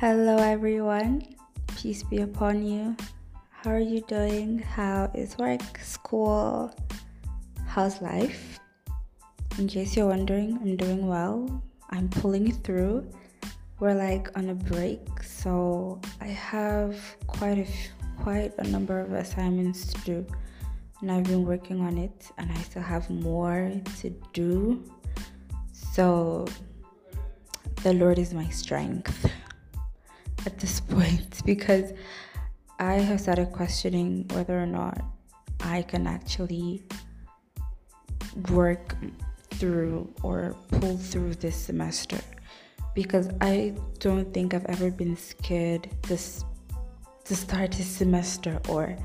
Hello, 0.00 0.36
everyone. 0.36 1.22
Peace 1.74 2.02
be 2.02 2.18
upon 2.18 2.62
you. 2.62 2.94
How 3.48 3.70
are 3.70 3.80
you 3.80 4.02
doing? 4.02 4.58
How 4.58 5.10
is 5.14 5.38
work, 5.38 5.78
school? 5.80 6.70
How's 7.64 8.02
life? 8.02 8.60
In 9.56 9.66
case 9.66 9.96
you're 9.96 10.08
wondering, 10.08 10.58
I'm 10.60 10.76
doing 10.76 11.08
well. 11.08 11.62
I'm 11.88 12.10
pulling 12.10 12.52
through. 12.52 13.08
We're 13.80 13.94
like 13.94 14.28
on 14.36 14.50
a 14.50 14.54
break, 14.54 15.00
so 15.22 15.98
I 16.20 16.26
have 16.26 17.00
quite 17.26 17.56
a 17.56 17.66
quite 18.22 18.52
a 18.58 18.68
number 18.68 19.00
of 19.00 19.14
assignments 19.14 19.86
to 19.94 20.00
do, 20.04 20.26
and 21.00 21.10
I've 21.10 21.24
been 21.24 21.46
working 21.46 21.80
on 21.80 21.96
it, 21.96 22.30
and 22.36 22.52
I 22.52 22.60
still 22.68 22.82
have 22.82 23.08
more 23.08 23.72
to 24.00 24.10
do. 24.34 24.84
So 25.72 26.44
the 27.82 27.94
Lord 27.94 28.18
is 28.18 28.34
my 28.34 28.50
strength 28.50 29.32
at 30.46 30.58
this 30.58 30.80
point 30.80 31.44
because 31.44 31.92
I 32.78 32.94
have 32.94 33.20
started 33.20 33.52
questioning 33.52 34.26
whether 34.32 34.60
or 34.60 34.66
not 34.66 35.00
I 35.60 35.82
can 35.82 36.06
actually 36.06 36.82
work 38.50 38.94
through 39.54 40.12
or 40.22 40.54
pull 40.68 40.96
through 40.98 41.34
this 41.34 41.56
semester. 41.56 42.18
Because 42.94 43.28
I 43.40 43.74
don't 43.98 44.32
think 44.32 44.54
I've 44.54 44.64
ever 44.66 44.90
been 44.90 45.16
scared 45.16 45.88
this 46.02 46.44
to 47.24 47.34
start 47.34 47.78
a 47.78 47.82
semester 47.82 48.60
or 48.68 48.96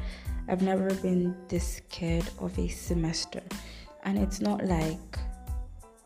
I've 0.47 0.61
never 0.61 0.93
been 0.95 1.35
this 1.49 1.77
scared 1.77 2.25
of 2.39 2.57
a 2.57 2.67
semester. 2.67 3.41
And 4.03 4.17
it's 4.17 4.39
not 4.39 4.65
like 4.65 5.17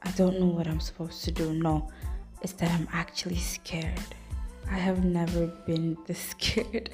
I 0.04 0.12
don't 0.12 0.40
know 0.40 0.48
what 0.48 0.68
I'm 0.68 0.80
supposed 0.80 1.24
to 1.26 1.32
do. 1.32 1.54
No 1.54 1.90
it's 2.46 2.54
that 2.54 2.70
I'm 2.72 2.88
actually 2.94 3.38
scared 3.38 4.00
I 4.70 4.78
have 4.78 5.04
never 5.04 5.48
been 5.66 5.98
this 6.08 6.20
scared 6.20 6.90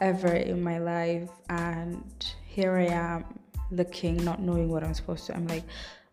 ever 0.00 0.32
in 0.32 0.62
my 0.62 0.78
life, 0.78 1.30
and 1.48 2.04
here 2.46 2.76
I 2.76 2.86
am 2.86 3.24
looking, 3.70 4.16
not 4.24 4.40
knowing 4.40 4.68
what 4.68 4.84
I'm 4.84 4.94
supposed 4.94 5.26
to. 5.26 5.36
I'm 5.36 5.46
like, 5.46 5.64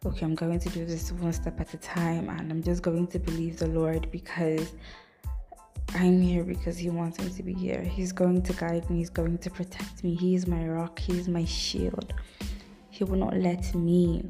okay, 0.06 0.26
I'm 0.26 0.36
going 0.36 0.60
to 0.60 0.70
do 0.70 0.86
this 0.86 1.12
one 1.12 1.34
step 1.34 1.60
at 1.60 1.74
a 1.74 1.78
time, 1.78 2.30
and 2.30 2.52
I'm 2.52 2.64
just 2.64 2.82
going 2.82 3.08
to 3.08 3.20
believe 3.20 3.58
the 3.58 3.68
Lord 3.68 4.10
because 4.12 4.74
I'm 5.94 6.22
here 6.22 6.44
because 6.44 6.78
He 6.78 6.90
wants 6.90 7.20
me 7.20 7.30
to 7.30 7.44
be 7.44 7.54
here. 7.54 7.82
He's 7.82 8.12
going 8.12 8.42
to 8.44 8.54
guide 8.54 8.90
me, 8.90 8.98
He's 8.98 9.10
going 9.10 9.38
to 9.40 9.50
protect 9.50 10.04
me. 10.04 10.16
He 10.16 10.36
is 10.36 10.48
my 10.48 10.68
rock, 10.68 11.00
He 11.00 11.18
is 11.18 11.28
my 11.28 11.46
shield. 11.46 12.14
He 12.90 13.04
will 13.04 13.18
not 13.18 13.36
let 13.38 13.74
me 13.76 14.30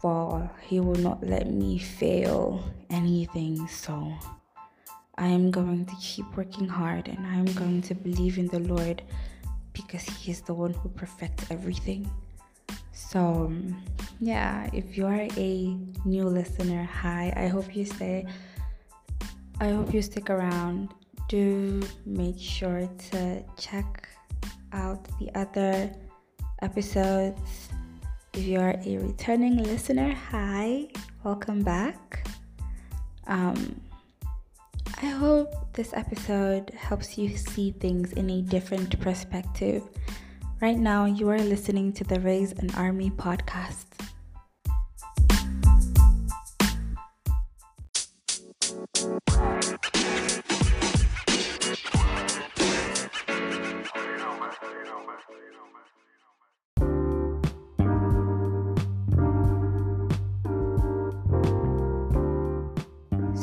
fall, 0.00 0.50
He 0.62 0.80
will 0.80 0.96
not 0.96 1.24
let 1.26 1.50
me 1.50 1.78
fail 1.78 2.64
anything. 2.90 3.66
So, 3.68 4.12
I 5.16 5.28
am 5.28 5.50
going 5.50 5.86
to 5.86 5.94
keep 6.00 6.26
working 6.36 6.68
hard 6.68 7.08
and 7.08 7.24
I 7.26 7.34
am 7.34 7.46
going 7.54 7.82
to 7.82 7.94
believe 7.94 8.38
in 8.38 8.48
the 8.48 8.58
Lord 8.60 9.02
because 9.72 10.02
He 10.02 10.32
is 10.32 10.40
the 10.40 10.54
one 10.54 10.72
who 10.72 10.88
perfects 10.88 11.50
everything. 11.50 12.10
So, 12.92 13.52
yeah, 14.20 14.68
if 14.72 14.96
you 14.96 15.06
are 15.06 15.26
a 15.36 15.76
new 16.04 16.24
listener, 16.24 16.84
hi, 16.84 17.32
I 17.36 17.46
hope 17.46 17.76
you 17.76 17.84
stay. 17.84 18.26
I 19.60 19.70
hope 19.70 19.94
you 19.94 20.02
stick 20.02 20.30
around. 20.30 20.90
Do 21.28 21.80
make 22.06 22.38
sure 22.38 22.88
to 23.10 23.44
check 23.56 24.08
out 24.72 25.06
the 25.20 25.30
other 25.38 25.92
episodes. 26.62 27.68
If 28.32 28.44
you 28.44 28.58
are 28.58 28.74
a 28.84 28.98
returning 28.98 29.62
listener, 29.62 30.12
hi, 30.12 30.88
welcome 31.22 31.62
back. 31.62 32.26
Um, 33.28 33.80
I 35.02 35.06
hope 35.06 35.72
this 35.72 35.92
episode 35.92 36.70
helps 36.70 37.18
you 37.18 37.36
see 37.36 37.72
things 37.72 38.12
in 38.12 38.30
a 38.30 38.42
different 38.42 38.98
perspective. 39.00 39.82
Right 40.60 40.78
now, 40.78 41.04
you 41.04 41.28
are 41.30 41.38
listening 41.38 41.92
to 41.94 42.04
the 42.04 42.20
Raise 42.20 42.52
an 42.52 42.70
Army 42.74 43.10
podcast. 43.10 44.03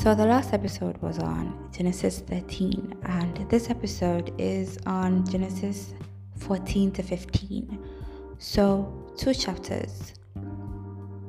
So, 0.01 0.16
the 0.16 0.25
last 0.25 0.51
episode 0.51 0.97
was 0.97 1.19
on 1.19 1.69
Genesis 1.72 2.22
13, 2.22 2.95
and 3.03 3.38
this 3.51 3.69
episode 3.69 4.34
is 4.39 4.79
on 4.88 5.29
Genesis 5.29 5.94
14 6.38 6.91
to 6.94 7.03
15. 7.03 7.78
So, 8.39 8.91
two 9.16 9.35
chapters. 9.35 10.16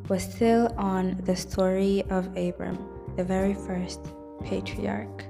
We're 0.09 0.19
still 0.19 0.73
on 0.79 1.21
the 1.25 1.37
story 1.37 2.03
of 2.09 2.35
Abram, 2.35 2.79
the 3.15 3.25
very 3.25 3.53
first 3.53 4.01
patriarch. 4.43 5.23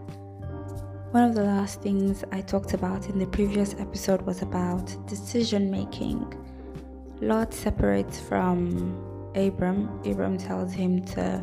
One 1.11 1.25
of 1.25 1.35
the 1.35 1.43
last 1.43 1.83
things 1.83 2.23
I 2.31 2.43
talked 2.43 2.75
about 2.75 3.09
in 3.09 3.19
the 3.19 3.27
previous 3.27 3.75
episode 3.75 4.23
was 4.23 4.43
about 4.43 4.87
decision 5.09 5.69
making. 5.69 6.33
Lot 7.21 7.53
separates 7.53 8.21
from 8.21 9.33
Abram. 9.35 10.01
Abram 10.05 10.39
tells 10.39 10.73
him 10.73 11.05
to 11.07 11.43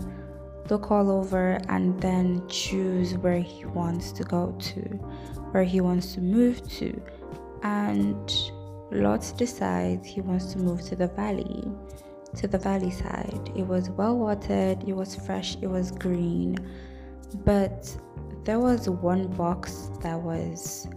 look 0.69 0.91
all 0.91 1.09
over 1.11 1.59
and 1.67 1.99
then 2.01 2.47
choose 2.47 3.17
where 3.17 3.39
he 3.39 3.65
wants 3.65 4.11
to 4.13 4.23
go 4.23 4.55
to, 4.59 4.81
where 5.51 5.63
he 5.63 5.81
wants 5.81 6.13
to 6.13 6.21
move 6.21 6.67
to. 6.69 7.01
And 7.63 8.31
Lot 8.91 9.33
decides 9.37 10.07
he 10.07 10.21
wants 10.21 10.45
to 10.53 10.59
move 10.59 10.81
to 10.83 10.95
the 10.95 11.07
valley, 11.07 11.63
to 12.35 12.47
the 12.47 12.57
valley 12.57 12.91
side. 12.91 13.51
It 13.55 13.65
was 13.65 13.89
well 13.89 14.17
watered, 14.17 14.83
it 14.87 14.93
was 14.93 15.15
fresh, 15.15 15.57
it 15.61 15.67
was 15.67 15.91
green, 15.91 16.57
but 17.45 17.95
there 18.45 18.59
was 18.59 18.89
one 18.89 19.27
box 19.27 19.91
that 20.01 20.19
was 20.19 20.87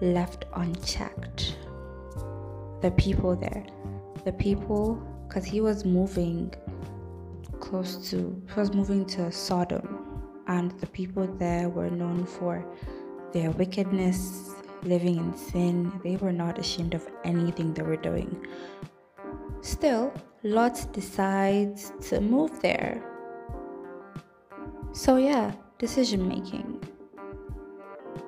left 0.00 0.46
unchecked. 0.54 1.56
The 2.82 2.90
people 2.92 3.36
there, 3.36 3.64
the 4.24 4.32
people, 4.32 5.02
because 5.28 5.44
he 5.44 5.60
was 5.60 5.84
moving 5.84 6.54
close 7.60 8.10
to, 8.10 8.40
was 8.56 8.72
moving 8.72 9.04
to 9.06 9.30
Sodom, 9.32 10.22
and 10.46 10.70
the 10.80 10.86
people 10.86 11.26
there 11.38 11.68
were 11.68 11.90
known 11.90 12.26
for 12.26 12.64
their 13.32 13.50
wickedness, 13.50 14.54
living 14.82 15.16
in 15.16 15.36
sin. 15.36 15.92
They 16.04 16.16
were 16.16 16.32
not 16.32 16.58
ashamed 16.58 16.94
of 16.94 17.06
anything 17.24 17.74
they 17.74 17.82
were 17.82 17.96
doing. 17.96 18.46
Still, 19.60 20.12
Lot 20.42 20.92
decides 20.92 21.92
to 22.08 22.20
move 22.20 22.60
there. 22.62 23.02
So, 24.92 25.16
yeah, 25.16 25.52
decision 25.78 26.26
making. 26.28 26.82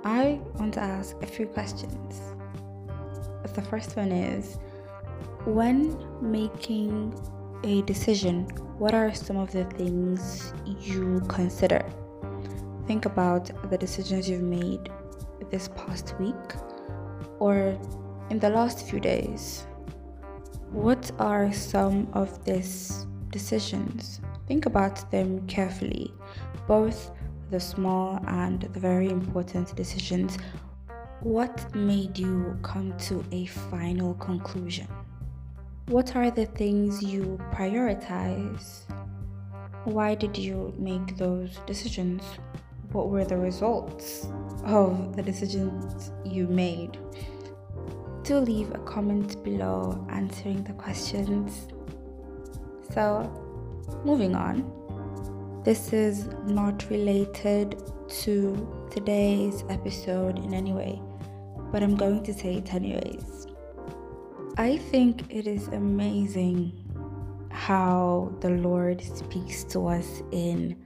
I 0.05 0.41
want 0.55 0.75
to 0.75 0.81
ask 0.81 1.17
a 1.23 1.27
few 1.27 1.47
questions. 1.47 2.21
The 3.55 3.63
first 3.63 3.97
one 3.97 4.13
is 4.13 4.59
when 5.45 5.97
making 6.21 7.13
a 7.65 7.83
decision, 7.83 8.47
what 8.79 8.95
are 8.95 9.13
some 9.13 9.37
of 9.37 9.51
the 9.51 9.65
things 9.65 10.53
you 10.65 11.21
consider? 11.29 11.85
Think 12.87 13.07
about 13.07 13.51
the 13.71 13.77
decisions 13.77 14.31
you've 14.31 14.43
made 14.43 14.89
this 15.51 15.69
past 15.69 16.15
week 16.21 16.35
or 17.41 17.77
in 18.31 18.39
the 18.39 18.49
last 18.49 18.89
few 18.89 19.01
days. 19.01 19.67
What 20.71 21.11
are 21.19 21.53
some 21.53 22.07
of 22.13 22.45
these 22.45 23.07
decisions? 23.31 24.21
Think 24.47 24.67
about 24.67 25.11
them 25.11 25.45
carefully, 25.49 26.15
both 26.69 27.11
the 27.51 27.59
small 27.59 28.21
and 28.29 28.63
the 28.63 28.81
very 28.81 29.09
important 29.09 29.75
decisions. 29.75 30.39
What 31.21 31.75
made 31.75 32.17
you 32.17 32.57
come 32.63 32.97
to 33.09 33.25
a 33.33 33.47
final 33.47 34.15
conclusion? 34.15 34.87
What 35.89 36.15
are 36.17 36.31
the 36.31 36.45
things 36.45 37.03
you 37.03 37.41
prioritize? 37.51 38.83
Why 39.85 40.15
did 40.15 40.37
you 40.37 40.75
make 40.77 41.17
those 41.17 41.61
decisions? 41.67 42.23
What 42.93 43.09
were 43.09 43.25
the 43.25 43.39
results 43.39 44.29
of 44.65 45.17
the 45.17 45.23
decisions 45.23 46.13
you 46.27 46.47
made? 46.47 46.99
Do 48.23 48.37
leave 48.37 48.71
a 48.75 48.79
comment 48.81 49.43
below 49.43 50.07
answering 50.11 50.63
the 50.65 50.75
questions. 50.75 51.69
So, 52.93 53.25
moving 54.05 54.35
on. 54.35 54.71
This 55.65 55.95
is 55.95 56.27
not 56.45 56.91
related 56.91 57.83
to 58.25 58.89
today's 58.91 59.65
episode 59.71 60.39
in 60.39 60.53
any 60.53 60.75
way, 60.75 61.01
but 61.73 61.83
I'm 61.83 61.97
going 61.97 62.25
to 62.25 62.35
say 62.35 62.57
it 62.57 62.75
anyways. 62.75 63.48
I 64.61 64.77
think 64.77 65.23
it 65.31 65.47
is 65.47 65.69
amazing 65.69 66.73
how 67.53 68.35
the 68.41 68.51
Lord 68.51 69.01
speaks 69.01 69.63
to 69.65 69.87
us 69.87 70.21
in 70.33 70.77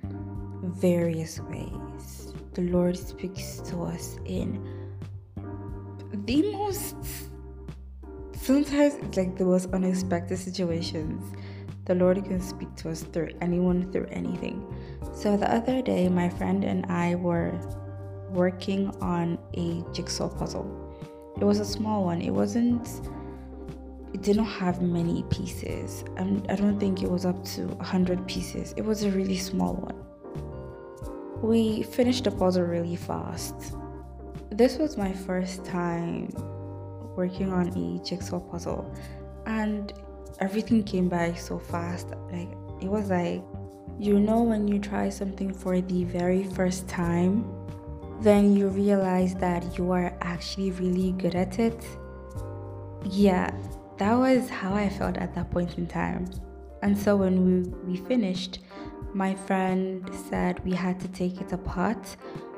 various 0.62 1.40
ways. 1.40 2.34
the 2.52 2.68
Lord 2.68 2.98
speaks 2.98 3.60
to 3.70 3.84
us 3.84 4.18
in 4.26 4.60
the 6.26 6.42
most 6.52 6.96
sometimes 8.36 8.96
it's 8.96 9.16
like 9.16 9.38
the 9.38 9.46
most 9.46 9.72
unexpected 9.72 10.36
situations. 10.36 11.34
The 11.86 11.94
Lord 11.94 12.22
can 12.26 12.42
speak 12.42 12.76
to 12.76 12.90
us 12.90 13.04
through 13.04 13.30
anyone, 13.40 13.90
through 13.90 14.08
anything. 14.10 14.66
So 15.14 15.38
the 15.38 15.50
other 15.50 15.80
day, 15.80 16.10
my 16.10 16.28
friend 16.28 16.62
and 16.62 16.84
I 16.86 17.14
were 17.14 17.58
working 18.28 18.94
on 19.00 19.38
a 19.54 19.82
jigsaw 19.94 20.28
puzzle. 20.28 20.68
It 21.40 21.44
was 21.44 21.58
a 21.58 21.64
small 21.64 22.04
one. 22.04 22.20
It 22.20 22.32
wasn't 22.32 22.86
it 24.12 24.22
didn't 24.22 24.44
have 24.44 24.82
many 24.82 25.24
pieces. 25.30 26.04
and 26.16 26.46
I 26.50 26.56
don't 26.56 26.78
think 26.78 27.02
it 27.02 27.10
was 27.10 27.24
up 27.24 27.42
to 27.56 27.66
100 27.66 28.26
pieces. 28.28 28.74
It 28.76 28.84
was 28.84 29.04
a 29.04 29.10
really 29.10 29.38
small 29.38 29.74
one. 29.74 29.96
We 31.42 31.82
finished 31.82 32.24
the 32.24 32.30
puzzle 32.30 32.64
really 32.64 32.96
fast. 32.96 33.74
This 34.50 34.78
was 34.78 34.96
my 34.96 35.12
first 35.12 35.64
time 35.64 36.28
working 37.16 37.52
on 37.52 37.68
a 37.68 38.04
jigsaw 38.04 38.40
puzzle, 38.40 38.94
and 39.46 39.92
everything 40.40 40.84
came 40.84 41.08
by 41.08 41.32
so 41.32 41.58
fast. 41.58 42.08
Like, 42.30 42.50
it 42.80 42.88
was 42.88 43.10
like, 43.10 43.42
you 43.98 44.18
know, 44.18 44.42
when 44.42 44.68
you 44.68 44.78
try 44.78 45.08
something 45.08 45.52
for 45.52 45.80
the 45.80 46.04
very 46.04 46.44
first 46.44 46.88
time, 46.88 47.44
then 48.20 48.54
you 48.54 48.68
realize 48.68 49.34
that 49.36 49.76
you 49.76 49.90
are 49.90 50.16
actually 50.20 50.70
really 50.72 51.12
good 51.12 51.34
at 51.34 51.58
it. 51.58 51.84
Yeah, 53.04 53.50
that 53.98 54.14
was 54.14 54.48
how 54.48 54.74
I 54.74 54.88
felt 54.88 55.16
at 55.18 55.34
that 55.34 55.50
point 55.50 55.78
in 55.78 55.86
time. 55.86 56.26
And 56.82 56.96
so 56.96 57.16
when 57.16 57.44
we, 57.44 57.92
we 57.92 57.96
finished, 58.06 58.60
my 59.14 59.34
friend 59.34 60.08
said 60.28 60.64
we 60.64 60.72
had 60.72 60.98
to 61.00 61.08
take 61.08 61.40
it 61.40 61.52
apart 61.52 62.16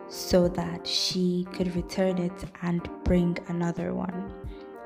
so 0.08 0.48
that 0.48 0.86
she 0.86 1.46
could 1.52 1.74
return 1.74 2.18
it 2.18 2.44
and 2.62 2.88
bring 3.04 3.36
another 3.48 3.94
one. 3.94 4.32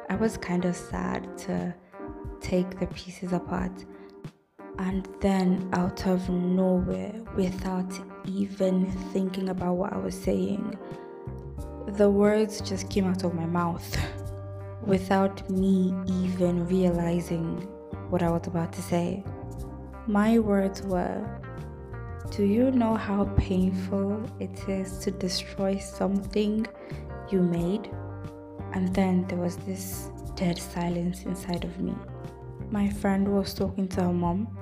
I 0.09 0.17
was 0.17 0.37
kind 0.37 0.65
of 0.65 0.75
sad 0.75 1.37
to 1.39 1.75
take 2.41 2.79
the 2.81 2.87
pieces 2.87 3.33
apart. 3.33 3.85
And 4.79 5.09
then, 5.21 5.69
out 5.73 6.07
of 6.07 6.29
nowhere, 6.31 7.13
without 7.37 7.93
even 8.25 8.91
thinking 9.13 9.49
about 9.49 9.75
what 9.75 9.93
I 9.93 9.99
was 9.99 10.15
saying, 10.15 10.79
the 11.89 12.09
words 12.09 12.61
just 12.61 12.89
came 12.89 13.07
out 13.07 13.25
of 13.25 13.35
my 13.35 13.47
mouth. 13.47 13.99
without 14.89 15.49
me 15.51 15.95
even 16.07 16.67
realizing 16.67 17.61
what 18.09 18.23
I 18.23 18.31
was 18.31 18.47
about 18.47 18.73
to 18.73 18.83
say. 18.83 19.23
My 20.07 20.39
words 20.39 20.81
were 20.83 21.23
Do 22.31 22.45
you 22.45 22.71
know 22.71 22.95
how 22.97 23.27
painful 23.37 24.23
it 24.41 24.67
is 24.67 24.99
to 25.01 25.11
destroy 25.11 25.77
something 25.77 26.67
you 27.31 27.43
made? 27.43 27.91
And 28.73 28.95
then 28.95 29.27
there 29.29 29.39
was 29.39 29.57
this 29.59 30.11
dead 30.35 30.59
silence 30.59 31.25
inside 31.25 31.65
of 31.65 31.79
me. 31.79 31.95
My 32.71 32.89
friend 32.89 33.29
was 33.29 33.53
talking 33.53 33.89
to 33.89 34.05
her 34.05 34.13
mom, 34.13 34.57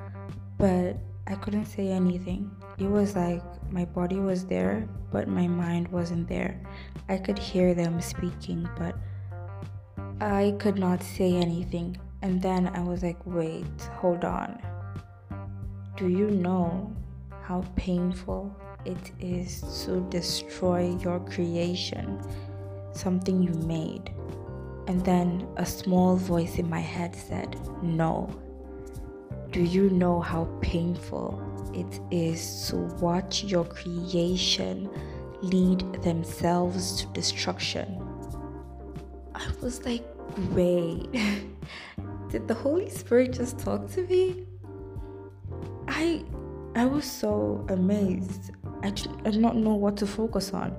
but 0.58 0.96
I 1.28 1.36
couldn't 1.36 1.66
say 1.66 1.88
anything. 1.88 2.50
It 2.78 2.90
was 2.90 3.14
like 3.14 3.42
my 3.70 3.84
body 3.84 4.18
was 4.18 4.44
there, 4.44 4.88
but 5.12 5.28
my 5.28 5.46
mind 5.46 5.88
wasn't 5.88 6.28
there. 6.28 6.60
I 7.08 7.16
could 7.18 7.38
hear 7.38 7.74
them 7.74 8.00
speaking, 8.00 8.68
but 8.76 8.96
I 10.20 10.54
could 10.58 10.78
not 10.78 11.02
say 11.02 11.34
anything. 11.34 11.98
And 12.22 12.40
then 12.40 12.68
I 12.68 12.80
was 12.80 13.02
like, 13.02 13.18
wait, 13.26 13.82
hold 13.98 14.24
on. 14.24 14.62
Do 15.96 16.08
you 16.08 16.30
know 16.30 16.90
how 17.42 17.64
painful 17.76 18.54
it 18.84 19.12
is 19.20 19.84
to 19.84 20.00
destroy 20.08 20.96
your 21.00 21.20
creation, 21.20 22.20
something 22.92 23.42
you 23.42 23.52
made? 23.66 24.10
And 24.88 25.04
then 25.04 25.46
a 25.56 25.66
small 25.66 26.16
voice 26.16 26.58
in 26.58 26.70
my 26.70 26.80
head 26.80 27.14
said, 27.14 27.58
No. 27.82 28.30
Do 29.50 29.62
you 29.62 29.90
know 29.90 30.20
how 30.20 30.48
painful 30.60 31.42
it 31.74 32.00
is 32.10 32.68
to 32.68 32.76
watch 33.00 33.44
your 33.44 33.64
creation 33.64 34.88
lead 35.42 35.80
themselves 36.02 37.02
to 37.02 37.06
destruction? 37.08 38.05
I 39.46 39.64
was 39.64 39.84
like, 39.84 40.04
wait, 40.50 41.08
did 42.30 42.48
the 42.48 42.54
Holy 42.54 42.90
Spirit 42.90 43.32
just 43.32 43.58
talk 43.58 43.90
to 43.92 44.02
me? 44.02 44.44
I 45.88 46.24
I 46.74 46.84
was 46.84 47.04
so 47.04 47.64
amazed. 47.68 48.50
I, 48.82 48.88
I 48.88 49.30
did 49.30 49.40
not 49.40 49.56
know 49.56 49.74
what 49.74 49.96
to 49.98 50.06
focus 50.06 50.52
on. 50.52 50.76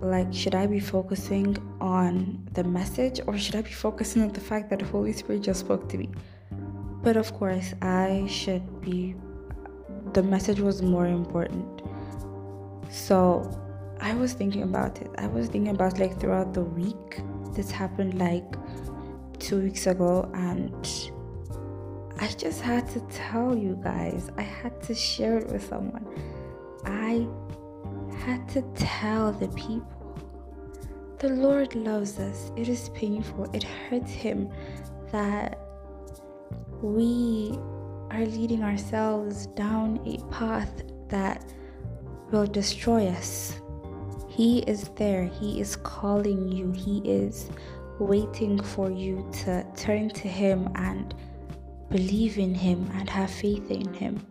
Like, 0.00 0.32
should 0.32 0.54
I 0.54 0.66
be 0.66 0.80
focusing 0.80 1.56
on 1.80 2.48
the 2.52 2.64
message 2.64 3.20
or 3.26 3.38
should 3.38 3.54
I 3.54 3.62
be 3.62 3.70
focusing 3.70 4.22
on 4.22 4.30
the 4.30 4.40
fact 4.40 4.70
that 4.70 4.78
the 4.78 4.86
Holy 4.86 5.12
Spirit 5.12 5.42
just 5.42 5.60
spoke 5.60 5.88
to 5.90 5.98
me? 5.98 6.08
But 7.02 7.16
of 7.16 7.32
course, 7.34 7.74
I 7.80 8.26
should 8.28 8.80
be, 8.80 9.14
the 10.14 10.22
message 10.22 10.58
was 10.58 10.82
more 10.82 11.06
important. 11.06 11.82
So 12.90 13.56
I 14.00 14.14
was 14.14 14.32
thinking 14.32 14.62
about 14.62 15.00
it. 15.00 15.10
I 15.18 15.26
was 15.26 15.48
thinking 15.48 15.74
about 15.74 15.98
like 15.98 16.18
throughout 16.18 16.54
the 16.54 16.62
week 16.62 17.20
this 17.54 17.70
happened 17.70 18.18
like 18.18 18.54
two 19.38 19.62
weeks 19.62 19.86
ago, 19.86 20.30
and 20.34 20.74
I 22.18 22.28
just 22.28 22.60
had 22.60 22.88
to 22.90 23.00
tell 23.10 23.56
you 23.56 23.78
guys. 23.82 24.30
I 24.36 24.42
had 24.42 24.80
to 24.82 24.94
share 24.94 25.38
it 25.38 25.48
with 25.48 25.66
someone. 25.66 26.06
I 26.84 27.26
had 28.24 28.48
to 28.50 28.62
tell 28.74 29.32
the 29.32 29.48
people. 29.48 29.86
The 31.18 31.28
Lord 31.28 31.74
loves 31.74 32.18
us. 32.18 32.50
It 32.56 32.68
is 32.68 32.88
painful. 32.90 33.50
It 33.52 33.62
hurts 33.62 34.10
Him 34.10 34.50
that 35.12 35.58
we 36.82 37.58
are 38.10 38.24
leading 38.24 38.62
ourselves 38.62 39.46
down 39.48 40.00
a 40.06 40.18
path 40.32 40.82
that 41.08 41.44
will 42.30 42.46
destroy 42.46 43.06
us. 43.08 43.59
He 44.30 44.60
is 44.60 44.88
there. 44.90 45.24
He 45.24 45.60
is 45.60 45.74
calling 45.74 46.48
you. 46.48 46.70
He 46.70 46.98
is 46.98 47.50
waiting 47.98 48.62
for 48.62 48.90
you 48.90 49.28
to 49.42 49.66
turn 49.76 50.08
to 50.10 50.28
Him 50.28 50.70
and 50.76 51.14
believe 51.90 52.38
in 52.38 52.54
Him 52.54 52.88
and 52.94 53.10
have 53.10 53.30
faith 53.30 53.70
in 53.70 53.92
Him. 53.92 54.24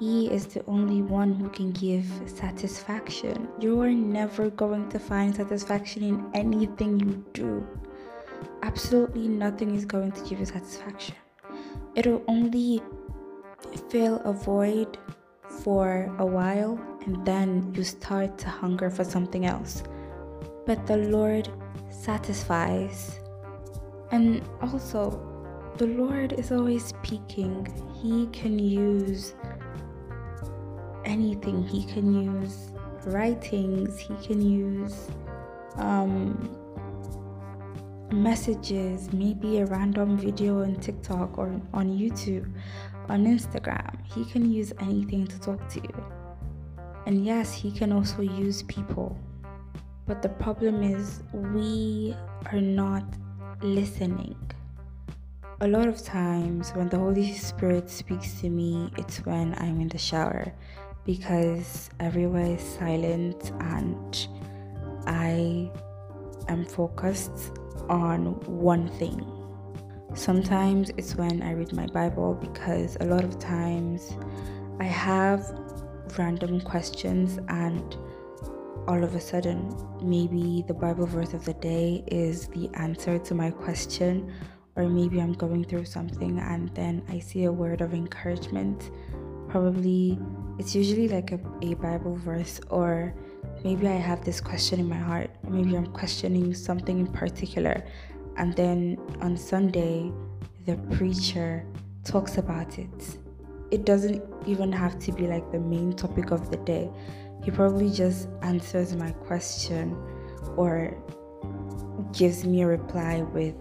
He 0.00 0.26
is 0.26 0.46
the 0.46 0.66
only 0.66 1.02
one 1.02 1.34
who 1.34 1.48
can 1.48 1.70
give 1.70 2.04
satisfaction. 2.26 3.48
You 3.60 3.80
are 3.82 3.92
never 3.92 4.50
going 4.50 4.88
to 4.88 4.98
find 4.98 5.32
satisfaction 5.32 6.02
in 6.02 6.26
anything 6.34 6.98
you 6.98 7.24
do. 7.32 7.64
Absolutely 8.64 9.28
nothing 9.28 9.76
is 9.76 9.84
going 9.84 10.10
to 10.10 10.20
give 10.28 10.40
you 10.40 10.46
satisfaction. 10.46 11.14
It'll 11.94 12.24
only 12.26 12.82
fill 13.88 14.20
a 14.24 14.32
void 14.32 14.98
for 15.62 16.12
a 16.18 16.26
while 16.26 16.80
and 17.04 17.24
then 17.26 17.72
you 17.74 17.84
start 17.84 18.38
to 18.38 18.48
hunger 18.48 18.90
for 18.90 19.04
something 19.04 19.46
else. 19.46 19.82
But 20.66 20.86
the 20.86 20.96
Lord 20.96 21.48
satisfies. 21.90 23.18
And 24.10 24.42
also, 24.60 25.20
the 25.78 25.86
Lord 25.86 26.34
is 26.34 26.52
always 26.52 26.84
speaking. 26.84 27.66
He 28.00 28.26
can 28.26 28.58
use 28.58 29.34
anything, 31.04 31.66
He 31.66 31.84
can 31.84 32.14
use 32.14 32.70
writings, 33.06 33.98
He 33.98 34.14
can 34.26 34.40
use 34.40 35.08
um, 35.76 36.56
messages, 38.12 39.12
maybe 39.12 39.58
a 39.58 39.66
random 39.66 40.18
video 40.18 40.62
on 40.62 40.76
TikTok 40.76 41.38
or 41.38 41.60
on 41.72 41.88
YouTube 41.98 42.52
on 43.08 43.24
Instagram. 43.26 43.96
He 44.04 44.24
can 44.24 44.50
use 44.50 44.72
anything 44.80 45.26
to 45.26 45.40
talk 45.40 45.68
to 45.70 45.80
you. 45.80 46.21
And 47.06 47.24
yes, 47.24 47.52
he 47.52 47.70
can 47.70 47.92
also 47.92 48.22
use 48.22 48.62
people. 48.64 49.18
But 50.06 50.22
the 50.22 50.28
problem 50.28 50.82
is, 50.82 51.22
we 51.32 52.16
are 52.52 52.60
not 52.60 53.04
listening. 53.62 54.36
A 55.60 55.68
lot 55.68 55.86
of 55.86 56.02
times, 56.02 56.70
when 56.70 56.88
the 56.88 56.98
Holy 56.98 57.32
Spirit 57.34 57.88
speaks 57.88 58.40
to 58.40 58.50
me, 58.50 58.90
it's 58.98 59.24
when 59.24 59.54
I'm 59.58 59.80
in 59.80 59.88
the 59.88 59.98
shower 59.98 60.52
because 61.04 61.90
everywhere 62.00 62.56
is 62.56 62.62
silent 62.62 63.52
and 63.60 64.28
I 65.06 65.70
am 66.48 66.64
focused 66.64 67.52
on 67.88 68.40
one 68.46 68.88
thing. 68.98 69.24
Sometimes 70.14 70.90
it's 70.96 71.16
when 71.16 71.42
I 71.42 71.52
read 71.52 71.72
my 71.72 71.86
Bible 71.86 72.34
because 72.34 72.96
a 73.00 73.04
lot 73.04 73.24
of 73.24 73.38
times 73.38 74.12
I 74.78 74.84
have 74.84 75.42
random 76.18 76.60
questions 76.60 77.38
and 77.48 77.96
all 78.88 79.02
of 79.04 79.14
a 79.14 79.20
sudden 79.20 79.74
maybe 80.02 80.64
the 80.66 80.74
Bible 80.74 81.06
verse 81.06 81.34
of 81.34 81.44
the 81.44 81.54
day 81.54 82.02
is 82.08 82.48
the 82.48 82.68
answer 82.74 83.18
to 83.18 83.34
my 83.34 83.50
question 83.50 84.32
or 84.76 84.88
maybe 84.88 85.20
I'm 85.20 85.34
going 85.34 85.64
through 85.64 85.84
something 85.84 86.38
and 86.38 86.74
then 86.74 87.02
I 87.08 87.18
see 87.18 87.44
a 87.44 87.52
word 87.52 87.80
of 87.80 87.92
encouragement. 87.94 88.90
Probably 89.48 90.18
it's 90.58 90.74
usually 90.74 91.08
like 91.08 91.32
a, 91.32 91.40
a 91.62 91.74
Bible 91.74 92.16
verse 92.16 92.60
or 92.70 93.14
maybe 93.62 93.86
I 93.86 93.96
have 93.96 94.24
this 94.24 94.40
question 94.40 94.80
in 94.80 94.88
my 94.88 94.96
heart. 94.96 95.30
Maybe 95.48 95.76
I'm 95.76 95.86
questioning 95.86 96.54
something 96.54 96.98
in 96.98 97.06
particular. 97.06 97.84
And 98.36 98.56
then 98.56 98.98
on 99.20 99.36
Sunday, 99.36 100.10
the 100.64 100.76
preacher 100.96 101.66
talks 102.04 102.38
about 102.38 102.78
it. 102.78 103.18
It 103.72 103.86
doesn't 103.86 104.22
even 104.46 104.70
have 104.70 104.98
to 105.00 105.12
be 105.12 105.26
like 105.26 105.50
the 105.50 105.58
main 105.58 105.94
topic 105.94 106.30
of 106.30 106.50
the 106.50 106.58
day. 106.58 106.90
He 107.42 107.50
probably 107.50 107.90
just 107.90 108.28
answers 108.42 108.94
my 108.94 109.10
question 109.10 109.96
or 110.56 110.94
gives 112.12 112.44
me 112.44 112.62
a 112.62 112.66
reply 112.66 113.22
with 113.22 113.54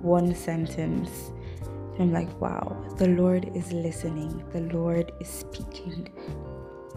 one 0.00 0.34
sentence. 0.34 1.32
I'm 1.98 2.12
like, 2.12 2.40
wow, 2.40 2.76
the 2.96 3.08
Lord 3.08 3.50
is 3.56 3.72
listening, 3.72 4.44
the 4.52 4.60
Lord 4.72 5.10
is 5.20 5.28
speaking. 5.28 6.08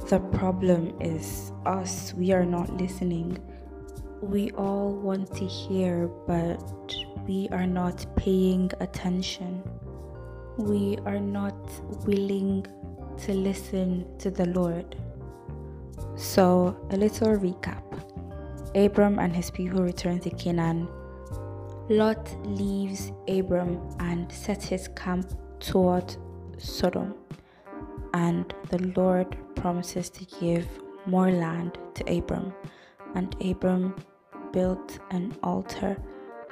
The 0.09 0.19
problem 0.19 1.01
is 1.01 1.51
us, 1.65 2.13
we 2.13 2.31
are 2.31 2.45
not 2.45 2.69
listening. 2.77 3.39
We 4.21 4.51
all 4.51 4.93
want 4.93 5.33
to 5.37 5.47
hear, 5.47 6.07
but 6.27 6.61
we 7.27 7.49
are 7.51 7.65
not 7.65 8.05
paying 8.15 8.71
attention. 8.79 9.63
We 10.58 10.98
are 11.05 11.20
not 11.20 11.55
willing 12.05 12.65
to 13.25 13.34
listen 13.34 14.05
to 14.20 14.29
the 14.29 14.46
Lord. 14.48 14.96
So, 16.15 16.77
a 16.91 16.98
little 16.98 17.38
recap 17.38 17.84
Abram 18.75 19.20
and 19.20 19.36
his 19.36 19.51
people 19.51 19.81
return 19.81 20.20
to 20.20 20.29
Canaan. 20.29 20.88
Lot 21.89 22.29
leaves 22.46 23.12
Abram 23.27 23.79
and 24.00 24.31
sets 24.31 24.65
his 24.65 24.88
camp 24.89 25.34
toward 25.60 26.15
Sodom, 26.58 27.15
and 28.13 28.53
the 28.70 28.93
Lord 28.96 29.36
promises 29.55 30.10
to 30.12 30.25
give 30.39 30.67
more 31.05 31.31
land 31.31 31.77
to 31.96 32.17
Abram, 32.17 32.53
and 33.15 33.36
Abram 33.43 33.96
built 34.53 35.00
an 35.10 35.36
altar 35.43 35.98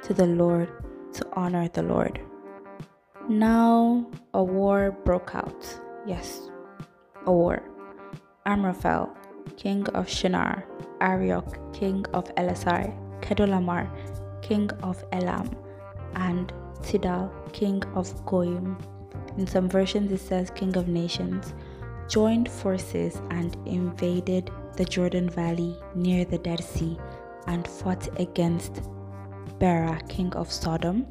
to 0.02 0.12
the 0.12 0.26
Lord 0.26 0.68
to 1.14 1.26
honor 1.32 1.68
the 1.68 1.82
Lord. 1.82 2.20
Now 3.30 4.10
a 4.34 4.42
war 4.42 4.90
broke 5.04 5.36
out. 5.36 5.80
Yes, 6.04 6.50
a 7.26 7.32
war. 7.32 7.62
Amraphel, 8.44 9.08
king 9.56 9.86
of 9.90 10.08
Shinar, 10.08 10.64
Arioch, 11.00 11.72
king 11.72 12.04
of 12.12 12.24
Elasar, 12.34 12.92
Chedorlaomer, 13.20 13.88
king 14.42 14.68
of 14.82 15.04
Elam, 15.12 15.48
and 16.16 16.52
Tidal, 16.82 17.30
king 17.52 17.84
of 17.94 18.10
Goyim. 18.26 18.76
In 19.38 19.46
some 19.46 19.68
versions, 19.68 20.10
it 20.10 20.18
says 20.18 20.50
king 20.50 20.76
of 20.76 20.88
nations, 20.88 21.54
joined 22.08 22.50
forces 22.50 23.22
and 23.30 23.56
invaded 23.64 24.50
the 24.76 24.84
Jordan 24.84 25.30
Valley 25.30 25.76
near 25.94 26.24
the 26.24 26.38
Dead 26.38 26.64
Sea 26.64 26.98
and 27.46 27.68
fought 27.68 28.08
against 28.18 28.82
Bera, 29.60 30.00
king 30.08 30.32
of 30.34 30.50
Sodom, 30.50 31.06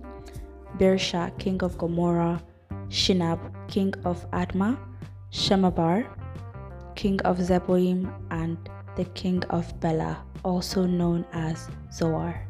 Birsha, 0.77 1.37
king 1.39 1.61
of 1.63 1.77
Gomorrah, 1.77 2.41
Shinab, 2.89 3.39
king 3.67 3.93
of 4.05 4.29
Admah, 4.31 4.77
Shemeber, 5.31 6.07
king 6.95 7.21
of 7.21 7.37
Zeboim, 7.37 8.11
and 8.31 8.57
the 8.95 9.05
king 9.05 9.43
of 9.49 9.79
Bela, 9.79 10.23
also 10.43 10.85
known 10.85 11.25
as 11.33 11.69
Zoar. 11.91 12.45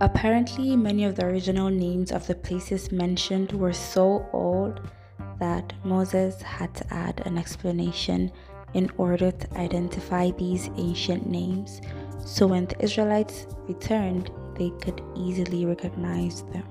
Apparently, 0.00 0.76
many 0.76 1.04
of 1.04 1.16
the 1.16 1.24
original 1.26 1.70
names 1.70 2.12
of 2.12 2.26
the 2.26 2.34
places 2.34 2.92
mentioned 2.92 3.52
were 3.52 3.72
so 3.72 4.26
old 4.32 4.80
that 5.40 5.72
Moses 5.84 6.40
had 6.42 6.74
to 6.74 6.94
add 6.94 7.22
an 7.26 7.38
explanation 7.38 8.30
in 8.74 8.90
order 8.96 9.30
to 9.30 9.54
identify 9.54 10.30
these 10.32 10.70
ancient 10.76 11.28
names. 11.28 11.80
So 12.24 12.46
when 12.46 12.66
the 12.66 12.82
Israelites 12.82 13.46
returned, 13.66 14.30
they 14.56 14.70
could 14.80 15.00
easily 15.16 15.64
recognize 15.64 16.42
them. 16.52 16.64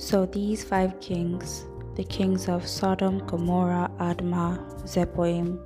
So 0.00 0.24
these 0.24 0.64
five 0.64 0.98
kings, 0.98 1.66
the 1.94 2.04
kings 2.04 2.48
of 2.48 2.66
Sodom, 2.66 3.18
Gomorrah, 3.26 3.90
Admah, 3.98 4.56
Zeboim, 4.84 5.60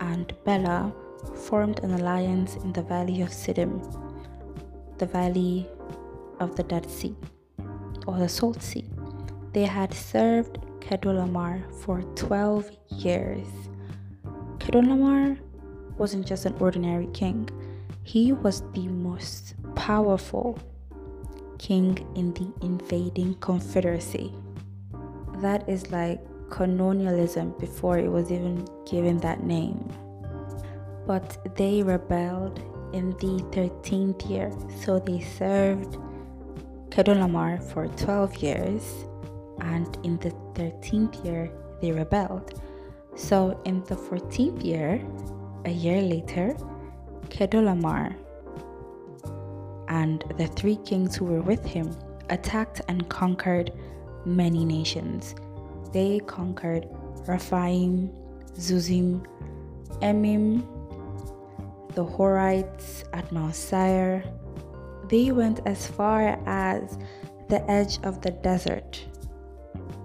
and 0.00 0.34
Bela, 0.44 0.92
formed 1.34 1.78
an 1.78 1.94
alliance 1.94 2.56
in 2.56 2.74
the 2.74 2.82
valley 2.82 3.22
of 3.22 3.30
Siddim, 3.30 3.80
the 4.98 5.06
valley 5.06 5.66
of 6.40 6.56
the 6.56 6.62
Dead 6.62 6.90
Sea, 6.90 7.16
or 8.06 8.18
the 8.18 8.28
Salt 8.28 8.60
Sea. 8.60 8.84
They 9.54 9.64
had 9.64 9.94
served 9.94 10.58
Chedorlaomer 10.80 11.72
for 11.82 12.02
12 12.16 12.70
years. 12.90 13.48
Chedorlaomer 14.58 15.38
wasn't 15.96 16.26
just 16.26 16.44
an 16.44 16.54
ordinary 16.60 17.08
king, 17.14 17.48
he 18.02 18.32
was 18.32 18.60
the 18.74 18.88
most 18.88 19.54
powerful 19.74 20.58
king 21.60 21.94
in 22.16 22.32
the 22.32 22.50
invading 22.64 23.34
confederacy. 23.34 24.32
That 25.42 25.68
is 25.68 25.90
like 25.90 26.20
colonialism 26.48 27.54
before 27.60 27.98
it 27.98 28.08
was 28.08 28.32
even 28.32 28.66
given 28.90 29.18
that 29.18 29.44
name. 29.44 29.78
But 31.06 31.56
they 31.56 31.82
rebelled 31.82 32.58
in 32.94 33.10
the 33.22 33.44
13th 33.52 34.28
year, 34.28 34.50
so 34.82 34.98
they 34.98 35.20
served 35.20 35.98
Chedorlaomer 36.88 37.62
for 37.62 37.86
12 37.88 38.36
years, 38.38 38.82
and 39.60 39.86
in 40.02 40.16
the 40.18 40.30
13th 40.54 41.24
year, 41.24 41.52
they 41.80 41.92
rebelled. 41.92 42.60
So, 43.14 43.60
in 43.64 43.84
the 43.84 43.96
14th 43.96 44.64
year, 44.64 45.04
a 45.66 45.70
year 45.70 46.00
later, 46.00 46.56
Chedorlaomer 47.28 48.16
and 49.90 50.24
the 50.38 50.46
three 50.46 50.76
kings 50.76 51.16
who 51.16 51.26
were 51.26 51.42
with 51.42 51.64
him 51.64 51.94
attacked 52.30 52.80
and 52.88 53.08
conquered 53.10 53.72
many 54.24 54.64
nations. 54.64 55.34
They 55.92 56.20
conquered 56.20 56.88
Rephaim, 57.26 58.10
Zuzim, 58.54 59.26
Emim, 60.00 60.62
the 61.94 62.04
Horites 62.04 63.04
at 63.12 63.30
Mount 63.32 63.54
Seir. 63.54 64.24
They 65.08 65.32
went 65.32 65.60
as 65.66 65.88
far 65.88 66.38
as 66.46 66.96
the 67.48 67.68
edge 67.68 67.98
of 68.04 68.22
the 68.22 68.30
desert. 68.30 69.04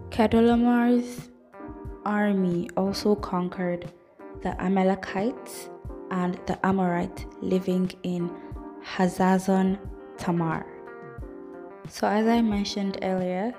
Chedorlaomer's 0.09 1.29
army 2.05 2.69
also 2.75 3.13
conquered 3.15 3.91
the 4.41 4.59
Amalekites 4.59 5.69
and 6.09 6.39
the 6.47 6.57
Amorite 6.65 7.25
living 7.41 7.91
in 8.01 8.31
Hazazon 8.85 9.79
Tamar. 10.17 10.65
So, 11.89 12.07
as 12.07 12.27
I 12.27 12.41
mentioned 12.41 12.99
earlier, 13.01 13.53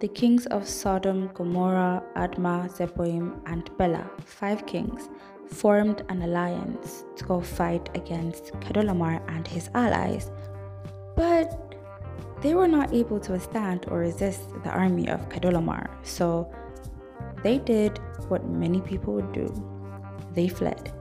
the 0.00 0.08
kings 0.08 0.46
of 0.46 0.68
Sodom, 0.68 1.30
Gomorrah, 1.34 2.02
Admah, 2.16 2.70
Zeboim, 2.70 3.40
and 3.46 3.70
Bela, 3.78 4.08
five 4.24 4.66
kings, 4.66 5.08
formed 5.48 6.04
an 6.08 6.22
alliance 6.22 7.04
to 7.16 7.24
go 7.24 7.40
fight 7.40 7.88
against 7.94 8.52
Chedorlaomer 8.60 9.20
and 9.28 9.46
his 9.48 9.68
allies. 9.74 10.30
But 11.16 11.74
they 12.40 12.54
were 12.54 12.68
not 12.68 12.92
able 12.92 13.20
to 13.20 13.32
withstand 13.32 13.86
or 13.88 13.98
resist 13.98 14.42
the 14.64 14.70
army 14.70 15.08
of 15.08 15.28
Chedorlaomer, 15.28 15.88
so 16.02 16.52
they 17.42 17.58
did 17.58 17.98
what 18.28 18.46
many 18.46 18.80
people 18.80 19.14
would 19.14 19.32
do 19.32 19.48
they 20.34 20.48
fled. 20.48 20.92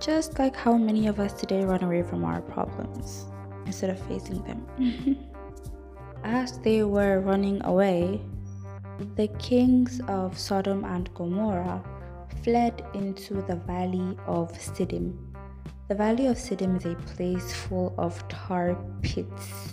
Just 0.00 0.38
like 0.38 0.54
how 0.54 0.76
many 0.76 1.06
of 1.06 1.18
us 1.18 1.32
today 1.32 1.64
run 1.64 1.82
away 1.82 2.02
from 2.02 2.24
our 2.24 2.42
problems 2.42 3.26
instead 3.64 3.90
of 3.90 3.98
facing 4.06 4.42
them. 4.42 5.18
As 6.24 6.58
they 6.58 6.82
were 6.82 7.20
running 7.20 7.64
away, 7.64 8.20
the 9.16 9.28
kings 9.38 10.00
of 10.08 10.38
Sodom 10.38 10.84
and 10.84 11.12
Gomorrah 11.14 11.82
fled 12.42 12.84
into 12.94 13.42
the 13.42 13.56
valley 13.56 14.16
of 14.26 14.52
Siddim. 14.52 15.16
The 15.88 15.94
valley 15.94 16.26
of 16.26 16.36
Siddim 16.36 16.76
is 16.76 16.84
a 16.84 16.94
place 17.14 17.52
full 17.54 17.94
of 17.96 18.26
tar 18.28 18.76
pits. 19.02 19.72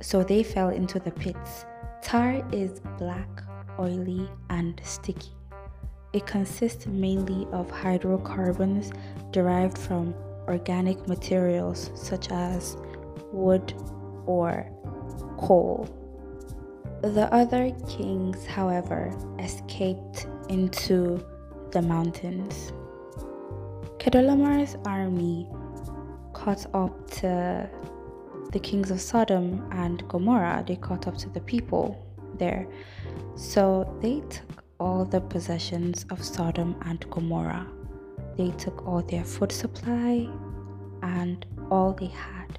So 0.00 0.22
they 0.22 0.42
fell 0.42 0.70
into 0.70 0.98
the 0.98 1.10
pits. 1.10 1.66
Tar 2.02 2.42
is 2.52 2.80
black, 2.98 3.42
oily, 3.78 4.28
and 4.48 4.80
sticky. 4.84 5.32
It 6.12 6.26
consists 6.26 6.86
mainly 6.86 7.46
of 7.52 7.70
hydrocarbons 7.70 8.90
derived 9.30 9.78
from 9.78 10.14
organic 10.48 11.06
materials 11.06 11.90
such 11.94 12.30
as 12.32 12.76
wood 13.32 13.72
or 14.26 14.66
coal. 15.38 15.88
The 17.02 17.32
other 17.32 17.70
kings, 17.88 18.44
however, 18.44 19.12
escaped 19.38 20.26
into 20.48 21.24
the 21.70 21.80
mountains. 21.80 22.72
Chedorlaomer's 23.98 24.76
army 24.84 25.46
caught 26.32 26.66
up 26.74 27.10
to 27.12 27.70
the 28.50 28.58
kings 28.58 28.90
of 28.90 29.00
Sodom 29.00 29.66
and 29.72 30.06
Gomorrah. 30.08 30.64
They 30.66 30.76
caught 30.76 31.06
up 31.06 31.16
to 31.18 31.28
the 31.28 31.40
people 31.40 31.96
there. 32.38 32.66
So 33.36 33.96
they 34.02 34.20
took 34.28 34.59
all 34.80 35.04
the 35.04 35.20
possessions 35.20 36.06
of 36.10 36.24
Sodom 36.24 36.74
and 36.86 37.08
Gomorrah. 37.10 37.66
they 38.36 38.50
took 38.52 38.86
all 38.86 39.02
their 39.02 39.24
food 39.24 39.52
supply 39.52 40.26
and 41.02 41.44
all 41.70 41.92
they 41.92 42.06
had. 42.06 42.58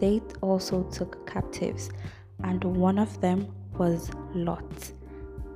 They 0.00 0.22
also 0.40 0.84
took 0.84 1.26
captives, 1.26 1.90
and 2.44 2.62
one 2.64 2.98
of 2.98 3.20
them 3.20 3.48
was 3.76 4.10
Lot, 4.34 4.92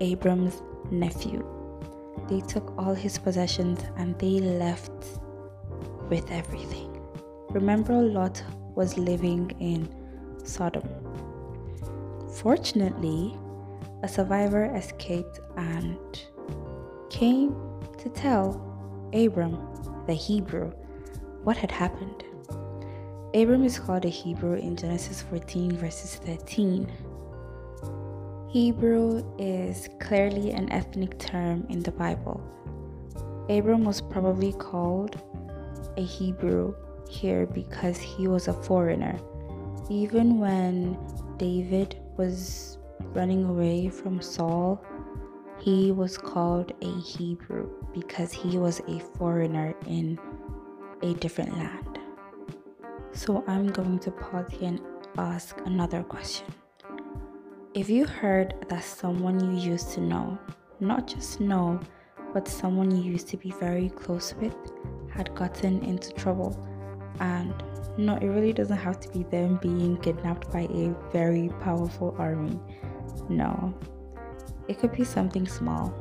Abram's 0.00 0.62
nephew. 0.90 1.42
They 2.28 2.40
took 2.40 2.76
all 2.78 2.94
his 2.94 3.16
possessions 3.18 3.80
and 3.96 4.18
they 4.18 4.40
left 4.40 4.92
with 6.10 6.30
everything. 6.30 6.90
Remember, 7.50 7.94
Lot 7.94 8.42
was 8.74 8.98
living 8.98 9.50
in 9.60 9.88
Sodom. 10.44 10.88
Fortunately, 12.34 13.38
a 14.02 14.08
survivor 14.08 14.64
escaped 14.74 15.40
and 15.56 15.98
came 17.10 17.54
to 17.98 18.08
tell 18.08 18.68
Abram, 19.12 19.58
the 20.06 20.14
Hebrew, 20.14 20.72
what 21.44 21.56
had 21.56 21.70
happened. 21.70 22.24
Abram 23.34 23.64
is 23.64 23.78
called 23.78 24.04
a 24.04 24.08
Hebrew 24.08 24.54
in 24.54 24.76
Genesis 24.76 25.22
14, 25.22 25.76
verses 25.76 26.16
13. 26.16 26.90
Hebrew 28.50 29.24
is 29.38 29.88
clearly 30.00 30.50
an 30.50 30.70
ethnic 30.70 31.18
term 31.18 31.66
in 31.70 31.82
the 31.82 31.92
Bible. 31.92 32.42
Abram 33.48 33.84
was 33.84 34.00
probably 34.00 34.52
called 34.52 35.20
a 35.96 36.02
Hebrew 36.02 36.74
here 37.08 37.46
because 37.46 37.98
he 37.98 38.28
was 38.28 38.48
a 38.48 38.52
foreigner. 38.52 39.18
Even 39.88 40.38
when 40.38 40.98
David 41.38 41.96
was 42.16 42.78
running 43.14 43.44
away 43.44 43.88
from 43.88 44.20
Saul, 44.20 44.84
he 45.58 45.92
was 45.92 46.18
called 46.18 46.72
a 46.82 47.00
Hebrew 47.00 47.70
because 47.92 48.32
he 48.32 48.58
was 48.58 48.80
a 48.88 48.98
foreigner 49.16 49.74
in 49.86 50.18
a 51.02 51.14
different 51.14 51.56
land. 51.56 51.98
So 53.12 53.44
I'm 53.46 53.68
going 53.68 53.98
to 54.00 54.10
pause 54.10 54.46
here 54.50 54.68
and 54.68 54.80
ask 55.18 55.56
another 55.66 56.02
question. 56.02 56.46
If 57.74 57.88
you 57.88 58.06
heard 58.06 58.54
that 58.68 58.84
someone 58.84 59.40
you 59.40 59.72
used 59.72 59.92
to 59.92 60.00
know, 60.00 60.38
not 60.80 61.06
just 61.06 61.40
know, 61.40 61.80
but 62.32 62.48
someone 62.48 62.90
you 62.90 63.02
used 63.12 63.28
to 63.28 63.36
be 63.36 63.50
very 63.50 63.90
close 63.90 64.34
with, 64.40 64.56
had 65.10 65.34
gotten 65.34 65.82
into 65.84 66.12
trouble, 66.12 66.58
and 67.20 67.54
no, 67.98 68.16
it 68.16 68.26
really 68.26 68.52
doesn't 68.52 68.76
have 68.78 68.98
to 69.00 69.08
be 69.10 69.22
them 69.24 69.58
being 69.60 69.98
kidnapped 69.98 70.50
by 70.50 70.62
a 70.62 70.94
very 71.12 71.50
powerful 71.60 72.14
army. 72.18 72.58
No, 73.28 73.74
it 74.68 74.78
could 74.78 74.92
be 74.92 75.04
something 75.04 75.46
small 75.46 75.94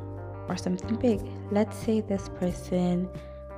or 0.48 0.56
something 0.56 0.96
big. 0.96 1.20
Let's 1.50 1.76
say 1.76 2.00
this 2.00 2.28
person 2.28 3.08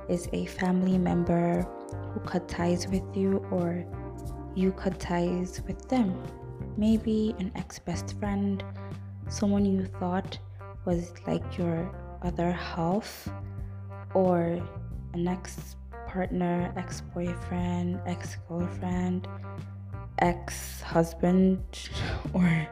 is 0.07 0.29
a 0.33 0.45
family 0.45 0.97
member 0.97 1.67
who 2.13 2.19
cut 2.21 2.47
ties 2.47 2.87
with 2.87 3.03
you, 3.15 3.45
or 3.51 3.85
you 4.55 4.71
cut 4.71 4.99
ties 4.99 5.61
with 5.67 5.89
them. 5.89 6.21
Maybe 6.77 7.35
an 7.39 7.51
ex 7.55 7.79
best 7.79 8.17
friend, 8.19 8.63
someone 9.29 9.65
you 9.65 9.85
thought 9.85 10.37
was 10.85 11.11
like 11.25 11.57
your 11.57 11.91
other 12.21 12.51
half, 12.51 13.27
or 14.13 14.59
an 15.13 15.27
ex 15.27 15.75
partner, 16.07 16.71
ex 16.77 17.01
boyfriend, 17.13 17.99
ex 18.05 18.37
girlfriend, 18.47 19.27
ex 20.19 20.81
husband, 20.81 21.59
or 22.33 22.67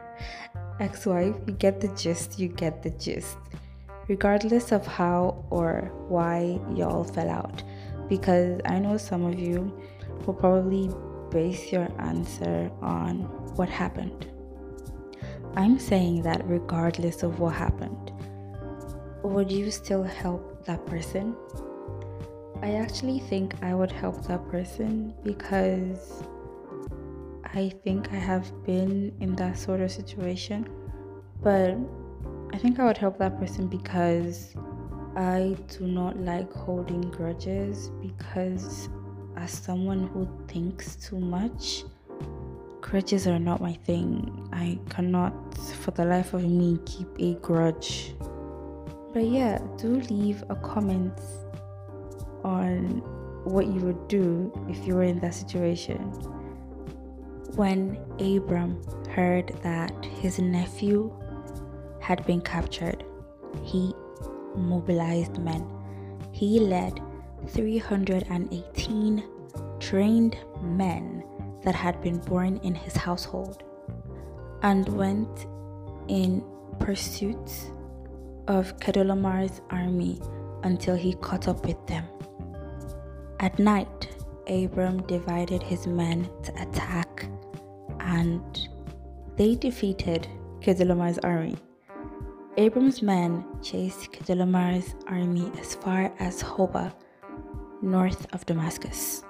ex 0.80 1.06
wife. 1.06 1.34
You 1.46 1.52
get 1.54 1.80
the 1.80 1.88
gist, 1.88 2.38
you 2.38 2.48
get 2.48 2.82
the 2.82 2.90
gist 2.90 3.36
regardless 4.08 4.72
of 4.72 4.86
how 4.86 5.44
or 5.50 5.90
why 6.08 6.58
y'all 6.74 7.04
fell 7.04 7.30
out. 7.30 7.62
Because 8.08 8.60
I 8.66 8.78
know 8.78 8.96
some 8.96 9.24
of 9.24 9.38
you 9.38 9.72
will 10.26 10.34
probably 10.34 10.90
base 11.30 11.72
your 11.72 11.88
answer 12.00 12.70
on 12.82 13.22
what 13.56 13.68
happened. 13.68 14.26
I'm 15.56 15.78
saying 15.78 16.22
that 16.22 16.46
regardless 16.46 17.22
of 17.22 17.38
what 17.38 17.54
happened, 17.54 18.12
would 19.22 19.50
you 19.50 19.70
still 19.70 20.02
help 20.02 20.66
that 20.66 20.84
person? 20.86 21.34
I 22.62 22.74
actually 22.74 23.20
think 23.20 23.54
I 23.62 23.74
would 23.74 23.92
help 23.92 24.26
that 24.26 24.46
person 24.48 25.14
because 25.22 26.22
I 27.56 27.68
think 27.84 28.12
I 28.12 28.16
have 28.16 28.50
been 28.64 29.14
in 29.20 29.36
that 29.36 29.56
sort 29.56 29.80
of 29.80 29.92
situation. 29.92 30.68
But 31.40 31.76
I 32.52 32.58
think 32.58 32.80
I 32.80 32.84
would 32.84 32.96
help 32.96 33.18
that 33.18 33.38
person 33.38 33.68
because 33.68 34.56
I 35.14 35.56
do 35.78 35.86
not 35.86 36.18
like 36.18 36.52
holding 36.52 37.02
grudges 37.10 37.90
because 38.02 38.88
as 39.36 39.52
someone 39.52 40.08
who 40.08 40.28
thinks 40.48 40.96
too 40.96 41.20
much, 41.20 41.84
grudges 42.80 43.28
are 43.28 43.38
not 43.38 43.60
my 43.60 43.74
thing. 43.74 44.48
I 44.52 44.80
cannot 44.90 45.56
for 45.56 45.92
the 45.92 46.04
life 46.04 46.34
of 46.34 46.44
me 46.44 46.80
keep 46.86 47.08
a 47.20 47.34
grudge. 47.34 48.16
But 49.12 49.26
yeah, 49.26 49.60
do 49.78 50.00
leave 50.10 50.42
a 50.50 50.56
comment 50.56 51.20
on 52.42 53.00
what 53.44 53.68
you 53.68 53.80
would 53.80 54.08
do 54.08 54.52
if 54.68 54.84
you 54.88 54.96
were 54.96 55.04
in 55.04 55.20
that 55.20 55.34
situation. 55.34 56.33
When 57.56 57.98
Abram 58.18 58.82
heard 59.10 59.56
that 59.62 60.04
his 60.04 60.40
nephew 60.40 61.12
had 62.00 62.26
been 62.26 62.40
captured, 62.40 63.04
he 63.62 63.94
mobilized 64.56 65.38
men. 65.38 65.64
He 66.32 66.58
led 66.58 67.00
318 67.46 69.22
trained 69.78 70.36
men 70.62 71.22
that 71.62 71.76
had 71.76 72.00
been 72.02 72.18
born 72.18 72.56
in 72.64 72.74
his 72.74 72.96
household 72.96 73.62
and 74.62 74.88
went 74.88 75.46
in 76.08 76.42
pursuit 76.80 77.70
of 78.48 78.76
Chedorlaomer's 78.80 79.60
army 79.70 80.20
until 80.64 80.96
he 80.96 81.14
caught 81.14 81.46
up 81.46 81.64
with 81.64 81.86
them. 81.86 82.04
At 83.38 83.60
night, 83.60 84.08
Abram 84.48 85.02
divided 85.06 85.62
his 85.62 85.86
men 85.86 86.28
to 86.42 86.52
attack 86.60 87.26
and 88.04 88.68
they 89.36 89.54
defeated 89.56 90.28
Chedorlaomer's 90.60 91.18
army. 91.18 91.56
Abram's 92.56 93.02
men 93.02 93.44
chased 93.62 94.12
Chedorlaomer's 94.12 94.94
army 95.08 95.50
as 95.58 95.74
far 95.74 96.12
as 96.20 96.42
Hobah, 96.42 96.92
north 97.82 98.32
of 98.32 98.46
Damascus. 98.46 99.24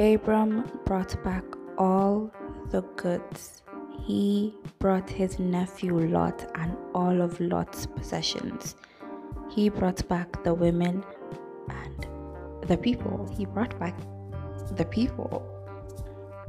Abram 0.00 0.80
brought 0.86 1.22
back 1.22 1.44
all 1.76 2.32
the 2.70 2.82
goods. 2.96 3.62
He 4.06 4.54
brought 4.78 5.08
his 5.08 5.38
nephew 5.38 5.98
Lot 5.98 6.50
and 6.54 6.76
all 6.94 7.20
of 7.20 7.38
Lot's 7.40 7.86
possessions. 7.86 8.76
He 9.50 9.68
brought 9.68 10.08
back 10.08 10.42
the 10.42 10.54
women 10.54 11.04
and 11.68 12.06
the 12.66 12.78
people. 12.78 13.28
He 13.36 13.44
brought 13.44 13.78
back 13.78 13.96
the 14.72 14.86
people. 14.86 15.51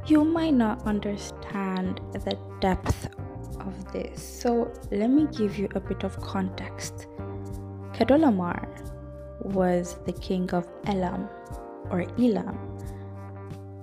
You 0.06 0.22
might 0.22 0.52
not 0.52 0.86
understand 0.86 2.02
the 2.12 2.36
depth 2.60 3.08
of 3.60 3.92
this. 3.92 4.22
So 4.22 4.70
let 4.90 5.08
me 5.08 5.26
give 5.32 5.56
you 5.56 5.68
a 5.74 5.80
bit 5.80 6.04
of 6.04 6.20
context. 6.20 7.06
Chedorlaomer 7.94 8.68
was 9.40 9.96
the 10.04 10.12
king 10.12 10.50
of 10.50 10.68
Elam 10.86 11.28
or 11.88 12.02
Elam, 12.18 12.58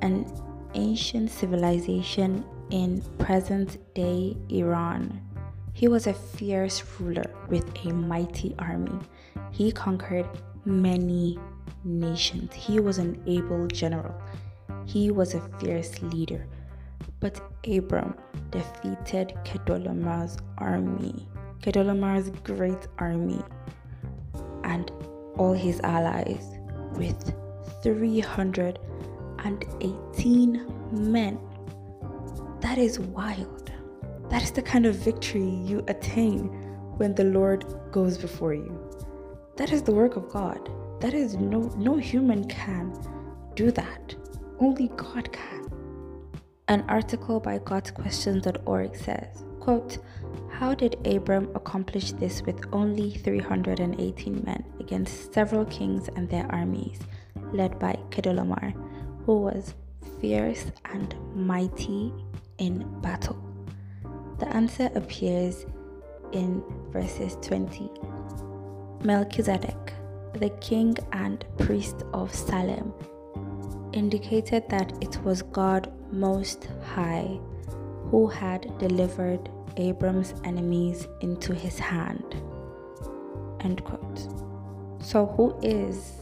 an 0.04 0.32
ancient 0.76 1.32
civilization 1.32 2.46
in 2.70 3.02
present 3.18 3.80
day 3.96 4.38
Iran. 4.50 5.22
He 5.74 5.88
was 5.88 6.06
a 6.06 6.14
fierce 6.14 6.84
ruler 7.00 7.26
with 7.50 7.66
a 7.84 7.94
mighty 7.94 8.54
army. 8.60 9.00
He 9.50 9.72
conquered 9.72 10.30
many 10.66 11.40
nations. 11.84 12.54
He 12.54 12.80
was 12.80 13.00
an 13.00 13.24
able 13.26 13.66
general. 13.68 14.14
He 14.86 15.12
was 15.12 15.34
a 15.34 15.42
fierce 15.60 16.02
leader. 16.02 16.48
But 17.20 17.42
Abram 17.68 18.16
defeated 18.50 19.34
Chedorlaomer's 19.44 20.38
army, 20.58 21.28
Chedorlaomer's 21.62 22.30
great 22.44 22.88
army, 22.98 23.44
and 24.64 24.90
all 25.38 25.54
his 25.54 25.80
allies 25.82 26.58
with 26.94 27.34
318 27.84 30.74
men. 30.92 31.38
That 32.62 32.78
is 32.78 33.00
wild. 33.00 33.72
That 34.30 34.44
is 34.44 34.52
the 34.52 34.62
kind 34.62 34.86
of 34.86 34.96
victory 34.96 35.50
you 35.66 35.84
attain 35.88 36.46
when 36.98 37.16
the 37.16 37.24
Lord 37.26 37.66
goes 37.92 38.18
before 38.18 38.54
you. 38.54 38.72
That 39.58 39.72
is 39.72 39.84
the 39.84 39.92
work 39.92 40.16
of 40.16 40.30
God. 40.30 40.70
That 41.02 41.14
is 41.14 41.36
no 41.36 41.60
no 41.78 41.98
human 41.98 42.48
can 42.48 42.94
do 43.56 43.72
that. 43.72 44.16
Only 44.62 44.90
God 44.90 45.32
can. 45.34 45.72
An 46.68 46.86
article 46.88 47.40
by 47.40 47.58
GotQuestions.org 47.58 48.96
says 48.96 49.44
Quote, 49.60 49.98
how 50.50 50.76
did 50.76 50.96
Abram 51.08 51.50
accomplish 51.56 52.12
this 52.12 52.44
with 52.44 52.64
only 52.72 53.10
318 53.16 54.44
men 54.46 54.64
against 54.80 55.34
several 55.34 55.66
kings 55.66 56.10
and 56.16 56.30
their 56.30 56.46
armies, 56.52 57.00
led 57.52 57.80
by 57.80 57.98
Chedorlaomer, 58.12 58.74
who 59.26 59.38
was 59.38 59.74
fierce 60.20 60.72
and 60.94 61.16
mighty 61.36 62.14
in 62.60 62.88
battle? 63.02 63.42
The 64.38 64.48
answer 64.50 64.92
appears 64.94 65.66
in 66.34 66.64
verses 66.92 67.36
20. 67.42 67.90
Melchizedek, 69.04 69.94
the 70.34 70.50
king 70.62 70.96
and 71.14 71.44
priest 71.58 72.04
of 72.14 72.34
Salem, 72.34 72.94
indicated 73.94 74.70
that 74.70 74.92
it 75.02 75.18
was 75.24 75.42
God 75.42 75.92
Most 76.12 76.68
High 76.84 77.40
who 78.10 78.28
had 78.28 78.78
delivered 78.78 79.50
Abram's 79.78 80.34
enemies 80.44 81.08
into 81.22 81.54
his 81.54 81.80
hand. 81.80 82.36
End 83.62 83.84
quote. 83.84 84.28
So, 85.02 85.26
who 85.26 85.58
is 85.62 86.14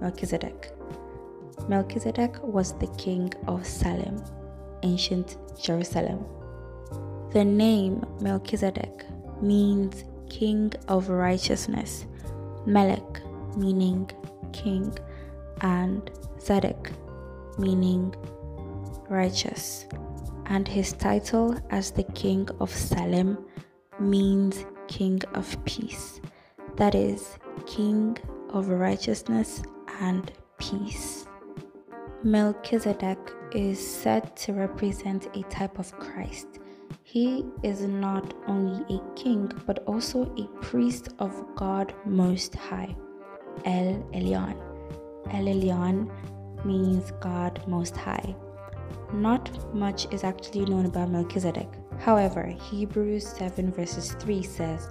Melchizedek? 0.00 0.70
Melchizedek 1.68 2.42
was 2.42 2.72
the 2.78 2.86
king 2.98 3.32
of 3.46 3.66
Salem, 3.66 4.22
ancient 4.82 5.36
Jerusalem. 5.60 6.24
The 7.32 7.44
name 7.44 8.04
Melchizedek 8.20 9.04
means 9.40 10.04
king 10.28 10.72
of 10.88 11.08
righteousness, 11.08 12.06
Melech 12.66 13.22
meaning 13.56 14.10
king, 14.52 14.96
and 15.60 16.10
Zedek 16.38 16.92
meaning 17.58 18.14
righteous 19.08 19.86
and 20.46 20.66
his 20.68 20.92
title 20.92 21.56
as 21.70 21.90
the 21.90 22.04
King 22.14 22.48
of 22.60 22.70
Salem 22.70 23.38
means 23.98 24.64
King 24.88 25.22
of 25.34 25.62
Peace, 25.64 26.20
that 26.76 26.94
is, 26.94 27.38
King 27.66 28.16
of 28.50 28.68
Righteousness 28.68 29.62
and 30.00 30.32
Peace. 30.58 31.26
Melchizedek 32.22 33.18
is 33.54 33.78
said 33.78 34.34
to 34.36 34.52
represent 34.52 35.28
a 35.34 35.42
type 35.44 35.78
of 35.78 35.92
Christ. 35.98 36.58
He 37.02 37.44
is 37.62 37.82
not 37.82 38.34
only 38.46 38.82
a 38.94 39.00
king 39.14 39.52
but 39.66 39.84
also 39.86 40.34
a 40.36 40.46
priest 40.62 41.10
of 41.18 41.44
God 41.54 41.94
Most 42.04 42.54
High, 42.54 42.96
El 43.64 44.02
Elyon. 44.12 44.56
El 45.30 45.44
Elyon 45.44 46.10
means 46.64 47.12
God 47.20 47.62
Most 47.66 47.96
High. 47.96 48.34
Not 49.12 49.74
much 49.74 50.12
is 50.12 50.24
actually 50.24 50.64
known 50.64 50.86
about 50.86 51.10
Melchizedek. 51.10 51.68
However, 51.98 52.46
Hebrews 52.46 53.26
7 53.26 53.72
verses 53.72 54.12
3 54.18 54.42
says, 54.42 54.88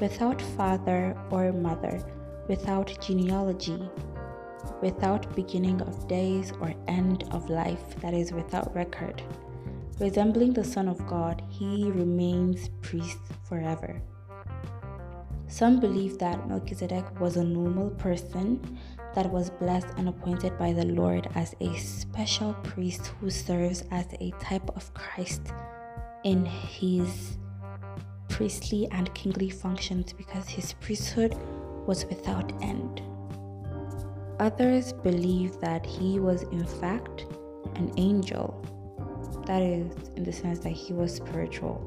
Without 0.00 0.42
father 0.42 1.16
or 1.30 1.52
mother, 1.52 2.02
without 2.48 2.98
genealogy, 3.00 3.88
without 4.82 5.34
beginning 5.36 5.80
of 5.82 6.08
days 6.08 6.52
or 6.60 6.74
end 6.88 7.24
of 7.30 7.48
life, 7.48 7.96
that 8.00 8.12
is, 8.12 8.32
without 8.32 8.74
record. 8.74 9.22
Resembling 10.00 10.52
the 10.52 10.64
Son 10.64 10.88
of 10.88 11.06
God, 11.06 11.42
he 11.48 11.90
remains 11.92 12.68
priest 12.82 13.18
forever. 13.48 14.02
Some 15.46 15.78
believe 15.78 16.18
that 16.18 16.48
Melchizedek 16.48 17.20
was 17.20 17.36
a 17.36 17.44
normal 17.44 17.90
person 17.90 18.78
that 19.14 19.30
was 19.30 19.50
blessed 19.50 19.88
and 19.96 20.08
appointed 20.08 20.58
by 20.58 20.72
the 20.72 20.86
Lord 20.86 21.28
as 21.34 21.54
a 21.60 21.74
special 21.76 22.54
priest 22.64 23.06
who 23.20 23.30
serves 23.30 23.84
as 23.90 24.06
a 24.20 24.32
type 24.40 24.68
of 24.76 24.92
Christ 24.94 25.42
in 26.24 26.44
his 26.44 27.38
priestly 28.28 28.88
and 28.90 29.14
kingly 29.14 29.50
functions 29.50 30.12
because 30.12 30.48
his 30.48 30.72
priesthood 30.74 31.36
was 31.86 32.04
without 32.06 32.52
end. 32.62 33.02
Others 34.40 34.92
believe 34.92 35.60
that 35.60 35.86
he 35.86 36.18
was, 36.18 36.42
in 36.44 36.66
fact, 36.66 37.26
an 37.76 37.92
angel. 37.96 38.60
That 39.46 39.62
is, 39.62 39.92
in 40.16 40.24
the 40.24 40.32
sense 40.32 40.58
that 40.60 40.70
he 40.70 40.92
was 40.92 41.14
spiritual. 41.14 41.78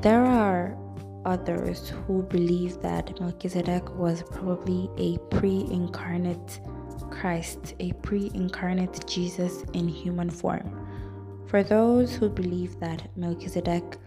There 0.00 0.24
are 0.24 0.76
others 1.24 1.88
who 1.88 2.22
believe 2.22 2.80
that 2.82 3.18
Melchizedek 3.20 3.96
was 3.96 4.22
probably 4.30 4.90
a 4.96 5.18
pre 5.34 5.66
incarnate 5.70 6.60
Christ, 7.10 7.74
a 7.80 7.92
pre 7.94 8.30
incarnate 8.34 9.06
Jesus 9.06 9.64
in 9.72 9.88
human 9.88 10.30
form. 10.30 10.80
For 11.46 11.62
those 11.62 12.14
who 12.14 12.28
believe 12.28 12.80
that 12.80 13.16
Melchizedek 13.16 13.98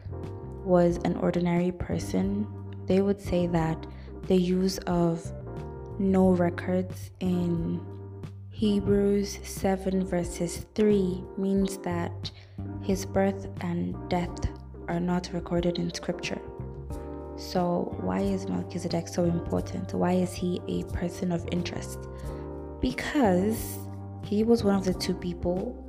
was 0.63 0.97
an 1.05 1.15
ordinary 1.17 1.71
person, 1.71 2.47
they 2.85 3.01
would 3.01 3.21
say 3.21 3.47
that 3.47 3.85
the 4.27 4.35
use 4.35 4.77
of 4.79 5.31
no 5.99 6.31
records 6.31 7.11
in 7.19 7.81
Hebrews 8.49 9.39
7 9.43 10.05
verses 10.05 10.65
3 10.75 11.23
means 11.37 11.77
that 11.79 12.31
his 12.81 13.05
birth 13.05 13.47
and 13.61 13.95
death 14.09 14.49
are 14.87 14.99
not 14.99 15.29
recorded 15.33 15.77
in 15.77 15.93
scripture. 15.93 16.41
So, 17.37 17.95
why 18.01 18.21
is 18.21 18.49
Melchizedek 18.49 19.07
so 19.07 19.23
important? 19.23 19.93
Why 19.93 20.13
is 20.13 20.33
he 20.33 20.59
a 20.67 20.83
person 20.91 21.31
of 21.31 21.47
interest? 21.51 21.99
Because 22.81 23.77
he 24.23 24.43
was 24.43 24.63
one 24.63 24.75
of 24.75 24.85
the 24.85 24.93
two 24.93 25.13
people 25.13 25.83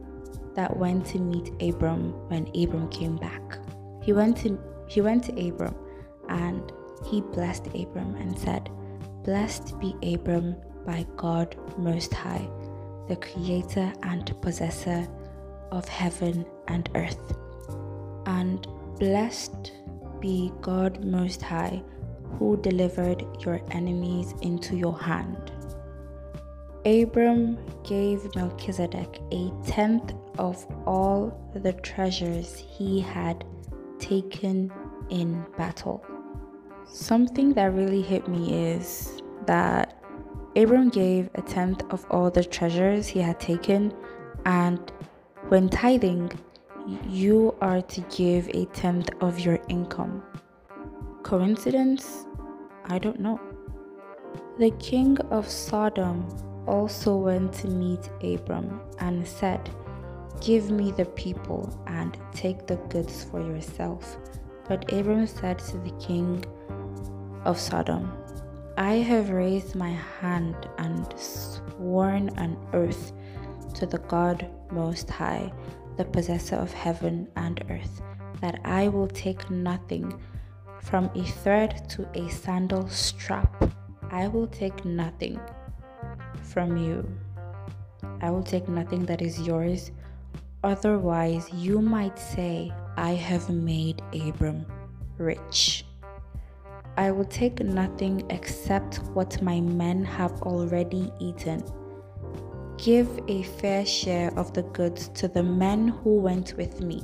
that 0.54 0.76
went 0.76 1.06
to 1.06 1.18
meet 1.18 1.50
Abram 1.62 2.12
when 2.28 2.48
Abram 2.54 2.88
came 2.90 3.16
back. 3.16 3.58
He 4.02 4.12
went 4.12 4.36
to 4.38 4.58
he 4.88 5.00
went 5.00 5.24
to 5.24 5.48
Abram 5.48 5.74
and 6.28 6.72
he 7.06 7.20
blessed 7.20 7.66
Abram 7.68 8.14
and 8.16 8.38
said, 8.38 8.70
Blessed 9.24 9.78
be 9.78 9.94
Abram 10.14 10.56
by 10.84 11.06
God 11.16 11.56
Most 11.78 12.12
High, 12.12 12.48
the 13.08 13.16
creator 13.16 13.92
and 14.02 14.40
possessor 14.42 15.06
of 15.70 15.86
heaven 15.88 16.44
and 16.68 16.88
earth. 16.94 17.36
And 18.26 18.66
blessed 18.98 19.72
be 20.20 20.52
God 20.60 21.04
Most 21.04 21.42
High, 21.42 21.82
who 22.38 22.56
delivered 22.58 23.24
your 23.44 23.60
enemies 23.70 24.34
into 24.42 24.76
your 24.76 24.98
hand. 24.98 25.52
Abram 26.84 27.58
gave 27.84 28.34
Melchizedek 28.34 29.20
a 29.32 29.50
tenth 29.66 30.14
of 30.38 30.64
all 30.86 31.50
the 31.54 31.72
treasures 31.72 32.56
he 32.56 33.00
had 33.00 33.44
taken 33.98 34.72
in 35.10 35.44
battle. 35.56 36.04
Something 36.86 37.52
that 37.54 37.74
really 37.74 38.00
hit 38.00 38.28
me 38.28 38.72
is 38.72 39.20
that 39.46 40.02
Abram 40.56 40.88
gave 40.88 41.28
a 41.34 41.42
tenth 41.42 41.82
of 41.90 42.06
all 42.10 42.30
the 42.30 42.44
treasures 42.44 43.06
he 43.06 43.20
had 43.20 43.38
taken, 43.38 43.92
and 44.46 44.78
when 45.48 45.68
tithing, 45.68 46.32
you 47.08 47.54
are 47.60 47.82
to 47.82 48.00
give 48.16 48.48
a 48.48 48.64
tenth 48.66 49.10
of 49.20 49.40
your 49.40 49.58
income. 49.68 50.22
Coincidence? 51.22 52.26
I 52.86 52.98
don't 52.98 53.20
know. 53.20 53.40
The 54.58 54.70
king 54.78 55.18
of 55.30 55.48
Sodom 55.48 56.26
also 56.66 57.16
went 57.16 57.52
to 57.54 57.68
meet 57.68 58.08
Abram 58.22 58.80
and 59.00 59.26
said, 59.26 59.68
Give 60.40 60.70
me 60.70 60.92
the 60.92 61.04
people 61.04 61.82
and 61.86 62.16
take 62.32 62.66
the 62.66 62.76
goods 62.88 63.24
for 63.24 63.40
yourself. 63.40 64.16
But 64.68 64.90
Abram 64.92 65.26
said 65.26 65.58
to 65.58 65.78
the 65.78 65.92
king 65.98 66.44
of 67.44 67.58
Sodom, 67.58 68.12
I 68.76 68.94
have 68.94 69.30
raised 69.30 69.74
my 69.74 69.90
hand 70.20 70.68
and 70.78 71.06
sworn 71.18 72.28
an 72.38 72.56
oath 72.72 73.12
to 73.74 73.86
the 73.86 73.98
God 73.98 74.48
Most 74.70 75.10
High 75.10 75.52
the 75.98 76.04
possessor 76.04 76.56
of 76.56 76.72
heaven 76.72 77.28
and 77.36 77.62
earth, 77.68 78.00
that 78.40 78.60
I 78.64 78.88
will 78.88 79.08
take 79.08 79.50
nothing 79.50 80.18
from 80.80 81.10
a 81.14 81.24
thread 81.24 81.88
to 81.90 82.08
a 82.14 82.30
sandal 82.30 82.88
strap. 82.88 83.70
I 84.10 84.28
will 84.28 84.46
take 84.46 84.84
nothing 84.84 85.38
from 86.44 86.76
you. 86.76 87.06
I 88.22 88.30
will 88.30 88.42
take 88.42 88.68
nothing 88.68 89.04
that 89.06 89.20
is 89.20 89.40
yours. 89.40 89.90
Otherwise, 90.64 91.52
you 91.52 91.82
might 91.82 92.18
say, 92.18 92.72
I 92.96 93.10
have 93.12 93.50
made 93.50 94.00
Abram 94.12 94.64
rich. 95.18 95.84
I 96.96 97.10
will 97.10 97.26
take 97.26 97.60
nothing 97.60 98.24
except 98.30 98.98
what 99.14 99.42
my 99.42 99.60
men 99.60 100.04
have 100.04 100.42
already 100.42 101.12
eaten 101.20 101.62
Give 102.78 103.20
a 103.26 103.42
fair 103.42 103.84
share 103.84 104.32
of 104.38 104.54
the 104.54 104.62
goods 104.62 105.08
to 105.14 105.26
the 105.26 105.42
men 105.42 105.88
who 105.88 106.16
went 106.20 106.56
with 106.56 106.80
me. 106.80 107.02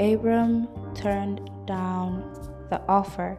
Abram 0.00 0.66
turned 0.94 1.48
down 1.66 2.22
the 2.68 2.80
offer, 2.88 3.38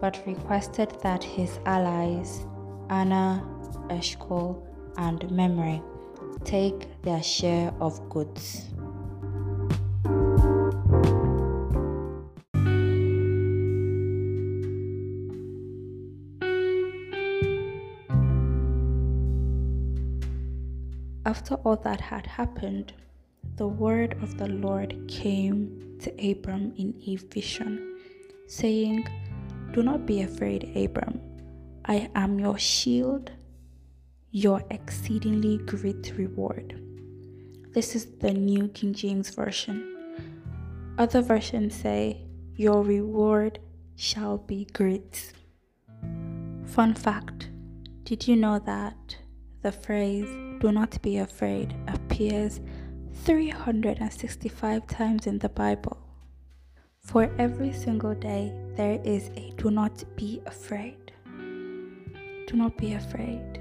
but 0.00 0.22
requested 0.24 0.90
that 1.02 1.24
his 1.24 1.58
allies, 1.66 2.46
Aner, 2.90 3.42
Eshcol, 3.90 4.64
and 4.96 5.28
Mamre, 5.32 5.82
take 6.44 7.02
their 7.02 7.22
share 7.22 7.74
of 7.80 8.08
goods. 8.08 8.73
After 21.34 21.56
all 21.64 21.74
that 21.74 22.00
had 22.00 22.24
happened, 22.28 22.92
the 23.56 23.66
word 23.66 24.12
of 24.22 24.38
the 24.38 24.46
Lord 24.46 24.94
came 25.08 25.98
to 25.98 26.08
Abram 26.30 26.72
in 26.76 26.94
a 27.08 27.16
vision, 27.16 27.98
saying, 28.46 29.04
Do 29.72 29.82
not 29.82 30.06
be 30.06 30.22
afraid, 30.22 30.70
Abram. 30.76 31.20
I 31.86 32.08
am 32.14 32.38
your 32.38 32.56
shield, 32.56 33.32
your 34.30 34.62
exceedingly 34.70 35.58
great 35.58 36.12
reward. 36.16 36.80
This 37.72 37.96
is 37.96 38.04
the 38.20 38.32
New 38.32 38.68
King 38.68 38.94
James 38.94 39.30
Version. 39.30 39.76
Other 40.98 41.20
versions 41.20 41.74
say, 41.74 42.28
Your 42.54 42.84
reward 42.84 43.58
shall 43.96 44.38
be 44.38 44.66
great. 44.66 45.32
Fun 46.64 46.94
fact 46.94 47.48
Did 48.04 48.28
you 48.28 48.36
know 48.36 48.60
that 48.60 49.16
the 49.62 49.72
phrase, 49.72 50.28
Do 50.64 50.72
not 50.72 51.02
be 51.02 51.18
afraid, 51.18 51.74
appears 51.88 52.62
365 53.24 54.86
times 54.86 55.26
in 55.26 55.38
the 55.38 55.50
Bible? 55.50 55.98
For 57.00 57.30
every 57.38 57.70
single 57.70 58.14
day, 58.14 58.50
there 58.74 58.98
is 59.04 59.28
a 59.36 59.52
do 59.58 59.70
not 59.70 60.02
be 60.16 60.40
afraid. 60.46 61.12
Do 61.36 62.54
not 62.54 62.78
be 62.78 62.94
afraid. 62.94 63.60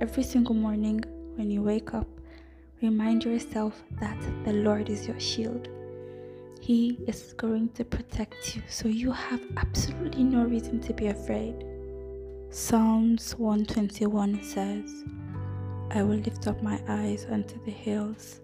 Every 0.00 0.22
single 0.22 0.54
morning 0.54 1.02
when 1.34 1.50
you 1.50 1.64
wake 1.64 1.94
up, 1.94 2.06
remind 2.80 3.24
yourself 3.24 3.82
that 3.98 4.16
the 4.44 4.52
Lord 4.52 4.88
is 4.88 5.08
your 5.08 5.18
shield. 5.18 5.68
He 6.60 7.00
is 7.08 7.32
going 7.32 7.70
to 7.70 7.84
protect 7.84 8.54
you, 8.54 8.62
so 8.68 8.86
you 8.86 9.10
have 9.10 9.42
absolutely 9.56 10.22
no 10.22 10.44
reason 10.44 10.78
to 10.82 10.94
be 10.94 11.08
afraid. 11.08 11.56
Psalms 12.50 13.34
121 13.36 14.44
says, 14.44 15.04
I 15.90 16.02
will 16.02 16.16
lift 16.16 16.46
up 16.46 16.62
my 16.62 16.80
eyes 16.88 17.26
unto 17.30 17.62
the 17.64 17.70
hills. 17.70 18.40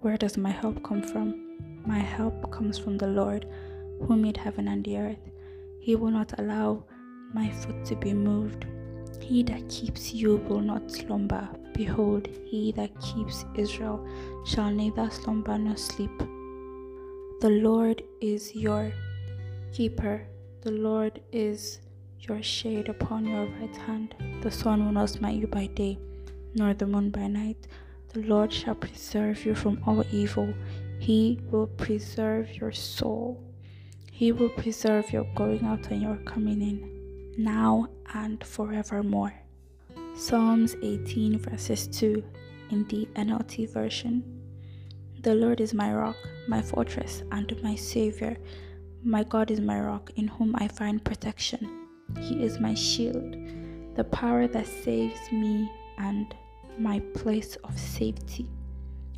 Where 0.00 0.16
does 0.16 0.36
my 0.36 0.50
help 0.50 0.82
come 0.82 1.02
from? 1.02 1.82
My 1.86 1.98
help 1.98 2.50
comes 2.50 2.78
from 2.78 2.98
the 2.98 3.06
Lord 3.06 3.46
who 4.02 4.16
made 4.16 4.36
heaven 4.36 4.68
and 4.68 4.84
the 4.84 4.96
earth. 4.96 5.30
He 5.80 5.94
will 5.94 6.10
not 6.10 6.38
allow 6.38 6.84
my 7.34 7.50
foot 7.50 7.84
to 7.86 7.96
be 7.96 8.14
moved. 8.14 8.66
He 9.20 9.42
that 9.44 9.68
keeps 9.68 10.12
you 10.12 10.36
will 10.48 10.60
not 10.60 10.90
slumber. 10.90 11.48
Behold, 11.74 12.28
he 12.44 12.72
that 12.72 12.98
keeps 13.00 13.44
Israel 13.54 14.06
shall 14.44 14.70
neither 14.70 15.08
slumber 15.10 15.56
nor 15.58 15.76
sleep. 15.76 16.18
The 17.40 17.50
Lord 17.50 18.02
is 18.20 18.54
your 18.54 18.92
keeper. 19.72 20.26
The 20.62 20.72
Lord 20.72 21.20
is 21.32 21.80
your 22.18 22.42
shade 22.42 22.88
upon 22.88 23.26
your 23.26 23.46
right 23.46 23.76
hand. 23.76 24.14
The 24.42 24.50
sun 24.50 24.84
will 24.84 24.92
not 24.92 25.10
smite 25.10 25.36
you 25.36 25.46
by 25.46 25.66
day, 25.66 25.98
nor 26.54 26.74
the 26.74 26.86
moon 26.86 27.10
by 27.10 27.26
night. 27.26 27.66
The 28.12 28.20
Lord 28.20 28.52
shall 28.52 28.74
preserve 28.74 29.44
you 29.44 29.54
from 29.54 29.82
all 29.86 30.04
evil. 30.10 30.52
He 30.98 31.40
will 31.50 31.66
preserve 31.66 32.54
your 32.56 32.72
soul. 32.72 33.40
He 34.10 34.32
will 34.32 34.50
preserve 34.50 35.12
your 35.12 35.26
going 35.34 35.64
out 35.64 35.90
and 35.90 36.02
your 36.02 36.16
coming 36.26 36.60
in, 36.60 37.32
now 37.38 37.86
and 38.14 38.44
forevermore. 38.44 39.32
Psalms 40.14 40.76
18, 40.82 41.38
verses 41.38 41.86
2 41.86 42.22
in 42.70 42.86
the 42.88 43.08
NLT 43.14 43.72
version. 43.72 44.22
The 45.22 45.34
Lord 45.34 45.60
is 45.60 45.72
my 45.72 45.92
rock, 45.94 46.16
my 46.48 46.60
fortress, 46.60 47.22
and 47.30 47.54
my 47.62 47.74
Savior. 47.76 48.36
My 49.02 49.22
God 49.22 49.50
is 49.50 49.60
my 49.60 49.80
rock, 49.80 50.10
in 50.16 50.28
whom 50.28 50.54
I 50.56 50.68
find 50.68 51.02
protection. 51.04 51.86
He 52.18 52.42
is 52.44 52.58
my 52.58 52.74
shield, 52.74 53.36
the 53.96 54.04
power 54.04 54.46
that 54.48 54.66
saves 54.66 55.20
me, 55.32 55.70
and 56.00 56.34
my 56.78 56.98
place 57.14 57.56
of 57.64 57.78
safety. 57.78 58.48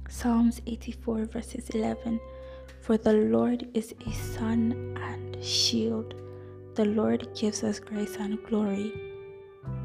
Psalms 0.08 0.60
84, 0.66 1.24
verses 1.26 1.70
11 1.70 2.20
For 2.80 2.96
the 2.96 3.12
Lord 3.12 3.68
is 3.74 3.94
a 4.06 4.12
sun 4.12 4.98
and 5.00 5.42
shield. 5.42 6.14
The 6.74 6.84
Lord 6.84 7.28
gives 7.34 7.62
us 7.62 7.78
grace 7.78 8.16
and 8.16 8.42
glory. 8.44 8.92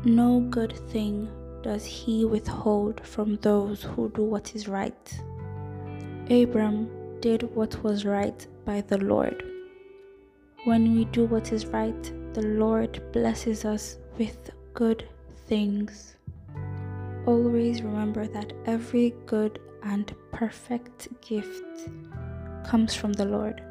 No 0.03 0.39
good 0.39 0.75
thing 0.89 1.29
does 1.61 1.85
he 1.85 2.25
withhold 2.25 3.01
from 3.05 3.35
those 3.37 3.83
who 3.83 4.09
do 4.09 4.23
what 4.23 4.55
is 4.55 4.67
right. 4.67 5.21
Abram 6.29 6.89
did 7.21 7.43
what 7.55 7.81
was 7.83 8.05
right 8.05 8.45
by 8.65 8.81
the 8.81 8.97
Lord. 8.97 9.43
When 10.65 10.95
we 10.95 11.05
do 11.05 11.25
what 11.25 11.53
is 11.53 11.65
right, 11.67 12.03
the 12.33 12.41
Lord 12.41 13.01
blesses 13.13 13.63
us 13.63 13.97
with 14.17 14.49
good 14.73 15.07
things. 15.47 16.16
Always 17.27 17.81
remember 17.81 18.25
that 18.25 18.53
every 18.65 19.13
good 19.25 19.59
and 19.83 20.15
perfect 20.31 21.09
gift 21.19 21.89
comes 22.65 22.95
from 22.95 23.11
the 23.11 23.25
Lord. 23.25 23.61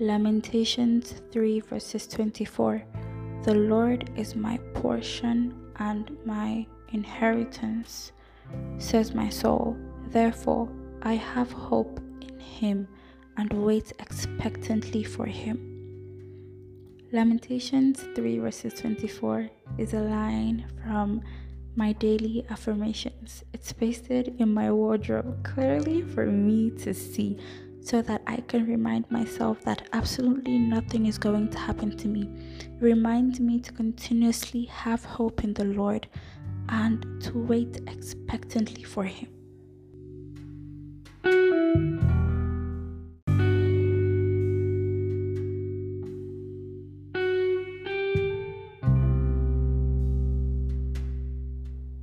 Lamentations 0.00 1.14
3 1.30 1.60
verses 1.60 2.08
24 2.08 2.82
The 3.44 3.54
Lord 3.54 4.10
is 4.16 4.34
my 4.34 4.58
portion 4.74 5.54
and 5.76 6.10
my 6.24 6.66
inheritance, 6.92 8.10
says 8.78 9.14
my 9.14 9.28
soul. 9.28 9.76
Therefore, 10.08 10.68
I 11.02 11.14
have 11.14 11.52
hope 11.52 12.00
in 12.20 12.40
him 12.40 12.88
and 13.36 13.52
wait 13.52 13.92
expectantly 14.00 15.04
for 15.04 15.26
him. 15.26 15.70
Lamentations 17.12 18.00
3 18.16 18.38
verses 18.38 18.74
24 18.74 19.48
is 19.78 19.94
a 19.94 20.00
line 20.00 20.66
from 20.82 21.22
my 21.80 21.92
daily 21.92 22.44
affirmations. 22.50 23.42
It's 23.54 23.72
pasted 23.72 24.34
in 24.38 24.52
my 24.52 24.70
wardrobe 24.70 25.42
clearly 25.42 26.02
for 26.02 26.26
me 26.26 26.68
to 26.82 26.92
see 26.92 27.38
so 27.80 28.02
that 28.02 28.20
I 28.26 28.36
can 28.42 28.66
remind 28.66 29.10
myself 29.10 29.62
that 29.62 29.88
absolutely 29.94 30.58
nothing 30.58 31.06
is 31.06 31.16
going 31.16 31.48
to 31.48 31.58
happen 31.58 31.96
to 31.96 32.06
me. 32.06 32.28
It 32.58 32.82
reminds 32.82 33.40
me 33.40 33.60
to 33.60 33.72
continuously 33.72 34.66
have 34.66 35.02
hope 35.06 35.42
in 35.42 35.54
the 35.54 35.64
Lord 35.64 36.06
and 36.68 37.06
to 37.22 37.38
wait 37.38 37.80
expectantly 37.86 38.82
for 38.82 39.04
Him. 39.04 39.30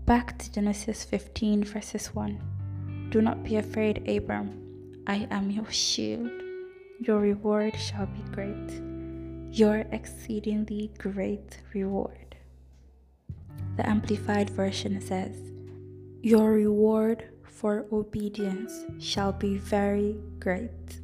Back 0.08 0.38
to 0.38 0.50
Genesis 0.54 1.04
15, 1.04 1.66
verses 1.66 2.16
1. 2.16 3.10
Do 3.12 3.22
not 3.22 3.44
be 3.44 3.58
afraid, 3.58 4.08
Abram. 4.08 5.04
I 5.06 5.28
am 5.30 5.52
your 5.52 5.70
shield. 5.70 6.32
Your 7.02 7.20
reward 7.20 7.76
shall 7.76 8.06
be 8.06 8.22
great, 8.32 8.72
your 9.52 9.84
exceedingly 9.92 10.94
great 10.98 11.60
reward. 11.74 12.38
The 13.76 13.86
Amplified 13.86 14.50
Version 14.50 15.02
says, 15.02 15.36
Your 16.22 16.54
reward 16.54 17.26
for 17.44 17.86
obedience 17.92 18.86
shall 19.00 19.34
be 19.34 19.58
very 19.58 20.16
great. 20.40 21.02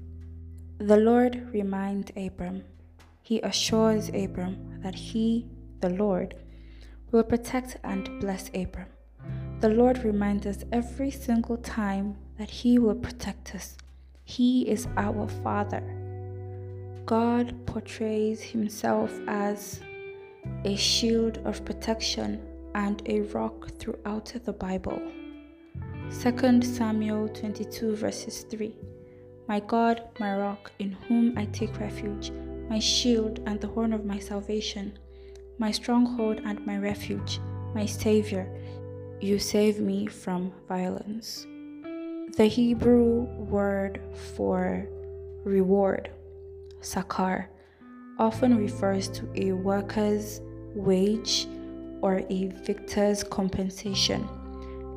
The 0.77 0.95
Lord 0.95 1.49
reminds 1.51 2.13
Abram, 2.15 2.63
He 3.21 3.41
assures 3.41 4.07
Abram 4.13 4.79
that 4.81 4.95
He, 4.95 5.49
the 5.81 5.89
Lord, 5.89 6.35
will 7.11 7.23
protect 7.23 7.75
and 7.83 8.21
bless 8.21 8.47
Abram. 8.55 8.92
The 9.63 9.69
Lord 9.69 10.03
reminds 10.03 10.45
us 10.45 10.65
every 10.73 11.09
single 11.09 11.55
time 11.55 12.17
that 12.37 12.49
He 12.49 12.79
will 12.79 12.95
protect 12.95 13.55
us. 13.55 13.77
He 14.25 14.67
is 14.67 14.89
our 14.97 15.25
Father. 15.41 15.81
God 17.05 17.55
portrays 17.65 18.41
Himself 18.41 19.17
as 19.25 19.79
a 20.65 20.75
shield 20.75 21.37
of 21.45 21.63
protection 21.63 22.45
and 22.75 23.01
a 23.05 23.21
rock 23.21 23.69
throughout 23.79 24.33
the 24.43 24.51
Bible. 24.51 25.01
2 26.21 26.61
Samuel 26.61 27.29
22, 27.29 27.95
verses 27.95 28.41
3 28.49 28.75
My 29.47 29.61
God, 29.61 30.01
my 30.19 30.35
rock, 30.35 30.73
in 30.79 30.91
whom 31.07 31.37
I 31.37 31.45
take 31.45 31.79
refuge, 31.79 32.31
my 32.69 32.79
shield 32.79 33.39
and 33.45 33.61
the 33.61 33.69
horn 33.69 33.93
of 33.93 34.03
my 34.03 34.19
salvation, 34.19 34.99
my 35.57 35.71
stronghold 35.71 36.41
and 36.43 36.65
my 36.65 36.77
refuge, 36.77 37.39
my 37.73 37.85
Savior 37.85 38.53
you 39.23 39.39
save 39.39 39.79
me 39.79 40.05
from 40.05 40.51
violence. 40.67 41.47
The 42.35 42.45
Hebrew 42.45 43.21
word 43.21 44.01
for 44.35 44.85
reward, 45.45 46.11
sakar, 46.81 47.45
often 48.19 48.57
refers 48.57 49.07
to 49.09 49.29
a 49.35 49.53
worker's 49.53 50.41
wage 50.75 51.47
or 52.01 52.21
a 52.29 52.47
victor's 52.65 53.23
compensation. 53.23 54.27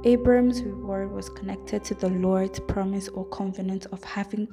Abram's 0.04 0.60
reward 0.60 1.12
was 1.12 1.28
connected 1.28 1.84
to 1.84 1.94
the 1.94 2.08
Lord's 2.08 2.58
promise 2.58 3.06
or 3.08 3.26
covenant 3.26 3.86
of 3.92 4.02
having 4.02 4.48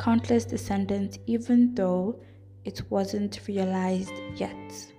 countless 0.00 0.44
descendants, 0.44 1.18
even 1.26 1.72
though 1.76 2.18
it 2.64 2.82
wasn't 2.90 3.38
realized 3.46 4.14
yet. 4.34 4.92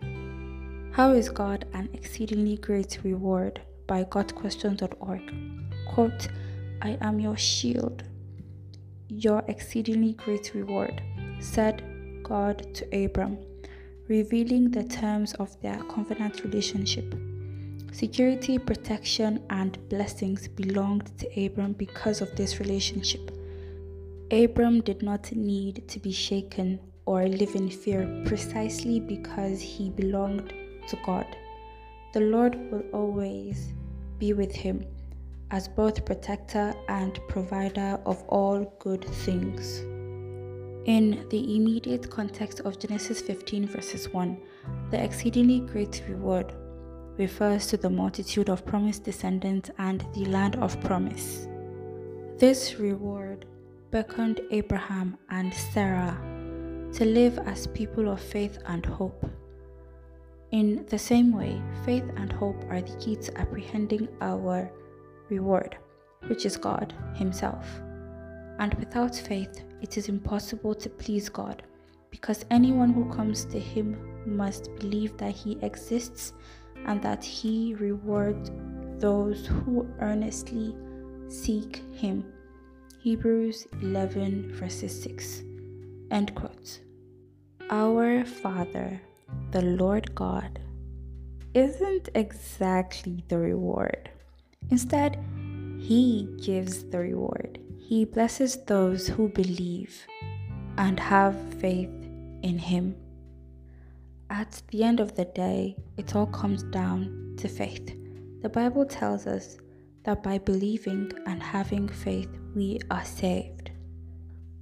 How 0.92 1.12
is 1.12 1.28
God 1.28 1.66
an 1.74 1.90
exceedingly 1.92 2.56
great 2.56 3.00
reward? 3.04 3.60
By 3.88 4.04
gotquestions.org. 4.04 5.22
quote, 5.88 6.28
I 6.82 6.98
am 7.02 7.20
your 7.20 7.38
shield, 7.38 8.04
your 9.08 9.44
exceedingly 9.48 10.14
great 10.14 10.54
reward, 10.54 11.02
said 11.40 11.84
God 12.24 12.74
to 12.76 13.06
Abram, 13.06 13.38
revealing 14.08 14.72
the 14.72 14.84
terms 14.84 15.34
of 15.36 15.60
their 15.62 15.82
covenant 15.84 16.44
relationship. 16.44 17.16
Security, 17.92 18.58
protection, 18.58 19.42
and 19.50 19.78
blessings 19.90 20.48
belonged 20.48 21.18
to 21.18 21.46
Abram 21.46 21.74
because 21.74 22.22
of 22.22 22.36
this 22.36 22.60
relationship. 22.60 23.32
Abram 24.32 24.82
did 24.82 25.02
not 25.02 25.32
need 25.32 25.88
to 25.88 26.00
be 26.00 26.12
shaken 26.12 26.80
or 27.06 27.28
live 27.28 27.56
in 27.56 27.70
fear 27.70 28.24
precisely 28.26 29.00
because 29.00 29.62
he 29.62 29.92
belonged 29.92 30.52
to 30.90 30.98
God. 31.06 31.26
The 32.16 32.22
Lord 32.22 32.56
will 32.72 32.86
always 32.94 33.74
be 34.20 34.32
with 34.32 34.56
him 34.56 34.86
as 35.52 35.68
both 35.68 36.06
protector 36.06 36.74
and 36.88 37.20
provider 37.28 38.00
of 38.06 38.24
all 38.30 38.74
good 38.80 39.04
things. 39.04 39.80
In 40.86 41.28
the 41.30 41.58
immediate 41.58 42.10
context 42.10 42.62
of 42.62 42.80
Genesis 42.80 43.20
15, 43.20 43.68
verses 43.68 44.08
1, 44.14 44.38
the 44.92 45.04
exceedingly 45.04 45.60
great 45.60 46.04
reward 46.08 46.54
refers 47.18 47.68
to 47.68 47.76
the 47.76 47.90
multitude 47.90 48.48
of 48.48 48.66
promised 48.66 49.04
descendants 49.04 49.70
and 49.78 50.06
the 50.14 50.24
land 50.24 50.56
of 50.64 50.80
promise. 50.80 51.50
This 52.38 52.80
reward 52.80 53.46
beckoned 53.92 54.40
Abraham 54.52 55.18
and 55.30 55.54
Sarah 55.54 56.18
to 56.94 57.04
live 57.04 57.38
as 57.40 57.68
people 57.68 58.08
of 58.08 58.22
faith 58.22 58.58
and 58.68 58.86
hope. 58.86 59.30
In 60.56 60.86
the 60.88 60.98
same 60.98 61.34
way, 61.34 61.62
faith 61.84 62.06
and 62.16 62.32
hope 62.32 62.64
are 62.70 62.82
the 62.82 62.96
key 62.96 63.18
to 63.18 63.38
apprehending 63.38 64.08
our 64.22 64.72
reward, 65.28 65.78
which 66.28 66.46
is 66.46 66.56
God 66.56 66.94
Himself. 67.14 67.68
And 68.58 68.74
without 68.76 69.14
faith, 69.14 69.66
it 69.82 69.98
is 69.98 70.08
impossible 70.08 70.74
to 70.76 70.90
please 70.90 71.28
God, 71.28 71.64
because 72.10 72.46
anyone 72.52 72.94
who 72.94 73.14
comes 73.14 73.44
to 73.48 73.60
Him 73.60 73.98
must 74.26 74.74
believe 74.78 75.18
that 75.18 75.36
He 75.36 75.60
exists 75.62 76.32
and 76.86 77.02
that 77.02 77.22
He 77.22 77.76
rewards 77.76 78.50
those 78.98 79.46
who 79.48 79.86
earnestly 80.00 80.74
seek 81.28 81.84
Him. 81.92 82.24
Hebrews 83.02 83.68
11, 83.82 84.54
verses 84.54 85.04
6. 85.04 85.44
End 86.12 86.34
quote. 86.34 86.80
Our 87.70 88.24
Father, 88.24 89.02
the 89.52 89.62
Lord 89.62 90.14
God, 90.16 90.60
isn't 91.54 92.10
exactly 92.16 93.24
the 93.28 93.38
reward. 93.38 94.10
Instead, 94.70 95.18
He 95.80 96.28
gives 96.42 96.84
the 96.84 97.00
reward. 97.00 97.60
He 97.80 98.06
blesses 98.06 98.58
those 98.66 99.08
who 99.08 99.30
believe 99.30 100.06
and 100.78 101.00
have 101.00 101.36
faith 101.56 101.90
in 102.42 102.58
Him. 102.58 102.96
At 104.30 104.62
the 104.70 104.84
end 104.84 105.00
of 105.00 105.16
the 105.16 105.26
day, 105.26 105.78
it 105.98 106.16
all 106.16 106.28
comes 106.28 106.64
down 106.64 107.36
to 107.38 107.48
faith. 107.48 107.96
The 108.42 108.50
Bible 108.50 108.86
tells 108.86 109.28
us 109.28 109.58
that 110.04 110.24
by 110.24 110.38
believing 110.40 111.12
and 111.26 111.42
having 111.42 111.88
faith, 111.88 112.30
we 112.56 112.80
are 112.92 113.06
saved. 113.06 113.72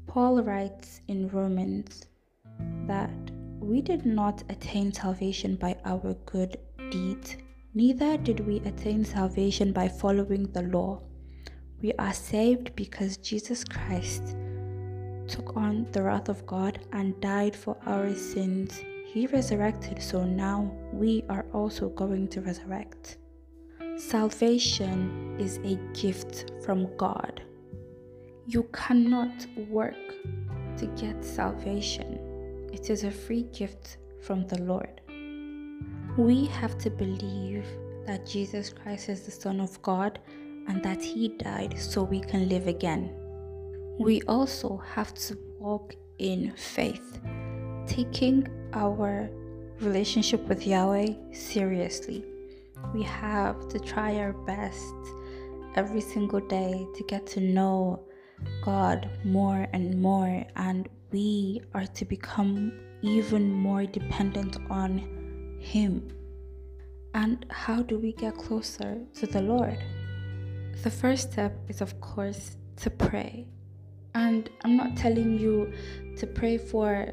Paul 0.07 0.43
writes 0.43 1.01
in 1.07 1.27
Romans 1.29 2.05
that 2.87 3.09
we 3.63 3.81
did 3.81 4.05
not 4.05 4.43
attain 4.49 4.93
salvation 4.93 5.55
by 5.55 5.75
our 5.85 6.13
good 6.25 6.57
deeds, 6.91 7.37
neither 7.73 8.17
did 8.17 8.39
we 8.41 8.57
attain 8.59 9.03
salvation 9.03 9.73
by 9.73 9.87
following 9.87 10.51
the 10.51 10.63
law. 10.63 11.01
We 11.81 11.93
are 11.93 12.13
saved 12.13 12.75
because 12.75 13.17
Jesus 13.17 13.63
Christ 13.63 14.35
took 15.27 15.57
on 15.57 15.87
the 15.91 16.03
wrath 16.03 16.29
of 16.29 16.45
God 16.45 16.79
and 16.91 17.19
died 17.21 17.55
for 17.55 17.77
our 17.85 18.13
sins 18.13 18.81
he 19.13 19.27
resurrected, 19.27 20.01
so 20.01 20.25
now 20.25 20.71
we 20.91 21.23
are 21.29 21.45
also 21.53 21.89
going 21.89 22.29
to 22.29 22.41
resurrect. 22.41 23.17
Salvation 23.95 25.35
is 25.39 25.57
a 25.57 25.75
gift 25.93 26.51
from 26.65 26.89
God. 26.97 27.43
You 28.47 28.63
cannot 28.73 29.45
work 29.69 30.15
to 30.77 30.87
get 30.99 31.23
salvation, 31.23 32.17
it 32.73 32.89
is 32.89 33.03
a 33.03 33.11
free 33.11 33.43
gift 33.53 33.97
from 34.19 34.47
the 34.47 34.59
Lord. 34.61 34.99
We 36.17 36.45
have 36.45 36.77
to 36.79 36.89
believe 36.89 37.65
that 38.07 38.25
Jesus 38.25 38.73
Christ 38.73 39.09
is 39.09 39.21
the 39.21 39.31
Son 39.31 39.61
of 39.61 39.79
God 39.83 40.19
and 40.67 40.83
that 40.83 41.01
He 41.01 41.29
died 41.29 41.75
so 41.77 42.01
we 42.03 42.19
can 42.19 42.49
live 42.49 42.67
again. 42.67 43.13
We 43.99 44.23
also 44.23 44.77
have 44.95 45.13
to 45.13 45.37
walk 45.59 45.95
in 46.17 46.51
faith, 46.55 47.19
taking 47.85 48.47
our 48.73 49.29
relationship 49.79 50.41
with 50.47 50.65
Yahweh 50.65 51.13
seriously. 51.31 52.25
We 52.93 53.03
have 53.03 53.67
to 53.69 53.79
try 53.79 54.15
our 54.15 54.33
best 54.33 54.95
every 55.75 56.01
single 56.01 56.39
day 56.39 56.87
to 56.95 57.03
get 57.03 57.27
to 57.27 57.39
know 57.39 58.03
God 58.63 59.09
more 59.23 59.67
and 59.73 60.01
more, 60.01 60.43
and 60.55 60.89
we 61.13 61.61
are 61.75 61.85
to 61.85 62.03
become 62.03 62.73
even 63.03 63.53
more 63.53 63.85
dependent 63.85 64.57
on 64.69 64.97
Him. 65.59 66.11
And 67.13 67.45
how 67.51 67.83
do 67.83 67.99
we 67.99 68.13
get 68.13 68.35
closer 68.35 68.97
to 69.13 69.27
the 69.27 69.41
Lord? 69.41 69.77
The 70.81 70.89
first 70.89 71.31
step 71.31 71.55
is, 71.69 71.81
of 71.81 72.01
course, 72.01 72.57
to 72.77 72.89
pray. 72.89 73.47
And 74.15 74.49
I'm 74.63 74.75
not 74.75 74.97
telling 74.97 75.37
you 75.37 75.71
to 76.17 76.25
pray 76.25 76.57
for 76.57 77.11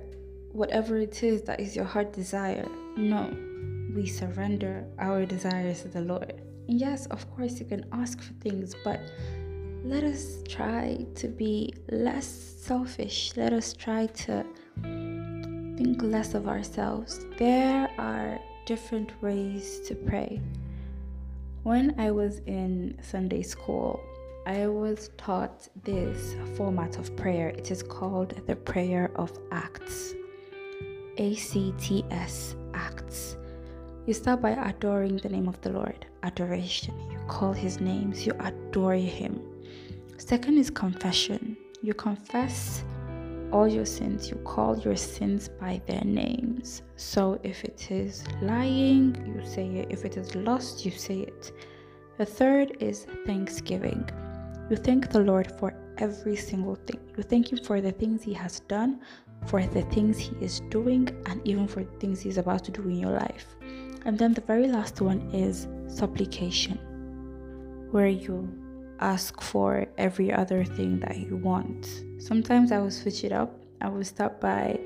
whatever 0.53 0.97
it 0.97 1.23
is 1.23 1.43
that 1.43 1.61
is 1.61 1.77
your 1.77 1.85
heart 1.85 2.13
desire. 2.15 2.67
No, 2.97 3.37
we 3.95 4.07
surrender 4.07 4.87
our 4.99 5.27
desires 5.27 5.83
to 5.83 5.89
the 5.89 6.01
Lord. 6.01 6.41
Yes, 6.67 7.07
of 7.07 7.31
course, 7.37 7.61
you 7.61 7.67
can 7.67 7.85
ask 7.93 8.21
for 8.23 8.33
things, 8.35 8.75
but 8.83 9.01
let 9.85 10.05
us 10.05 10.43
try 10.49 11.07
to 11.14 11.29
be 11.29 11.73
less 11.90 12.27
selfish. 12.27 13.33
Let 13.37 13.53
us 13.53 13.73
try 13.73 14.07
to 14.07 14.45
think 14.83 16.03
less 16.03 16.35
of 16.35 16.49
ourselves. 16.49 17.25
There 17.38 17.90
are 17.99 18.38
different 18.66 19.11
ways 19.23 19.81
to 19.88 19.95
pray. 19.95 20.40
When 21.62 21.95
I 21.99 22.11
was 22.11 22.40
in 22.47 22.99
Sunday 23.03 23.43
school, 23.43 24.01
I 24.47 24.66
was 24.66 25.11
taught 25.16 25.69
this 25.85 26.35
format 26.57 26.99
of 26.99 27.14
prayer. 27.16 27.49
It 27.49 27.71
is 27.71 27.83
called 27.83 28.35
the 28.47 28.57
Prayer 28.57 29.11
of 29.16 29.37
Acts. 29.53 30.14
ACTS, 31.19 32.57
acts. 32.75 33.37
You 34.07 34.14
start 34.14 34.40
by 34.40 34.51
adoring 34.51 35.19
the 35.19 35.29
name 35.29 35.49
of 35.49 35.61
the 35.61 35.71
Lord, 35.71 36.07
adoration. 36.23 36.95
You 37.11 37.19
call 37.29 37.53
his 37.53 37.81
names, 37.81 38.27
you 38.27 38.33
adore 38.40 38.95
him. 38.95 39.50
Second 40.20 40.59
is 40.59 40.68
confession. 40.68 41.56
You 41.80 41.94
confess 41.94 42.85
all 43.52 43.66
your 43.66 43.87
sins, 43.87 44.28
you 44.28 44.37
call 44.44 44.78
your 44.78 44.94
sins 44.94 45.48
by 45.48 45.80
their 45.87 46.04
names. 46.04 46.83
So 46.96 47.40
if 47.42 47.64
it 47.64 47.90
is 47.90 48.24
lying, 48.42 49.16
you 49.26 49.44
say 49.46 49.66
it. 49.68 49.87
If 49.88 50.04
it 50.04 50.18
is 50.18 50.35
lust, 50.37 50.85
you 50.85 50.90
say 50.90 51.20
it. 51.20 51.52
The 52.18 52.26
third 52.26 52.76
is 52.80 53.06
thanksgiving. 53.24 54.09
You 54.68 54.76
thank 54.76 55.11
the 55.11 55.20
Lord 55.20 55.59
for 55.59 55.75
every 55.96 56.37
single 56.37 56.75
thing. 56.75 57.00
You 57.16 57.23
thank 57.23 57.50
Him 57.50 57.64
for 57.64 57.81
the 57.81 57.92
things 57.92 58.23
He 58.23 58.35
has 58.35 58.60
done, 58.60 59.00
for 59.46 59.66
the 59.66 59.83
things 59.85 60.18
He 60.18 60.37
is 60.37 60.60
doing 60.68 61.08
and 61.27 61.40
even 61.48 61.66
for 61.66 61.83
the 61.83 61.96
things 61.98 62.21
He's 62.21 62.37
about 62.37 62.62
to 62.64 62.71
do 62.71 62.83
in 62.83 62.98
your 62.98 63.12
life. 63.12 63.56
And 64.04 64.18
then 64.18 64.35
the 64.35 64.42
very 64.42 64.68
last 64.68 65.00
one 65.00 65.23
is 65.33 65.66
supplication, 65.88 66.79
where 67.90 68.06
you 68.06 68.60
ask 69.01 69.40
for 69.40 69.87
every 69.98 70.33
other 70.33 70.65
thing 70.65 71.01
that 71.01 71.19
you 71.19 71.37
want. 71.37 72.03
Sometimes 72.19 72.73
I 72.73 72.79
will 72.79 72.90
switch 72.90 73.25
it 73.25 73.33
up. 73.33 73.53
I 73.81 73.88
will 73.88 74.05
start 74.05 74.40
by 74.40 74.79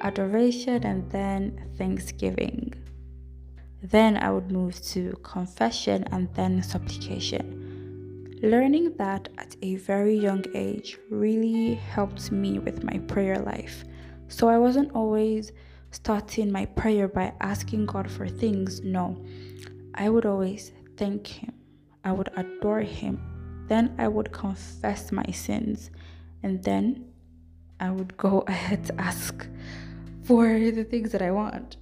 adoration 0.00 0.84
and 0.84 1.10
then 1.10 1.70
thanksgiving. 1.76 2.74
Then 3.82 4.16
I 4.16 4.30
would 4.30 4.50
move 4.50 4.80
to 4.86 5.12
confession 5.22 6.04
and 6.10 6.28
then 6.34 6.62
supplication. 6.62 8.38
Learning 8.42 8.94
that 8.96 9.28
at 9.36 9.56
a 9.62 9.76
very 9.76 10.16
young 10.16 10.44
age 10.54 10.98
really 11.10 11.74
helped 11.74 12.32
me 12.32 12.58
with 12.58 12.82
my 12.82 12.98
prayer 13.00 13.38
life 13.38 13.84
so 14.30 14.48
I 14.48 14.58
wasn't 14.58 14.92
always 14.92 15.52
starting 15.90 16.50
my 16.52 16.64
prayer 16.64 17.08
by 17.08 17.34
asking 17.40 17.86
God 17.86 18.10
for 18.10 18.28
things. 18.28 18.80
No, 18.80 19.22
I 19.94 20.08
would 20.08 20.24
always 20.24 20.72
thank 20.96 21.26
Him, 21.26 21.52
I 22.04 22.12
would 22.12 22.30
adore 22.36 22.80
Him. 22.80 23.29
Then 23.70 23.94
I 23.98 24.08
would 24.08 24.32
confess 24.32 25.12
my 25.12 25.30
sins, 25.32 25.90
and 26.42 26.60
then 26.64 27.04
I 27.78 27.92
would 27.92 28.16
go 28.16 28.40
ahead 28.48 28.84
to 28.86 29.00
ask 29.00 29.46
for 30.24 30.58
the 30.58 30.82
things 30.82 31.12
that 31.12 31.22
I 31.22 31.30
want. 31.30 31.76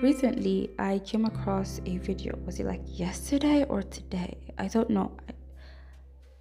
Recently, 0.00 0.70
I 0.78 1.00
came 1.00 1.24
across 1.24 1.80
a 1.84 1.98
video. 1.98 2.38
Was 2.46 2.60
it 2.60 2.66
like 2.66 2.82
yesterday 2.86 3.64
or 3.64 3.82
today? 3.82 4.38
I 4.56 4.68
don't 4.68 4.88
know. 4.90 5.10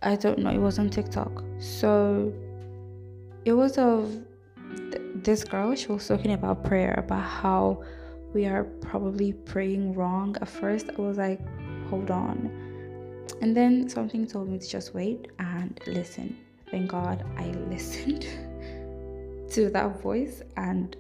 I 0.03 0.15
don't 0.15 0.38
know, 0.38 0.51
it 0.51 0.59
was 0.59 0.77
on 0.77 0.91
TikTok. 0.91 1.43
So 1.57 2.31
it 3.43 3.53
was 3.53 3.79
of 3.79 4.15
this 5.15 5.43
girl, 5.43 5.73
she 5.73 5.88
was 5.88 6.07
talking 6.07 6.33
about 6.33 6.63
prayer, 6.63 6.93
about 7.03 7.23
how 7.23 7.83
we 8.35 8.45
are 8.45 8.65
probably 8.81 9.33
praying 9.33 9.95
wrong. 9.95 10.38
At 10.41 10.47
first, 10.47 10.91
I 10.95 11.01
was 11.01 11.17
like, 11.17 11.41
hold 11.89 12.11
on. 12.11 12.66
And 13.41 13.55
then 13.55 13.89
something 13.89 14.25
told 14.25 14.49
me 14.49 14.57
to 14.57 14.67
just 14.67 14.93
wait 14.93 15.28
and 15.39 15.80
listen. 15.88 16.38
Thank 16.71 16.89
God 16.91 17.23
I 17.38 17.45
listened 17.69 18.25
to 19.51 19.69
that 19.69 20.01
voice 20.01 20.41
and 20.57 20.95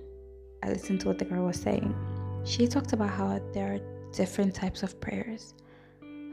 I 0.63 0.69
listened 0.69 1.01
to 1.01 1.07
what 1.07 1.19
the 1.19 1.25
girl 1.25 1.45
was 1.45 1.59
saying. 1.59 1.95
She 2.45 2.67
talked 2.67 2.93
about 2.93 3.09
how 3.09 3.39
there 3.53 3.73
are 3.73 4.11
different 4.11 4.55
types 4.55 4.83
of 4.83 4.99
prayers, 5.01 5.53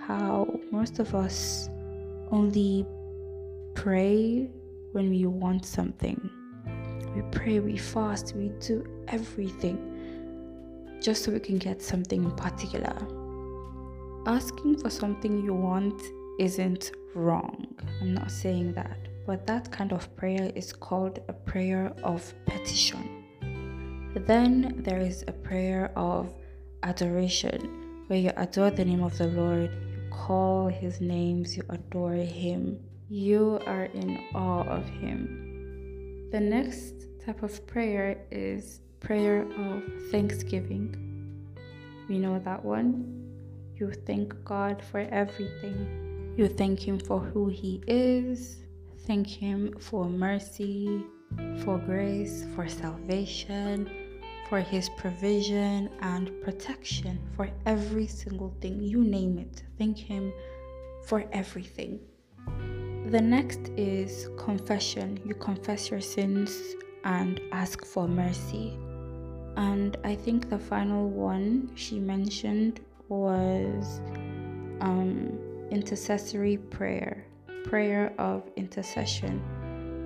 how 0.01 0.61
most 0.71 0.99
of 0.99 1.15
us 1.15 1.69
only 2.31 2.87
pray 3.75 4.49
when 4.93 5.11
we 5.11 5.27
want 5.27 5.67
something. 5.67 6.31
We 7.15 7.23
pray, 7.31 7.61
we 7.61 7.77
fast, 7.77 8.35
we 8.35 8.49
do 8.61 8.85
everything 9.09 10.99
just 11.03 11.25
so 11.25 11.33
we 11.33 11.41
can 11.41 11.59
get 11.59 11.83
something 11.83 12.25
in 12.25 12.31
particular. 12.33 13.24
Asking 14.27 14.79
for 14.79 14.89
something 14.89 15.45
you 15.45 15.53
want 15.53 16.01
isn't 16.39 16.93
wrong. 17.15 17.67
I'm 18.01 18.15
not 18.15 18.31
saying 18.31 18.73
that. 18.73 18.97
But 19.27 19.47
that 19.47 19.71
kind 19.71 19.93
of 19.93 20.15
prayer 20.17 20.51
is 20.55 20.73
called 20.73 21.19
a 21.29 21.35
prayer 21.35 21.93
of 22.03 22.33
petition. 22.47 23.25
Then 24.27 24.77
there 24.79 25.01
is 25.01 25.25
a 25.29 25.33
prayer 25.33 25.93
of 25.97 26.35
adoration, 26.83 28.05
where 28.07 28.19
you 28.19 28.31
adore 28.37 28.71
the 28.71 28.85
name 28.85 29.03
of 29.03 29.19
the 29.19 29.27
Lord, 29.27 29.71
you 29.73 30.09
call 30.11 30.69
his 30.69 31.01
names, 31.01 31.57
you 31.57 31.63
adore 31.69 32.15
him, 32.15 32.79
you 33.11 33.61
are 33.67 33.87
in 33.87 34.19
awe 34.35 34.65
of 34.65 34.89
him. 34.89 36.29
The 36.33 36.41
next 36.41 36.95
type 37.27 37.43
of 37.43 37.67
prayer 37.67 38.25
is 38.31 38.81
prayer 39.01 39.43
of 39.43 39.83
thanksgiving. 40.11 40.97
We 42.09 42.19
know 42.19 42.39
that 42.39 42.65
one. 42.65 43.24
You 43.77 43.91
thank 43.91 44.45
God 44.45 44.83
for 44.83 45.01
everything. 45.01 46.35
You 46.37 46.47
thank 46.47 46.79
Him 46.81 46.99
for 46.99 47.19
who 47.19 47.49
He 47.49 47.83
is. 47.89 48.59
Thank 49.07 49.27
Him 49.27 49.75
for 49.81 50.05
mercy, 50.05 51.05
for 51.65 51.79
grace, 51.79 52.47
for 52.55 52.69
salvation, 52.69 53.91
for 54.49 54.61
His 54.61 54.89
provision 54.91 55.91
and 56.01 56.31
protection 56.43 57.19
for 57.35 57.51
every 57.67 58.07
single 58.07 58.55
thing. 58.61 58.81
You 58.81 59.03
name 59.03 59.39
it. 59.39 59.65
Thank 59.77 59.99
Him 59.99 60.33
for 61.07 61.25
everything. 61.33 61.99
The 63.07 63.21
next 63.21 63.71
is 63.77 64.29
confession. 64.39 65.21
You 65.25 65.35
confess 65.35 65.91
your 65.91 66.01
sins 66.01 66.57
and 67.03 67.41
ask 67.53 67.85
for 67.85 68.07
mercy. 68.07 68.79
And 69.57 69.97
I 70.05 70.15
think 70.15 70.49
the 70.49 70.59
final 70.59 71.11
one 71.11 71.71
she 71.75 71.99
mentioned 71.99 72.81
was 73.21 74.01
um, 74.81 75.39
intercessory 75.71 76.57
prayer, 76.57 77.27
prayer 77.65 78.13
of 78.19 78.49
intercession, 78.57 79.43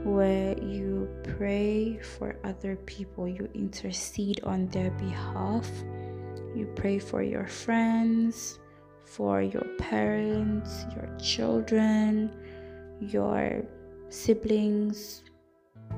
where 0.04 0.56
you 0.58 1.08
pray 1.36 1.98
for 1.98 2.36
other 2.44 2.76
people, 2.86 3.28
you 3.28 3.48
intercede 3.54 4.40
on 4.44 4.66
their 4.68 4.90
behalf, 4.92 5.68
you 6.54 6.70
pray 6.76 6.98
for 6.98 7.22
your 7.22 7.46
friends, 7.46 8.58
for 9.04 9.42
your 9.42 9.64
parents, 9.78 10.84
your 10.94 11.08
children, 11.18 12.30
your 13.00 13.62
siblings, 14.10 15.22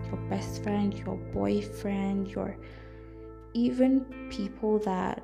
your 0.06 0.16
best 0.28 0.62
friend, 0.62 0.94
your 0.94 1.16
boyfriend, 1.32 2.28
your 2.28 2.56
even 3.52 4.00
people 4.30 4.78
that 4.78 5.22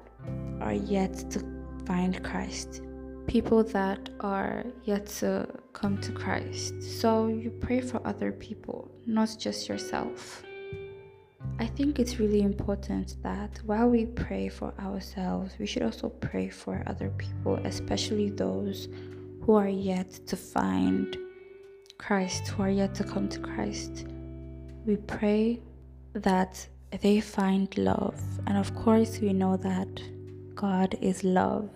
are 0.61 0.75
yet 0.75 1.31
to 1.31 1.56
find 1.87 2.23
Christ, 2.23 2.83
people 3.27 3.63
that 3.65 4.11
are 4.21 4.65
yet 4.85 5.07
to 5.21 5.49
come 5.73 5.99
to 6.01 6.13
Christ. 6.13 6.83
So 6.83 7.29
you 7.29 7.51
pray 7.51 7.81
for 7.81 8.01
other 8.07 8.33
people, 8.33 8.91
not 9.07 9.37
just 9.39 9.69
yourself. 9.69 10.43
I 11.59 11.67
think 11.67 11.99
it's 11.99 12.19
really 12.19 12.43
important 12.43 13.17
that 13.23 13.61
while 13.65 13.89
we 13.89 14.07
pray 14.07 14.49
for 14.49 14.75
ourselves, 14.79 15.55
we 15.59 15.67
should 15.67 15.83
also 15.83 16.09
pray 16.09 16.49
for 16.49 16.83
other 16.87 17.11
people, 17.17 17.55
especially 17.65 18.31
those 18.31 18.89
who 19.43 19.55
are 19.55 19.69
yet 19.69 20.11
to 20.27 20.37
find 20.37 21.17
Christ, 21.99 22.49
who 22.49 22.63
are 22.65 22.71
yet 22.71 22.95
to 22.97 23.05
come 23.05 23.29
to 23.29 23.41
Christ. 23.41 24.07
We 24.85 24.97
pray 24.97 25.61
that 26.15 26.67
they 27.01 27.21
find 27.21 27.77
love. 27.79 28.21
And 28.47 28.59
of 28.59 28.75
course, 28.75 29.21
we 29.21 29.33
know 29.33 29.57
that 29.57 29.89
God 30.57 30.97
is 31.03 31.23
love. 31.23 31.69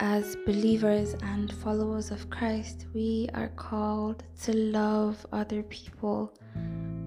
As 0.00 0.36
believers 0.44 1.14
and 1.22 1.52
followers 1.54 2.10
of 2.10 2.28
Christ, 2.28 2.86
we 2.92 3.28
are 3.34 3.48
called 3.48 4.24
to 4.42 4.52
love 4.52 5.24
other 5.32 5.62
people. 5.62 6.34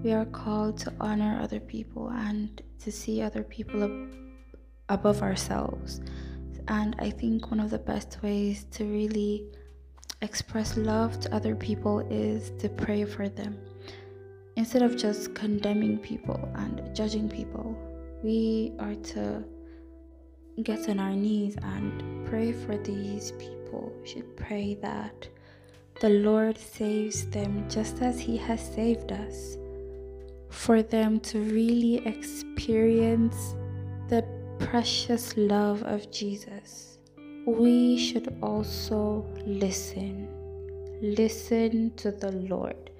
We 0.02 0.12
are 0.12 0.24
called 0.24 0.78
to 0.78 0.92
honor 0.98 1.38
other 1.42 1.60
people 1.60 2.08
and 2.08 2.60
to 2.80 2.90
see 2.90 3.20
other 3.20 3.42
people 3.44 3.84
ab- 3.84 4.16
above 4.88 5.22
ourselves. 5.22 6.00
And 6.68 6.96
I 6.98 7.10
think 7.10 7.50
one 7.50 7.60
of 7.60 7.70
the 7.70 7.78
best 7.78 8.18
ways 8.22 8.64
to 8.72 8.84
really 8.84 9.44
express 10.22 10.76
love 10.78 11.20
to 11.20 11.34
other 11.34 11.54
people 11.54 12.00
is 12.10 12.50
to 12.60 12.68
pray 12.70 13.04
for 13.04 13.28
them 13.28 13.58
instead 14.56 14.82
of 14.82 14.96
just 14.96 15.34
condemning 15.34 15.98
people 15.98 16.48
and 16.54 16.94
judging 16.94 17.28
people, 17.28 17.76
we 18.22 18.72
are 18.78 18.94
to 18.94 19.44
get 20.62 20.88
on 20.88 20.98
our 20.98 21.14
knees 21.14 21.56
and 21.62 22.26
pray 22.26 22.52
for 22.52 22.76
these 22.76 23.32
people. 23.32 23.92
We 24.00 24.06
should 24.06 24.36
pray 24.36 24.74
that 24.82 25.28
the 26.00 26.08
Lord 26.08 26.58
saves 26.58 27.28
them 27.30 27.68
just 27.68 28.02
as 28.02 28.20
He 28.20 28.36
has 28.36 28.60
saved 28.74 29.12
us. 29.12 29.56
For 30.50 30.82
them 30.82 31.20
to 31.20 31.40
really 31.40 32.06
experience 32.06 33.54
the 34.08 34.24
precious 34.58 35.36
love 35.36 35.82
of 35.84 36.10
Jesus, 36.10 36.98
we 37.46 37.96
should 37.96 38.36
also 38.42 39.26
listen. 39.46 40.28
Listen 41.00 41.92
to 41.96 42.12
the 42.12 42.32
Lord 42.32 42.90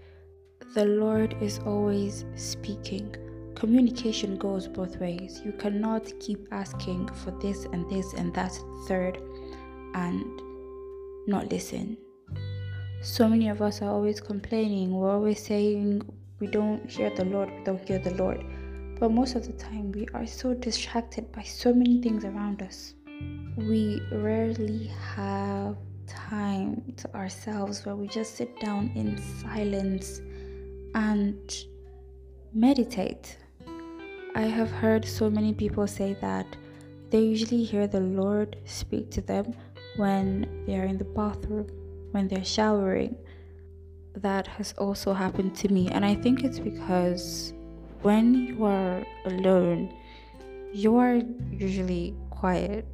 the 0.74 0.86
Lord 0.86 1.36
is 1.42 1.58
always 1.66 2.24
speaking. 2.34 3.14
Communication 3.54 4.36
goes 4.36 4.66
both 4.66 4.96
ways. 4.98 5.40
You 5.44 5.52
cannot 5.52 6.12
keep 6.20 6.48
asking 6.50 7.08
for 7.08 7.30
this 7.32 7.64
and 7.66 7.88
this 7.90 8.12
and 8.14 8.34
that 8.34 8.58
third 8.88 9.18
and 9.94 10.24
not 11.26 11.50
listen. 11.50 11.96
So 13.02 13.28
many 13.28 13.48
of 13.48 13.62
us 13.62 13.82
are 13.82 13.90
always 13.90 14.20
complaining. 14.20 14.92
We're 14.92 15.10
always 15.12 15.44
saying 15.44 16.02
we 16.40 16.46
don't 16.46 16.88
hear 16.90 17.10
the 17.10 17.24
Lord, 17.24 17.50
we 17.50 17.64
don't 17.64 17.86
hear 17.86 17.98
the 17.98 18.14
Lord. 18.14 18.44
But 18.98 19.10
most 19.10 19.34
of 19.34 19.46
the 19.46 19.52
time, 19.54 19.92
we 19.92 20.06
are 20.14 20.26
so 20.26 20.54
distracted 20.54 21.32
by 21.32 21.42
so 21.42 21.74
many 21.74 22.00
things 22.00 22.24
around 22.24 22.62
us. 22.62 22.94
We 23.56 24.00
rarely 24.12 24.86
have 25.16 25.76
time 26.06 26.94
to 26.98 27.14
ourselves 27.14 27.84
where 27.84 27.96
we 27.96 28.06
just 28.06 28.36
sit 28.36 28.58
down 28.60 28.92
in 28.94 29.18
silence 29.40 30.20
and 30.94 31.38
meditate. 32.54 33.36
I 34.34 34.42
have 34.42 34.70
heard 34.70 35.04
so 35.04 35.28
many 35.28 35.52
people 35.52 35.86
say 35.86 36.14
that 36.22 36.46
they 37.10 37.20
usually 37.20 37.64
hear 37.64 37.86
the 37.86 38.00
Lord 38.00 38.56
speak 38.64 39.10
to 39.10 39.20
them 39.20 39.54
when 39.96 40.64
they 40.66 40.78
are 40.78 40.86
in 40.86 40.96
the 40.96 41.04
bathroom, 41.04 41.68
when 42.12 42.28
they're 42.28 42.44
showering. 42.44 43.14
That 44.14 44.46
has 44.46 44.72
also 44.78 45.12
happened 45.12 45.54
to 45.56 45.68
me, 45.68 45.88
and 45.88 46.04
I 46.04 46.14
think 46.14 46.44
it's 46.44 46.58
because 46.58 47.52
when 48.00 48.34
you 48.34 48.64
are 48.64 49.04
alone, 49.26 49.94
you 50.72 50.96
are 50.96 51.20
usually 51.50 52.14
quiet 52.30 52.86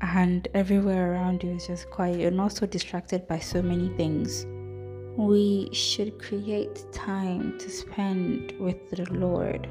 and 0.00 0.48
everywhere 0.54 1.12
around 1.12 1.42
you 1.42 1.50
is 1.50 1.66
just 1.66 1.90
quiet. 1.90 2.18
You're 2.18 2.30
not 2.30 2.52
so 2.52 2.66
distracted 2.66 3.28
by 3.28 3.40
so 3.40 3.60
many 3.60 3.88
things 3.96 4.46
we 5.18 5.68
should 5.72 6.18
create 6.18 6.90
time 6.92 7.58
to 7.58 7.68
spend 7.68 8.54
with 8.58 8.90
the 8.90 9.04
Lord. 9.12 9.68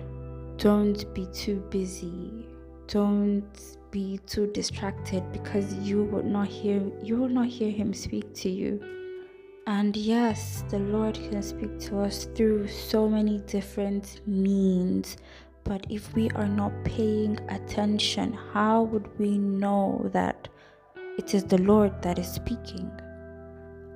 Don't 0.57 1.13
be 1.13 1.27
too 1.27 1.63
busy. 1.69 2.47
Don't 2.87 3.77
be 3.91 4.19
too 4.25 4.47
distracted 4.47 5.23
because 5.31 5.71
you 5.75 6.03
will 6.03 6.23
not 6.23 6.47
hear 6.47 6.81
you 7.03 7.17
will 7.17 7.29
not 7.29 7.47
hear 7.47 7.69
him 7.69 7.93
speak 7.93 8.33
to 8.33 8.49
you. 8.49 8.81
And 9.67 9.95
yes, 9.95 10.63
the 10.69 10.79
Lord 10.79 11.13
can 11.13 11.43
speak 11.43 11.79
to 11.81 11.99
us 11.99 12.25
through 12.35 12.69
so 12.69 13.07
many 13.07 13.37
different 13.45 14.21
means. 14.25 15.17
But 15.63 15.85
if 15.89 16.13
we 16.15 16.29
are 16.31 16.47
not 16.47 16.71
paying 16.83 17.39
attention, 17.49 18.33
how 18.53 18.83
would 18.83 19.07
we 19.19 19.37
know 19.37 20.09
that 20.13 20.47
it 21.19 21.35
is 21.35 21.43
the 21.43 21.61
Lord 21.61 22.01
that 22.01 22.17
is 22.17 22.27
speaking? 22.27 22.89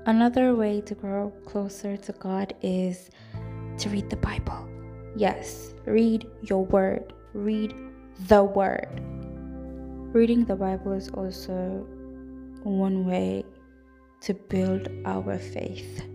Another 0.05 0.53
way 0.53 0.82
to 0.82 0.93
grow 0.93 1.32
closer 1.45 1.97
to 1.97 2.12
God 2.12 2.53
is 2.62 3.09
to 3.80 3.89
read 3.89 4.09
the 4.09 4.18
Bible. 4.18 4.70
Yes, 5.16 5.74
read 5.86 6.28
your 6.41 6.66
word, 6.66 7.14
read 7.34 7.74
the 8.28 8.43
word. 8.43 9.01
Reading 10.14 10.45
the 10.45 10.55
Bible 10.55 10.93
is 10.93 11.09
also 11.09 11.86
one 12.64 13.05
way 13.05 13.43
to 14.22 14.34
build 14.34 14.89
our 15.05 15.38
faith. 15.38 16.05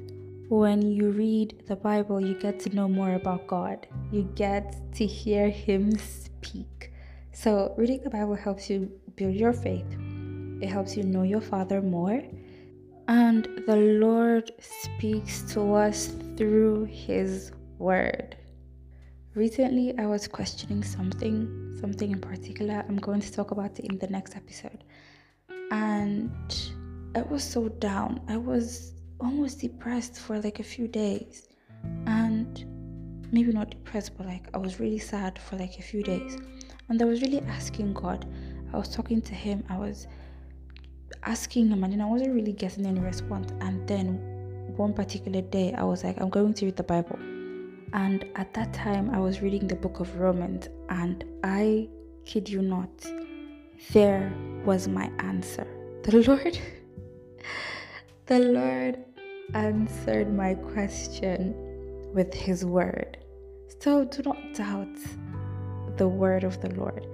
When 0.49 0.83
you 0.83 1.11
read 1.11 1.65
the 1.67 1.77
Bible, 1.77 2.21
you 2.21 2.35
get 2.39 2.61
to 2.61 2.75
know 2.75 2.89
more 2.89 3.15
about 3.15 3.47
God, 3.47 3.87
you 4.13 4.23
get 4.35 4.77
to 4.95 5.07
hear 5.07 5.49
Him 5.49 5.97
speak. 5.99 6.93
So, 7.33 7.75
reading 7.77 8.03
the 8.03 8.11
Bible 8.11 8.35
helps 8.35 8.71
you 8.71 8.91
build 9.17 9.35
your 9.35 9.53
faith, 9.53 9.87
it 10.63 10.69
helps 10.69 10.97
you 10.97 11.03
know 11.03 11.23
your 11.23 11.41
Father 11.41 11.83
more 11.83 12.23
and 13.09 13.49
the 13.67 13.77
Lord 13.77 14.51
speaks 14.59 15.43
to 15.53 15.75
us 15.75 16.13
through 16.37 16.85
His 16.87 17.53
Word. 17.79 18.37
Recently, 19.37 19.95
I 19.99 20.07
was 20.07 20.27
questioning 20.27 20.83
something, 20.83 21.77
something 21.79 22.11
in 22.11 22.23
particular. 22.23 22.83
I'm 22.89 22.97
going 22.97 23.21
to 23.21 23.31
talk 23.31 23.51
about 23.51 23.79
it 23.79 23.85
in 23.85 23.99
the 23.99 24.07
next 24.07 24.35
episode. 24.35 24.83
And 25.71 26.33
I 27.15 27.21
was 27.21 27.45
so 27.45 27.69
down. 27.69 28.23
I 28.29 28.39
was 28.39 28.95
almost 29.21 29.61
depressed 29.61 30.19
for 30.19 30.41
like 30.41 30.59
a 30.59 30.63
few 30.63 30.89
days. 30.89 31.49
And 32.07 32.65
maybe 33.31 33.53
not 33.53 33.69
depressed, 33.69 34.17
but 34.17 34.25
like 34.25 34.47
I 34.55 34.57
was 34.57 34.81
really 34.81 34.99
sad 34.99 35.39
for 35.39 35.57
like 35.57 35.79
a 35.79 35.83
few 35.83 36.03
days. 36.03 36.39
And 36.89 37.03
I 37.03 37.05
was 37.05 37.21
really 37.21 37.43
asking 37.43 37.93
God. 37.93 38.27
I 38.73 38.79
was 38.79 38.89
talking 38.89 39.21
to 39.21 39.35
Him. 39.35 39.63
I 39.69 39.77
was 39.77 40.07
asking 41.25 41.69
him 41.69 41.85
and 41.85 41.93
then 41.93 42.01
I 42.01 42.07
wasn't 42.07 42.35
really 42.35 42.53
getting 42.53 42.87
any 42.87 43.01
response. 43.01 43.53
And 43.61 43.87
then 43.87 44.15
one 44.77 44.95
particular 44.95 45.43
day 45.43 45.75
I 45.75 45.85
was 45.85 46.05
like, 46.05 46.19
I'm 46.23 46.31
going 46.31 46.55
to 46.55 46.65
read 46.65 46.77
the 46.77 46.85
Bible. 46.85 47.19
And 47.93 48.25
at 48.37 48.53
that 48.55 48.73
time 48.73 49.11
I 49.11 49.19
was 49.19 49.41
reading 49.43 49.67
the 49.67 49.77
book 49.77 50.01
of 50.01 50.17
Romans 50.17 50.69
and 50.89 51.25
I 51.45 51.89
kid 52.25 52.49
you 52.49 52.63
not, 52.63 52.91
there 53.93 54.33
was 54.65 54.89
my 54.89 55.11
answer. 55.19 55.67
The 56.03 56.19
Lord 56.27 56.59
the 58.27 58.39
Lord 58.39 59.05
answered 59.55 60.33
my 60.35 60.55
question 60.55 61.55
with 62.13 62.33
his 62.35 62.65
word. 62.65 63.19
So 63.81 64.05
do 64.05 64.23
not 64.23 64.55
doubt 64.55 64.97
the 65.97 66.09
word 66.09 66.45
of 66.45 66.61
the 66.61 66.75
Lord. 66.75 67.07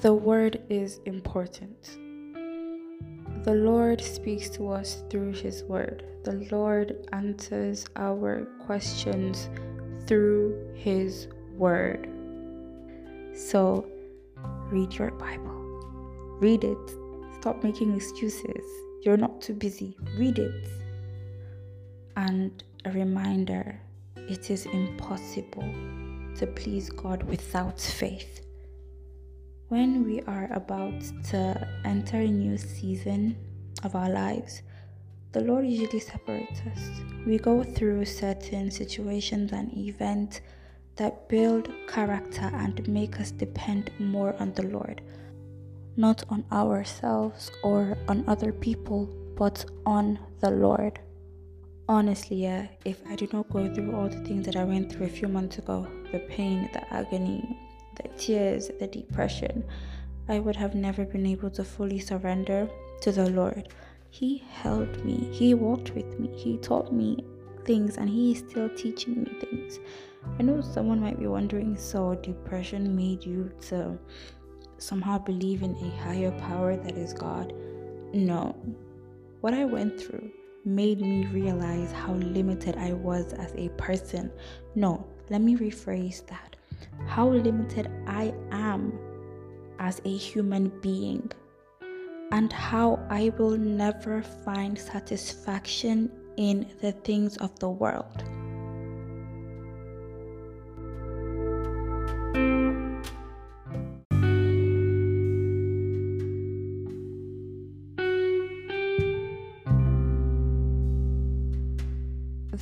The 0.00 0.14
word 0.14 0.62
is 0.68 1.00
important 1.06 1.98
the 3.44 3.54
Lord 3.54 4.00
speaks 4.00 4.48
to 4.50 4.68
us 4.70 5.02
through 5.10 5.32
His 5.32 5.64
Word. 5.64 6.04
The 6.22 6.46
Lord 6.52 7.08
answers 7.12 7.84
our 7.96 8.46
questions 8.64 9.48
through 10.12 10.54
His 10.74 11.26
Word. 11.56 12.06
So, 13.34 13.86
read 14.70 14.92
your 14.92 15.10
Bible. 15.12 15.56
Read 16.38 16.64
it. 16.64 16.90
Stop 17.40 17.64
making 17.64 17.96
excuses. 17.96 18.62
You're 19.00 19.16
not 19.16 19.40
too 19.40 19.54
busy. 19.54 19.96
Read 20.18 20.38
it. 20.38 20.68
And 22.14 22.62
a 22.84 22.90
reminder 22.90 23.80
it 24.16 24.50
is 24.50 24.66
impossible 24.66 25.72
to 26.36 26.46
please 26.46 26.90
God 26.90 27.22
without 27.22 27.80
faith. 27.80 28.44
When 29.68 30.04
we 30.04 30.20
are 30.26 30.50
about 30.52 31.00
to 31.30 31.68
enter 31.86 32.18
a 32.18 32.28
new 32.28 32.58
season 32.58 33.38
of 33.82 33.96
our 33.96 34.10
lives, 34.10 34.60
the 35.32 35.40
Lord 35.40 35.66
usually 35.66 36.00
separates 36.00 36.60
us. 36.70 36.90
We 37.26 37.38
go 37.38 37.62
through 37.62 38.04
certain 38.04 38.70
situations 38.70 39.52
and 39.52 39.76
events 39.76 40.40
that 40.96 41.28
build 41.28 41.70
character 41.88 42.50
and 42.52 42.86
make 42.86 43.18
us 43.18 43.30
depend 43.30 43.90
more 43.98 44.34
on 44.38 44.52
the 44.52 44.66
Lord, 44.66 45.00
not 45.96 46.22
on 46.28 46.44
ourselves 46.52 47.50
or 47.64 47.96
on 48.08 48.24
other 48.28 48.52
people, 48.52 49.08
but 49.36 49.64
on 49.86 50.18
the 50.40 50.50
Lord. 50.50 51.00
Honestly, 51.88 52.36
yeah, 52.42 52.66
if 52.84 53.00
I 53.08 53.16
did 53.16 53.32
not 53.32 53.50
go 53.50 53.72
through 53.72 53.94
all 53.94 54.08
the 54.08 54.22
things 54.24 54.44
that 54.46 54.56
I 54.56 54.64
went 54.64 54.92
through 54.92 55.06
a 55.06 55.10
few 55.10 55.28
months 55.28 55.58
ago 55.58 55.86
the 56.12 56.18
pain, 56.20 56.68
the 56.74 56.92
agony, 56.92 57.58
the 57.96 58.08
tears, 58.18 58.70
the 58.78 58.86
depression, 58.86 59.64
I 60.28 60.38
would 60.38 60.56
have 60.56 60.74
never 60.74 61.04
been 61.04 61.26
able 61.26 61.50
to 61.50 61.64
fully 61.64 61.98
surrender 61.98 62.68
to 63.00 63.12
the 63.12 63.30
Lord. 63.30 63.68
He 64.12 64.44
held 64.50 65.06
me, 65.06 65.26
He 65.32 65.54
walked 65.54 65.94
with 65.94 66.20
me, 66.20 66.28
He 66.36 66.58
taught 66.58 66.92
me 66.92 67.24
things, 67.64 67.96
and 67.96 68.10
He 68.10 68.32
is 68.32 68.40
still 68.40 68.68
teaching 68.68 69.22
me 69.22 69.32
things. 69.40 69.80
I 70.38 70.42
know 70.42 70.60
someone 70.60 71.00
might 71.00 71.18
be 71.18 71.26
wondering 71.26 71.78
so, 71.78 72.14
depression 72.16 72.94
made 72.94 73.24
you 73.24 73.50
to 73.68 73.98
somehow 74.76 75.16
believe 75.16 75.62
in 75.62 75.74
a 75.76 75.96
higher 76.02 76.30
power 76.40 76.76
that 76.76 76.98
is 76.98 77.14
God? 77.14 77.54
No. 78.12 78.54
What 79.40 79.54
I 79.54 79.64
went 79.64 79.98
through 79.98 80.30
made 80.66 81.00
me 81.00 81.24
realize 81.28 81.90
how 81.90 82.12
limited 82.12 82.76
I 82.76 82.92
was 82.92 83.32
as 83.32 83.54
a 83.54 83.70
person. 83.70 84.30
No, 84.74 85.06
let 85.30 85.40
me 85.40 85.56
rephrase 85.56 86.26
that 86.26 86.56
how 87.06 87.30
limited 87.30 87.90
I 88.06 88.34
am 88.50 88.92
as 89.78 90.02
a 90.04 90.14
human 90.14 90.68
being 90.82 91.32
and 92.32 92.50
how 92.50 92.98
I 93.10 93.30
will 93.36 93.58
never 93.58 94.22
find 94.22 94.76
satisfaction 94.78 96.10
in 96.38 96.66
the 96.80 96.92
things 96.92 97.36
of 97.36 97.56
the 97.58 97.68
world. 97.68 98.24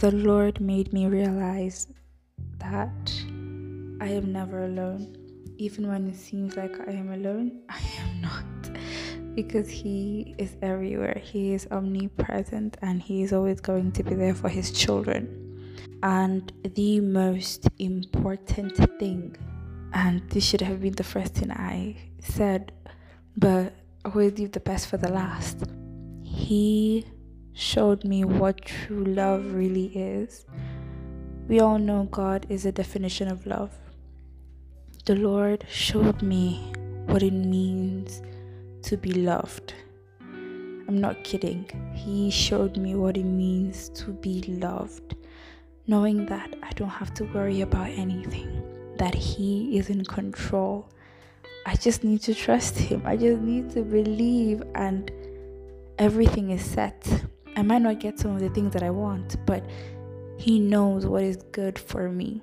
The 0.01 0.11
Lord 0.11 0.61
made 0.61 0.93
me 0.93 1.07
realize 1.07 1.87
that 2.59 3.13
I 4.01 4.09
am 4.09 4.33
never 4.33 4.65
alone. 4.65 5.17
Even 5.59 5.87
when 5.89 6.09
it 6.09 6.17
seems 6.17 6.57
like 6.57 6.75
I 6.89 6.93
am 6.93 7.13
alone, 7.13 7.61
I. 7.69 7.90
Because 9.43 9.69
He 9.69 10.35
is 10.39 10.57
everywhere, 10.63 11.21
He 11.23 11.53
is 11.55 11.67
omnipresent, 11.71 12.77
and 12.83 13.01
He 13.01 13.23
is 13.23 13.33
always 13.33 13.61
going 13.61 13.93
to 13.93 14.03
be 14.03 14.15
there 14.15 14.35
for 14.35 14.49
His 14.49 14.71
children. 14.71 15.23
And 16.03 16.53
the 16.63 17.01
most 17.01 17.69
important 17.79 18.77
thing, 18.99 19.37
and 19.93 20.29
this 20.31 20.45
should 20.45 20.61
have 20.61 20.81
been 20.81 20.95
the 20.95 21.05
first 21.05 21.35
thing 21.35 21.51
I 21.51 21.97
said, 22.21 22.73
but 23.37 23.73
always 24.05 24.39
leave 24.39 24.53
the 24.53 24.61
best 24.61 24.89
for 24.89 24.97
the 24.97 25.11
last. 25.11 25.65
He 26.23 27.07
showed 27.53 28.05
me 28.05 28.25
what 28.25 28.65
true 28.65 29.05
love 29.05 29.53
really 29.53 29.87
is. 29.97 30.47
We 31.49 31.61
all 31.61 31.79
know 31.79 32.09
God 32.11 32.47
is 32.49 32.65
a 32.65 32.73
definition 32.73 33.29
of 33.29 33.47
love 33.47 33.73
the 35.07 35.17
Lord 35.17 35.65
showed 35.69 36.23
me 36.23 36.73
what 37.07 37.23
it 37.23 37.33
means 37.33 38.23
to 38.83 38.97
be 38.97 39.13
loved. 39.13 39.75
I'm 40.21 41.01
not 41.01 41.23
kidding. 41.23 41.67
He 41.95 42.31
showed 42.31 42.77
me 42.77 42.95
what 42.97 43.17
it 43.17 43.25
means 43.25 43.91
to 43.91 44.13
be 44.13 44.43
loved, 44.43 45.15
knowing 45.87 46.27
that 46.27 46.55
I 46.63 46.71
don't 46.71 46.89
have 46.89 47.15
to 47.15 47.25
worry 47.27 47.61
about 47.61 47.91
anything, 47.91 48.63
that 48.97 49.15
He 49.15 49.79
is 49.79 49.89
in 49.89 50.05
control. 50.05 50.91
I 51.67 51.77
just 51.77 52.03
need 52.03 52.23
to 52.23 52.35
trust 52.35 52.77
Him. 52.77 53.03
I 53.05 53.17
just 53.17 53.41
need 53.41 53.71
to 53.71 53.83
believe, 53.83 54.63
and 54.75 55.13
everything 55.99 56.51
is 56.51 56.65
set. 56.65 57.07
I 57.57 57.63
might 57.63 57.83
not 57.83 58.01
get 58.01 58.19
some 58.19 58.35
of 58.35 58.41
the 58.41 58.51
things 58.51 58.73
that 58.73 58.83
I 58.83 58.91
want, 58.91 59.37
but 59.47 59.65
He 60.39 60.59
knows 60.59 61.07
what 61.07 61.23
is 61.23 61.37
good 61.53 61.79
for 61.79 62.09
me. 62.09 62.43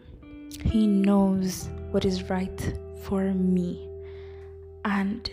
He 0.64 0.88
knows 0.88 1.70
what 1.92 2.06
is 2.06 2.30
right 2.30 2.80
for 3.02 3.24
me. 3.34 3.90
And 4.86 5.30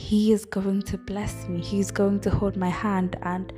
He 0.00 0.32
is 0.32 0.46
going 0.46 0.82
to 0.84 0.96
bless 0.96 1.46
me. 1.46 1.60
He's 1.60 1.90
going 1.90 2.20
to 2.20 2.30
hold 2.30 2.56
my 2.56 2.70
hand. 2.70 3.16
And 3.22 3.52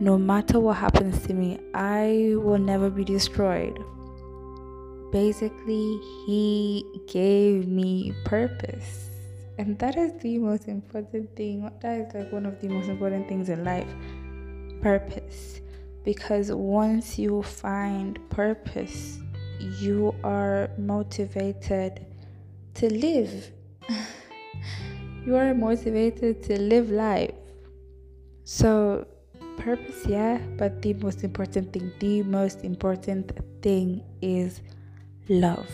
no 0.00 0.16
matter 0.16 0.60
what 0.60 0.76
happens 0.76 1.26
to 1.26 1.34
me, 1.34 1.58
I 1.74 2.34
will 2.36 2.56
never 2.58 2.88
be 2.88 3.04
destroyed. 3.04 3.76
Basically, 5.10 5.98
He 6.24 6.84
gave 7.08 7.66
me 7.66 8.14
purpose. 8.24 9.10
And 9.58 9.76
that 9.80 9.96
is 9.96 10.12
the 10.22 10.38
most 10.38 10.68
important 10.68 11.34
thing. 11.36 11.68
That 11.80 11.98
is 11.98 12.14
like 12.14 12.32
one 12.32 12.46
of 12.46 12.60
the 12.60 12.68
most 12.68 12.88
important 12.88 13.28
things 13.28 13.48
in 13.48 13.64
life 13.64 13.92
purpose. 14.80 15.60
Because 16.04 16.52
once 16.52 17.18
you 17.18 17.42
find 17.42 18.18
purpose, 18.30 19.18
you 19.80 20.14
are 20.22 20.70
motivated 20.78 22.06
to 22.74 22.88
live. 22.94 23.50
you 25.26 25.34
are 25.34 25.52
motivated 25.54 26.40
to 26.44 26.58
live 26.60 26.88
life. 26.88 27.34
So 28.44 29.08
purpose, 29.56 30.06
yeah, 30.06 30.38
but 30.56 30.80
the 30.82 30.94
most 30.94 31.24
important 31.24 31.72
thing, 31.72 31.92
the 31.98 32.22
most 32.22 32.62
important 32.62 33.32
thing 33.60 34.04
is 34.22 34.60
love. 35.28 35.68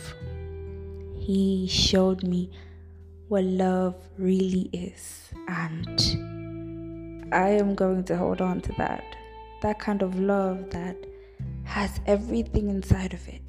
He 1.19 1.69
showed 1.69 2.23
me 2.23 2.51
what 3.29 3.45
love 3.45 3.95
really 4.17 4.71
is, 4.73 5.31
and 5.49 7.31
I 7.33 7.51
am 7.51 7.75
going 7.75 8.05
to 8.05 8.17
hold 8.17 8.41
on 8.41 8.63
to 8.63 8.73
that. 8.79 9.05
That 9.61 9.79
kind 9.79 10.01
of 10.03 10.19
love 10.19 10.71
that 10.71 10.97
has 11.65 12.01
everything 12.07 12.71
inside 12.71 13.13
of 13.13 13.29
it. 13.29 13.43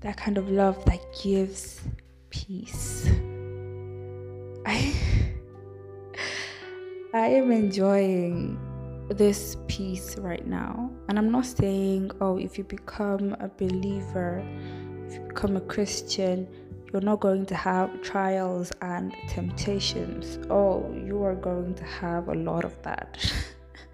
That 0.00 0.16
kind 0.16 0.38
of 0.38 0.50
love 0.50 0.84
that 0.86 1.00
gives 1.22 1.80
peace. 2.30 3.08
I 4.66 4.94
I 7.14 7.26
am 7.26 7.50
enjoying 7.50 8.58
this 9.08 9.56
peace 9.66 10.16
right 10.18 10.46
now. 10.46 10.90
And 11.08 11.18
I'm 11.18 11.30
not 11.30 11.46
saying, 11.46 12.10
oh, 12.20 12.38
if 12.38 12.56
you 12.56 12.64
become 12.64 13.36
a 13.40 13.48
believer, 13.48 14.44
if 15.06 15.14
you 15.14 15.20
become 15.20 15.56
a 15.56 15.60
Christian, 15.60 16.48
you're 16.92 17.02
not 17.02 17.20
going 17.20 17.46
to 17.46 17.54
have 17.54 18.02
trials 18.02 18.72
and 18.80 19.14
temptations. 19.28 20.38
Oh, 20.50 20.92
you 20.92 21.22
are 21.24 21.34
going 21.34 21.74
to 21.74 21.84
have 21.84 22.28
a 22.28 22.34
lot 22.34 22.64
of 22.64 22.80
that. 22.82 23.18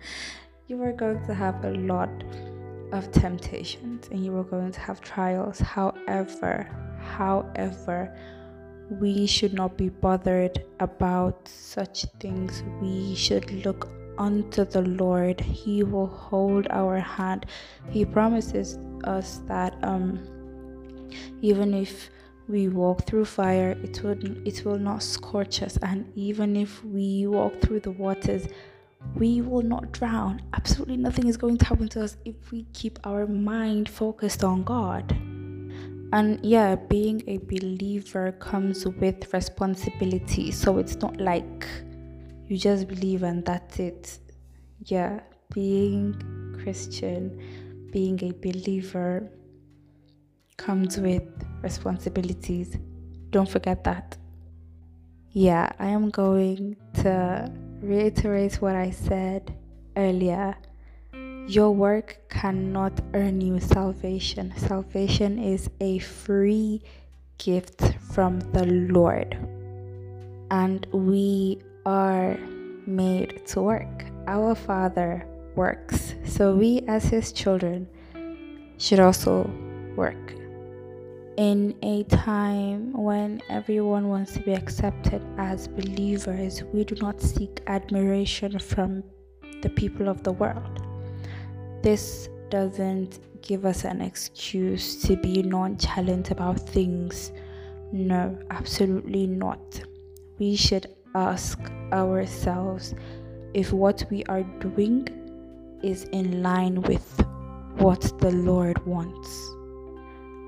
you 0.67 0.83
are 0.83 0.93
going 0.93 1.25
to 1.27 1.35
have 1.35 1.65
a 1.65 1.73
lot 1.73 2.11
of 2.93 3.11
temptations 3.13 4.09
and 4.11 4.25
you 4.25 4.37
are 4.37 4.45
going 4.45 4.73
to 4.73 4.81
have 4.81 5.01
trials. 5.01 5.59
However, 5.59 6.69
however, 7.01 8.15
we 8.91 9.27
should 9.27 9.53
not 9.53 9.77
be 9.77 9.89
bothered 9.89 10.65
about 10.81 11.49
such 11.49 12.05
things. 12.21 12.63
We 12.81 13.15
should 13.15 13.51
look 13.65 13.89
unto 14.19 14.65
the 14.65 14.83
Lord. 14.83 15.41
He 15.41 15.83
will 15.83 16.07
hold 16.07 16.67
our 16.71 16.99
hand. 16.99 17.47
He 17.91 18.05
promises 18.05 18.79
us 19.05 19.41
that 19.47 19.77
um 19.83 20.21
even 21.43 21.75
if 21.75 22.11
we 22.49 22.69
walk 22.69 23.07
through 23.07 23.25
fire, 23.25 23.77
it 23.83 24.03
will 24.03 24.19
it 24.47 24.65
will 24.65 24.79
not 24.79 25.03
scorch 25.03 25.63
us, 25.63 25.77
and 25.79 26.11
even 26.15 26.57
if 26.57 26.85
we 26.85 27.27
walk 27.27 27.61
through 27.61 27.81
the 27.81 27.91
waters, 27.91 28.47
we 29.15 29.41
will 29.41 29.63
not 29.63 29.93
drown. 29.93 30.43
Absolutely 30.53 30.97
nothing 30.97 31.27
is 31.27 31.37
going 31.37 31.59
to 31.59 31.65
happen 31.65 31.89
to 31.89 32.05
us 32.05 32.17
if 32.25 32.53
we 32.53 32.67
keep 32.73 32.99
our 33.05 33.27
mind 33.27 33.89
focused 33.89 34.45
on 34.45 34.63
God. 34.63 35.17
And 36.13 36.39
yeah, 36.45 36.77
being 36.77 37.23
a 37.27 37.39
believer 37.39 38.33
comes 38.33 38.87
with 38.87 39.33
responsibility. 39.33 40.51
So 40.51 40.79
it's 40.79 40.97
not 40.97 41.21
like 41.21 41.67
you 42.47 42.57
just 42.57 42.89
believe 42.89 43.23
and 43.23 43.45
that's 43.45 43.79
it. 43.79 44.19
Yeah, 44.85 45.21
being 45.53 46.15
Christian, 46.63 47.41
being 47.93 48.23
a 48.23 48.33
believer 48.33 49.31
comes 50.57 50.99
with 50.99 51.25
responsibilities. 51.63 52.77
Don't 53.31 53.49
forget 53.49 53.83
that. 53.85 54.17
Yeah, 55.31 55.71
I 55.79 55.89
am 55.89 56.11
going 56.11 56.77
to 57.03 57.53
reiterate 57.81 58.55
what 58.63 58.75
I 58.75 58.91
said 58.91 59.55
earlier. 59.97 60.57
Your 61.49 61.71
work 61.71 62.19
cannot 62.29 63.01
earn 63.15 63.41
you 63.41 63.61
salvation. 63.61 64.53
Salvation 64.57 65.39
is 65.39 65.71
a 65.81 66.01
free 66.01 66.83
gift 67.39 67.95
from 68.13 68.41
the 68.51 68.67
Lord. 68.67 69.39
And 70.51 70.85
we 70.93 71.63
are 71.85 72.37
made 72.85 73.47
to 73.47 73.63
work. 73.63 74.07
Our 74.27 74.57
Father 74.57 75.25
works. 75.55 76.17
So 76.25 76.57
we, 76.57 76.81
as 76.89 77.05
His 77.05 77.31
children, 77.31 77.87
should 78.79 78.99
also 78.99 79.49
work. 79.95 80.35
In 81.37 81.77
a 81.83 82.03
time 82.05 82.93
when 82.93 83.41
everyone 83.49 84.09
wants 84.09 84.33
to 84.33 84.41
be 84.41 84.53
accepted 84.53 85.25
as 85.39 85.69
believers, 85.69 86.65
we 86.73 86.83
do 86.83 86.97
not 86.97 87.21
seek 87.21 87.63
admiration 87.69 88.59
from 88.59 89.05
the 89.63 89.71
people 89.71 90.09
of 90.09 90.25
the 90.25 90.33
world. 90.33 90.86
This 91.83 92.29
doesn't 92.51 93.21
give 93.43 93.65
us 93.65 93.85
an 93.85 94.01
excuse 94.01 95.03
to 95.03 95.17
be 95.17 95.43
nonchalant 95.43 96.31
about 96.31 96.59
things. 96.59 97.33
No, 97.93 98.37
absolutely 98.51 99.27
not. 99.27 99.81
We 100.39 100.57
should 100.57 100.89
ask 101.15 101.59
ourselves 101.93 102.95
if 103.55 103.73
what 103.73 104.05
we 104.11 104.25
are 104.25 104.43
doing 104.61 105.09
is 105.83 106.05
in 106.05 106.43
line 106.43 106.83
with 106.83 107.25
what 107.79 108.01
the 108.21 108.31
Lord 108.31 108.85
wants. 108.87 109.29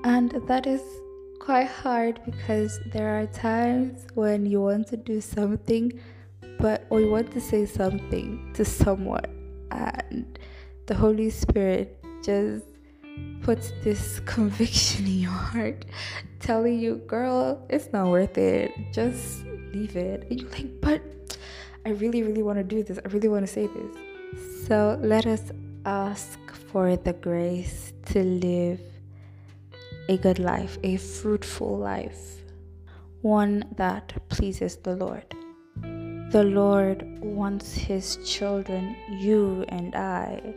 And 0.04 0.30
that 0.46 0.66
is 0.66 0.82
quite 1.38 1.68
hard 1.68 2.20
because 2.24 2.78
there 2.92 3.18
are 3.18 3.26
times 3.26 4.06
when 4.14 4.46
you 4.46 4.60
want 4.60 4.88
to 4.88 4.96
do 4.96 5.20
something, 5.20 5.92
but 6.58 6.84
or 6.90 7.00
you 7.00 7.10
want 7.10 7.30
to 7.32 7.40
say 7.40 7.64
something 7.64 8.50
to 8.54 8.64
someone, 8.64 9.24
and 9.70 10.37
the 10.88 10.94
Holy 10.94 11.28
Spirit 11.28 12.02
just 12.24 12.64
puts 13.42 13.72
this 13.84 14.20
conviction 14.24 15.06
in 15.06 15.20
your 15.20 15.30
heart, 15.30 15.84
telling 16.40 16.80
you, 16.80 16.96
girl, 17.06 17.64
it's 17.68 17.92
not 17.92 18.08
worth 18.08 18.38
it. 18.38 18.72
Just 18.92 19.44
leave 19.72 19.96
it. 19.96 20.26
And 20.30 20.40
you're 20.40 20.50
like, 20.50 20.80
but 20.80 21.02
I 21.84 21.90
really, 21.90 22.22
really 22.22 22.42
want 22.42 22.58
to 22.58 22.64
do 22.64 22.82
this. 22.82 22.98
I 23.04 23.08
really 23.08 23.28
want 23.28 23.46
to 23.46 23.52
say 23.52 23.66
this. 23.66 24.66
So 24.66 24.98
let 25.02 25.26
us 25.26 25.52
ask 25.84 26.38
for 26.72 26.96
the 26.96 27.12
grace 27.12 27.92
to 28.06 28.22
live 28.22 28.80
a 30.08 30.16
good 30.16 30.38
life, 30.38 30.78
a 30.82 30.96
fruitful 30.96 31.76
life, 31.76 32.42
one 33.20 33.62
that 33.76 34.14
pleases 34.30 34.76
the 34.76 34.96
Lord. 34.96 35.26
The 36.32 36.44
Lord 36.44 37.04
wants 37.20 37.74
His 37.74 38.16
children, 38.24 38.96
you 39.20 39.66
and 39.68 39.94
I, 39.94 40.54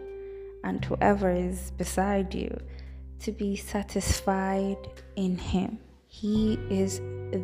and 0.63 0.83
whoever 0.85 1.31
is 1.31 1.71
beside 1.71 2.33
you, 2.33 2.55
to 3.19 3.31
be 3.31 3.55
satisfied 3.55 4.77
in 5.15 5.37
Him. 5.37 5.79
He 6.07 6.59
is 6.69 6.99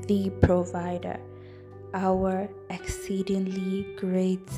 the 0.07 0.31
provider 0.41 1.19
our 1.93 2.49
exceedingly 2.69 3.87
great 3.95 4.49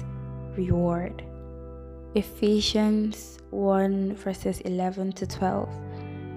reward. 0.58 1.24
Ephesians 2.16 3.38
1 3.52 4.16
verses 4.16 4.62
11 4.62 5.12
to 5.14 5.28
12. 5.28 5.70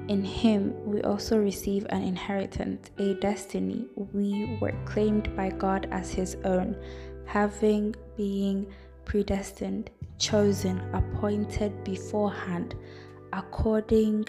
In 0.08 0.24
him 0.24 0.74
we 0.84 1.00
also 1.02 1.38
receive 1.38 1.86
an 1.88 2.02
inheritance, 2.02 2.90
a 2.98 3.14
destiny. 3.14 3.86
We 4.12 4.58
were 4.60 4.74
claimed 4.84 5.34
by 5.34 5.50
God 5.50 5.88
as 5.90 6.12
his 6.12 6.36
own, 6.44 6.76
having 7.24 7.94
been 8.16 8.66
predestined, 9.04 9.90
chosen, 10.22 10.80
appointed 10.94 11.84
beforehand, 11.84 12.76
according 13.32 14.24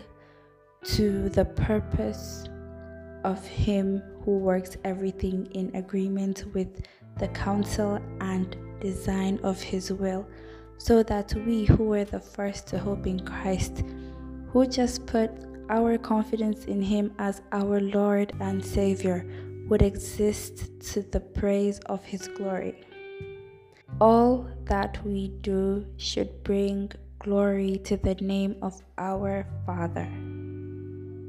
to 0.84 1.30
the 1.30 1.46
purpose 1.46 2.46
of 3.24 3.46
him 3.46 4.02
who 4.26 4.38
works 4.38 4.76
everything 4.84 5.46
in 5.54 5.74
agreement 5.76 6.46
with 6.54 6.82
the 7.20 7.28
counsel 7.30 8.00
and 8.20 8.58
design 8.82 9.40
of 9.44 9.62
his 9.62 9.94
will, 9.94 10.28
so 10.78 11.04
that 11.04 11.34
we 11.46 11.66
who 11.66 11.84
were 11.84 12.04
the 12.04 12.20
first 12.20 12.68
to 12.68 12.80
hope 12.80 13.06
in 13.08 13.20
Christ, 13.26 13.84
who 14.50 14.66
just 14.66 15.06
put 15.06 15.32
our 15.70 15.98
confidence 15.98 16.66
in 16.66 16.82
him 16.82 17.14
as 17.20 17.42
our 17.52 17.80
Lord 17.80 18.34
and 18.42 18.66
Savior, 18.66 19.26
would 19.70 19.82
exist 19.82 20.82
to 20.92 21.02
the 21.04 21.22
praise 21.22 21.80
of 21.86 22.04
his 22.04 22.28
glory. 22.28 22.84
All 24.02 24.48
that 24.66 25.00
we 25.06 25.30
do 25.42 25.86
should 25.98 26.44
bring 26.44 26.92
glory 27.20 27.78
to 27.86 27.98
the 27.98 28.16
name 28.16 28.56
of 28.62 28.82
our 28.98 29.46
Father. 29.66 30.10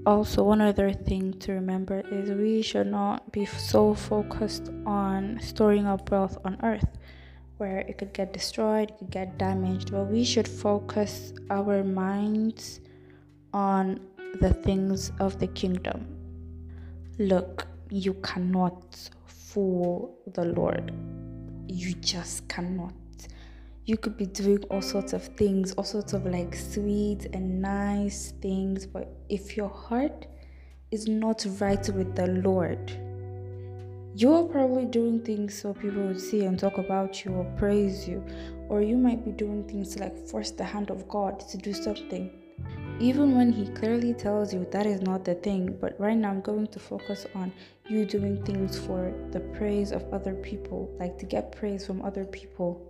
Also, 0.06 0.42
one 0.42 0.60
other 0.60 0.92
thing 0.92 1.32
to 1.40 1.52
remember 1.52 2.00
is 2.10 2.30
we 2.30 2.62
should 2.62 2.88
not 2.88 3.32
be 3.32 3.46
so 3.46 3.94
focused 3.94 4.70
on 4.86 5.38
storing 5.40 5.86
up 5.86 6.10
wealth 6.10 6.36
on 6.44 6.58
earth 6.62 6.98
where 7.56 7.78
it 7.78 7.98
could 7.98 8.12
get 8.12 8.32
destroyed, 8.32 8.90
it 8.90 8.98
could 8.98 9.10
get 9.10 9.38
damaged, 9.38 9.92
but 9.92 10.04
we 10.04 10.24
should 10.24 10.48
focus 10.48 11.32
our 11.50 11.84
minds 11.84 12.80
on 13.52 14.00
the 14.40 14.52
things 14.52 15.12
of 15.20 15.38
the 15.38 15.46
kingdom. 15.46 16.06
Look, 17.18 17.66
you 17.90 18.14
cannot 18.14 19.10
fool 19.26 20.18
the 20.34 20.46
Lord. 20.46 20.92
You 21.68 21.94
just 21.94 22.48
cannot 22.48 22.94
you 23.86 23.98
could 23.98 24.16
be 24.16 24.24
doing 24.24 24.62
all 24.70 24.80
sorts 24.80 25.12
of 25.12 25.22
things, 25.36 25.72
all 25.72 25.84
sorts 25.84 26.14
of 26.14 26.24
like 26.24 26.54
sweet 26.54 27.26
and 27.34 27.60
nice 27.60 28.32
things, 28.40 28.86
but 28.86 29.14
if 29.28 29.58
your 29.58 29.68
heart 29.68 30.26
is 30.90 31.06
not 31.06 31.46
right 31.60 31.86
with 31.90 32.16
the 32.16 32.28
Lord, 32.28 32.90
you're 34.16 34.44
probably 34.44 34.86
doing 34.86 35.20
things 35.20 35.60
so 35.60 35.74
people 35.74 36.02
would 36.06 36.20
see 36.20 36.44
and 36.44 36.58
talk 36.58 36.78
about 36.78 37.24
you 37.26 37.32
or 37.32 37.44
praise 37.58 38.08
you, 38.08 38.24
or 38.70 38.80
you 38.80 38.96
might 38.96 39.22
be 39.22 39.32
doing 39.32 39.64
things 39.68 39.98
like 39.98 40.16
force 40.28 40.50
the 40.50 40.64
hand 40.64 40.88
of 40.88 41.06
God 41.06 41.40
to 41.40 41.58
do 41.58 41.74
something. 41.74 42.30
Even 43.00 43.36
when 43.36 43.52
He 43.52 43.66
clearly 43.68 44.14
tells 44.14 44.54
you 44.54 44.66
that 44.70 44.86
is 44.86 45.00
not 45.02 45.24
the 45.24 45.34
thing, 45.34 45.76
but 45.80 45.98
right 45.98 46.16
now 46.16 46.30
I'm 46.30 46.40
going 46.40 46.68
to 46.68 46.78
focus 46.78 47.26
on 47.34 47.52
you 47.88 48.04
doing 48.04 48.42
things 48.44 48.78
for 48.78 49.12
the 49.30 49.40
praise 49.40 49.92
of 49.92 50.04
other 50.12 50.34
people, 50.34 50.94
like 50.98 51.18
to 51.18 51.26
get 51.26 51.52
praise 51.52 51.86
from 51.86 52.02
other 52.02 52.24
people. 52.24 52.80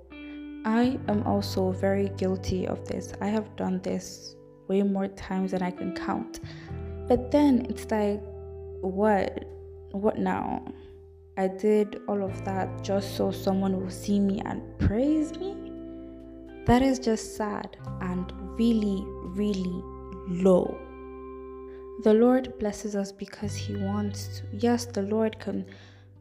I 0.65 0.99
am 1.09 1.23
also 1.27 1.73
very 1.73 2.11
guilty 2.17 2.67
of 2.67 2.87
this. 2.87 3.12
I 3.21 3.27
have 3.27 3.55
done 3.57 3.81
this 3.83 4.37
way 4.69 4.83
more 4.83 5.09
times 5.09 5.51
than 5.51 5.62
I 5.62 5.71
can 5.71 5.95
count. 5.95 6.41
But 7.07 7.31
then 7.31 7.67
it's 7.69 7.91
like, 7.91 8.23
what? 8.81 9.45
What 9.93 10.19
now? 10.19 10.65
I 11.37 11.49
did 11.49 12.01
all 12.09 12.23
of 12.23 12.45
that 12.45 12.83
just 12.83 13.17
so 13.17 13.31
someone 13.31 13.81
will 13.81 13.91
see 13.91 14.21
me 14.21 14.41
and 14.45 14.62
praise 14.79 15.37
me? 15.39 15.57
That 16.67 16.81
is 16.81 16.99
just 16.99 17.37
sad 17.37 17.77
and 18.01 18.33
really, 18.59 19.05
really 19.35 19.82
low. 20.28 20.78
The 22.03 22.14
Lord 22.14 22.59
blesses 22.59 22.97
us 22.97 23.12
because 23.12 23.55
He 23.55 23.76
wants 23.76 24.41
to. 24.41 24.57
Yes, 24.57 24.87
the 24.87 25.03
Lord 25.03 25.39
can 25.39 25.64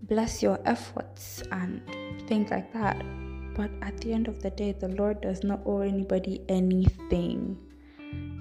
bless 0.03 0.43
your 0.43 0.59
efforts 0.65 1.43
and 1.51 1.81
things 2.27 2.51
like 2.51 2.71
that. 2.73 3.01
But 3.55 3.71
at 3.81 3.97
the 3.99 4.13
end 4.13 4.27
of 4.27 4.41
the 4.41 4.49
day, 4.49 4.73
the 4.73 4.89
Lord 4.89 5.21
does 5.21 5.43
not 5.43 5.61
owe 5.65 5.81
anybody 5.81 6.41
anything. 6.49 7.57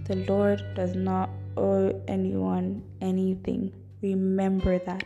The 0.05 0.16
Lord 0.29 0.62
does 0.75 0.95
not 0.95 1.31
owe 1.57 2.03
anyone 2.09 2.83
anything. 3.01 3.73
Remember 4.03 4.79
that. 4.79 5.05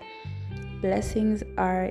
Blessings 0.81 1.43
are 1.59 1.91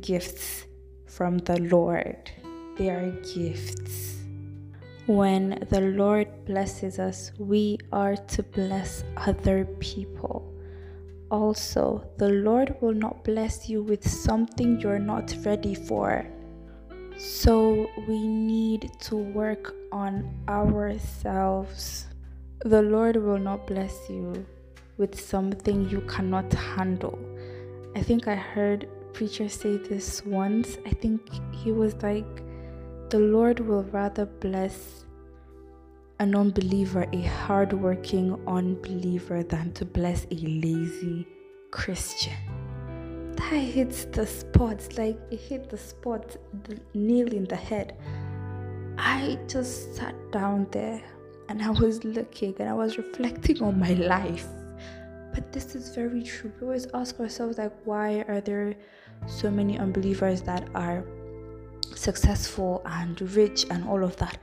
gifts 0.00 0.64
from 1.06 1.38
the 1.38 1.60
Lord, 1.60 2.30
they 2.76 2.90
are 2.90 3.10
gifts. 3.34 4.16
When 5.08 5.66
the 5.70 5.80
Lord 5.80 6.28
blesses 6.44 6.98
us, 6.98 7.32
we 7.38 7.78
are 7.92 8.14
to 8.14 8.42
bless 8.42 9.04
other 9.16 9.64
people. 9.80 10.52
Also, 11.30 12.04
the 12.18 12.28
Lord 12.28 12.76
will 12.82 12.92
not 12.92 13.24
bless 13.24 13.70
you 13.70 13.82
with 13.82 14.06
something 14.06 14.78
you're 14.78 14.98
not 14.98 15.34
ready 15.46 15.74
for. 15.74 16.26
So, 17.16 17.88
we 18.06 18.28
need 18.28 18.90
to 19.08 19.16
work 19.16 19.74
on 19.92 20.28
ourselves. 20.46 22.08
The 22.66 22.82
Lord 22.82 23.16
will 23.16 23.38
not 23.38 23.66
bless 23.66 24.10
you 24.10 24.44
with 24.98 25.18
something 25.18 25.88
you 25.88 26.02
cannot 26.02 26.52
handle. 26.52 27.18
I 27.96 28.02
think 28.02 28.28
I 28.28 28.34
heard 28.34 28.86
preacher 29.14 29.48
say 29.48 29.78
this 29.78 30.22
once. 30.26 30.76
I 30.84 30.90
think 30.90 31.22
he 31.54 31.72
was 31.72 31.94
like, 32.02 32.42
the 33.10 33.18
Lord 33.18 33.60
will 33.60 33.84
rather 33.84 34.26
bless 34.26 35.04
an 36.20 36.34
unbeliever, 36.34 37.06
a 37.12 37.22
hardworking 37.22 38.38
unbeliever, 38.46 39.42
than 39.42 39.72
to 39.72 39.84
bless 39.84 40.26
a 40.30 40.34
lazy 40.34 41.26
Christian. 41.70 42.34
That 43.36 43.54
hits 43.54 44.04
the 44.06 44.26
spot, 44.26 44.98
like 44.98 45.18
it 45.30 45.40
hit 45.40 45.70
the 45.70 45.78
spot, 45.78 46.36
the 46.64 46.78
nail 46.92 47.32
in 47.32 47.44
the 47.44 47.56
head. 47.56 47.96
I 48.98 49.38
just 49.46 49.94
sat 49.94 50.14
down 50.32 50.66
there 50.72 51.00
and 51.48 51.62
I 51.62 51.70
was 51.70 52.04
looking 52.04 52.54
and 52.58 52.68
I 52.68 52.74
was 52.74 52.98
reflecting 52.98 53.62
on 53.62 53.78
my 53.78 53.94
life. 53.94 54.46
But 55.32 55.52
this 55.52 55.74
is 55.74 55.94
very 55.94 56.22
true. 56.22 56.52
We 56.60 56.66
always 56.66 56.88
ask 56.92 57.20
ourselves, 57.20 57.58
like, 57.58 57.72
why 57.84 58.24
are 58.28 58.40
there 58.40 58.74
so 59.26 59.50
many 59.50 59.78
unbelievers 59.78 60.42
that 60.42 60.68
are 60.74 61.04
successful 61.94 62.82
and 62.86 63.20
rich 63.36 63.66
and 63.70 63.86
all 63.88 64.02
of 64.02 64.16
that? 64.16 64.38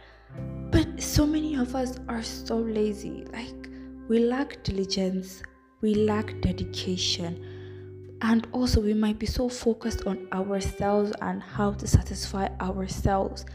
But 0.72 1.02
so 1.02 1.26
many 1.26 1.56
of 1.56 1.76
us 1.76 2.00
are 2.10 2.24
so 2.24 2.58
lazy. 2.58 3.26
Like, 3.32 3.70
we 4.08 4.20
lack 4.20 4.64
diligence, 4.64 5.41
we 5.82 5.96
lack 5.96 6.39
dedication, 6.41 8.18
and 8.22 8.48
also 8.52 8.82
we 8.82 8.93
might 8.93 9.20
be 9.20 9.26
so 9.26 9.50
focused 9.50 10.06
on 10.06 10.28
ourselves 10.32 11.12
and 11.22 11.41
how 11.41 11.72
to 11.74 11.88
satisfy 11.88 12.48
ourselves. 12.62 13.46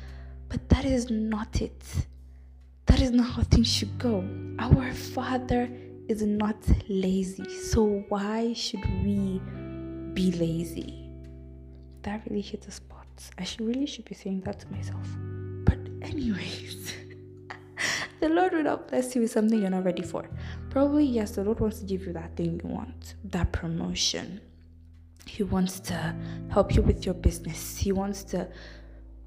But 0.49 0.69
that 0.69 0.85
is 0.85 1.11
not 1.11 1.61
it. 1.61 1.83
That 2.87 3.01
is 3.01 3.11
not 3.13 3.31
how 3.31 3.43
things 3.43 3.73
should 3.73 3.99
go. 3.99 4.25
Our 4.59 4.93
Father 4.93 5.71
is 6.09 6.23
not 6.23 6.57
lazy. 6.89 7.49
So 7.59 8.05
why 8.09 8.53
should 8.53 8.85
we 9.05 9.41
be 10.13 10.33
lazy? 10.33 11.09
That 12.03 12.23
really 12.29 12.41
hit 12.41 12.63
the 12.63 12.73
spot. 12.73 13.00
I 13.39 13.45
should 13.45 13.63
really 13.63 13.87
should 13.87 14.05
be 14.05 14.15
saying 14.15 14.43
that 14.43 14.61
to 14.61 14.69
myself. 14.71 15.07
But 15.65 15.79
anyways, 16.03 16.95
the 18.21 18.29
Lord 18.29 18.53
will 18.53 18.63
not 18.63 18.89
bless 18.89 19.15
you 19.15 19.23
with 19.23 19.31
something 19.31 19.61
you're 19.61 19.71
not 19.71 19.85
ready 19.85 20.03
for. 20.03 20.29
Probably 20.71 21.05
yes, 21.05 21.33
the 21.33 21.45
Lord 21.45 21.61
wants 21.61 21.81
to 21.81 21.85
give 21.85 22.07
you 22.07 22.13
that 22.13 22.37
thing 22.37 22.61
you 22.63 22.69
want, 22.69 23.15
that 23.25 23.53
promotion. 23.53 24.41
He 25.27 25.43
wants 25.43 25.81
to 25.81 26.15
help 26.51 26.75
you 26.75 26.83
with 26.83 27.05
your 27.07 27.15
business. 27.15 27.77
He 27.77 27.93
wants 27.93 28.25
to 28.25 28.49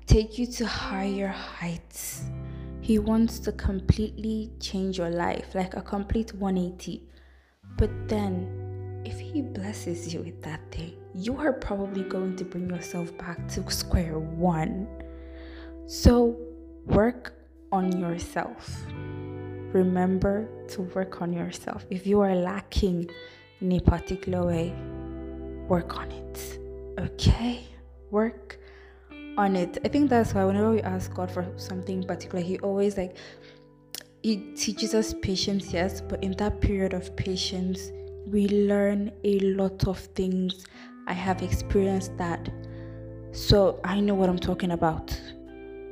take 0.05 0.37
you 0.37 0.47
to 0.47 0.65
higher 0.65 1.27
heights. 1.27 2.23
He 2.81 2.99
wants 2.99 3.39
to 3.39 3.51
completely 3.53 4.51
change 4.59 4.97
your 4.97 5.09
life, 5.09 5.55
like 5.55 5.75
a 5.75 5.81
complete 5.81 6.33
180. 6.33 7.07
But 7.77 7.89
then, 8.09 9.01
if 9.05 9.19
He 9.19 9.41
blesses 9.41 10.13
you 10.13 10.21
with 10.21 10.41
that 10.43 10.59
thing, 10.71 11.02
you 11.15 11.37
are 11.37 11.53
probably 11.53 12.03
going 12.03 12.35
to 12.37 12.43
bring 12.43 12.69
yourself 12.69 13.15
back 13.17 13.47
to 13.49 13.69
square 13.71 14.17
one. 14.19 14.87
So, 15.85 16.37
work 16.85 17.33
on 17.71 17.99
yourself. 17.99 18.69
Remember 19.73 20.47
to 20.69 20.81
work 20.81 21.21
on 21.21 21.33
yourself. 21.33 21.85
If 21.89 22.07
you 22.07 22.21
are 22.21 22.35
lacking 22.35 23.09
in 23.61 23.71
a 23.73 23.79
particular 23.79 24.45
way, 24.45 24.73
work 25.67 25.97
on 25.97 26.11
it. 26.11 26.59
Okay? 26.99 27.65
Work 28.11 28.59
on 29.37 29.55
it. 29.55 29.79
I 29.83 29.87
think 29.87 30.09
that's 30.09 30.33
why 30.33 30.45
whenever 30.45 30.71
we 30.71 30.81
ask 30.81 31.13
God 31.13 31.31
for 31.31 31.45
something 31.57 32.03
particular, 32.03 32.43
He 32.43 32.59
always 32.59 32.97
like 32.97 33.17
He 34.21 34.37
teaches 34.55 34.93
us 34.93 35.13
patience, 35.21 35.73
yes, 35.73 36.01
but 36.01 36.23
in 36.23 36.31
that 36.33 36.61
period 36.61 36.93
of 36.93 37.15
patience, 37.15 37.91
we 38.27 38.47
learn 38.47 39.11
a 39.23 39.39
lot 39.39 39.87
of 39.87 39.99
things. 39.99 40.65
I 41.07 41.13
have 41.13 41.41
experienced 41.41 42.17
that. 42.17 42.49
So 43.31 43.79
I 43.83 43.99
know 43.99 44.13
what 44.13 44.29
I'm 44.29 44.39
talking 44.39 44.71
about. 44.71 45.19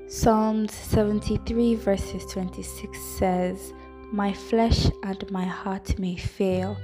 Psalms 0.07 0.73
73, 0.73 1.75
verses 1.75 2.25
26 2.31 2.99
says, 3.17 3.73
My 4.11 4.33
flesh 4.33 4.87
and 5.03 5.29
my 5.31 5.45
heart 5.45 5.97
may 5.97 6.15
fail, 6.15 6.77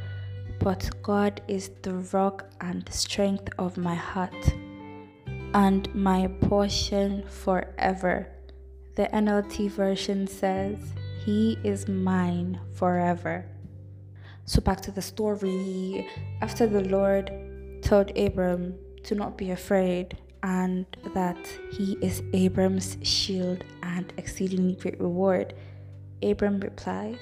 but 0.60 0.90
God 1.04 1.42
is 1.48 1.72
the 1.82 1.96
rock 2.14 2.50
and 2.62 2.84
the 2.86 2.94
strength 2.94 3.50
of 3.60 3.78
my 3.78 3.96
heart 3.96 4.56
and 5.54 5.94
my 5.94 6.28
portion 6.42 7.24
forever. 7.28 8.28
The 8.96 9.08
NLT 9.14 9.72
version 9.72 10.26
says, 10.26 10.78
He 11.24 11.58
is 11.64 11.88
mine 11.88 12.60
forever. 12.74 13.46
So, 14.46 14.62
back 14.62 14.82
to 14.82 14.92
the 14.92 15.02
story. 15.02 16.08
After 16.42 16.66
the 16.66 16.82
Lord 16.86 17.30
told 17.82 18.18
Abram 18.18 18.76
to 19.04 19.16
not 19.16 19.38
be 19.38 19.52
afraid 19.52 20.18
and 20.44 20.86
that 21.14 21.38
he 21.72 21.98
is 22.02 22.22
Abram's 22.34 22.98
shield 23.02 23.64
and 23.84 24.14
exceedingly 24.18 24.76
great 24.76 25.00
reward, 25.00 25.54
Abram 26.22 26.60
replies, 26.60 27.20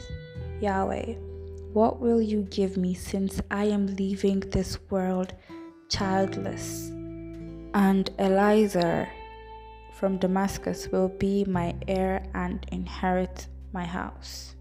Yahweh, 0.61 1.13
what 1.73 1.99
will 1.99 2.21
you 2.21 2.43
give 2.43 2.77
me 2.77 2.93
since 2.93 3.41
I 3.51 3.65
am 3.65 3.95
leaving 3.95 4.39
this 4.39 4.77
world 4.89 5.33
childless? 5.89 6.91
and 7.75 8.09
Eliezer 8.17 9.07
from 9.91 10.17
Damascus 10.17 10.87
will 10.93 11.09
be 11.09 11.43
my 11.43 11.75
heir 11.89 12.25
and 12.33 12.65
inherit 12.71 13.47
my 13.73 13.83
house. 13.83 14.55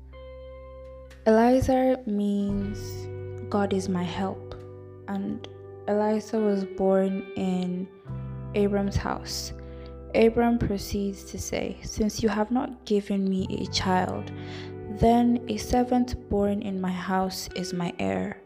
Eliezer 1.24 1.96
means 2.06 3.06
God 3.48 3.72
is 3.72 3.88
my 3.88 4.02
help, 4.02 4.56
and 5.06 5.48
Eliezer 5.88 6.40
was 6.40 6.64
born 6.64 7.26
in 7.36 7.86
Abram's 8.54 8.96
house. 8.96 9.52
Abram 10.14 10.58
proceeds 10.58 11.24
to 11.24 11.38
say, 11.38 11.76
Since 11.82 12.22
you 12.22 12.28
have 12.28 12.50
not 12.50 12.84
given 12.84 13.28
me 13.28 13.46
a 13.50 13.66
child, 13.72 14.30
then 14.90 15.44
a 15.48 15.56
servant 15.56 16.28
born 16.30 16.62
in 16.62 16.80
my 16.80 16.92
house 16.92 17.48
is 17.56 17.72
my 17.72 17.92
heir. 17.98 18.40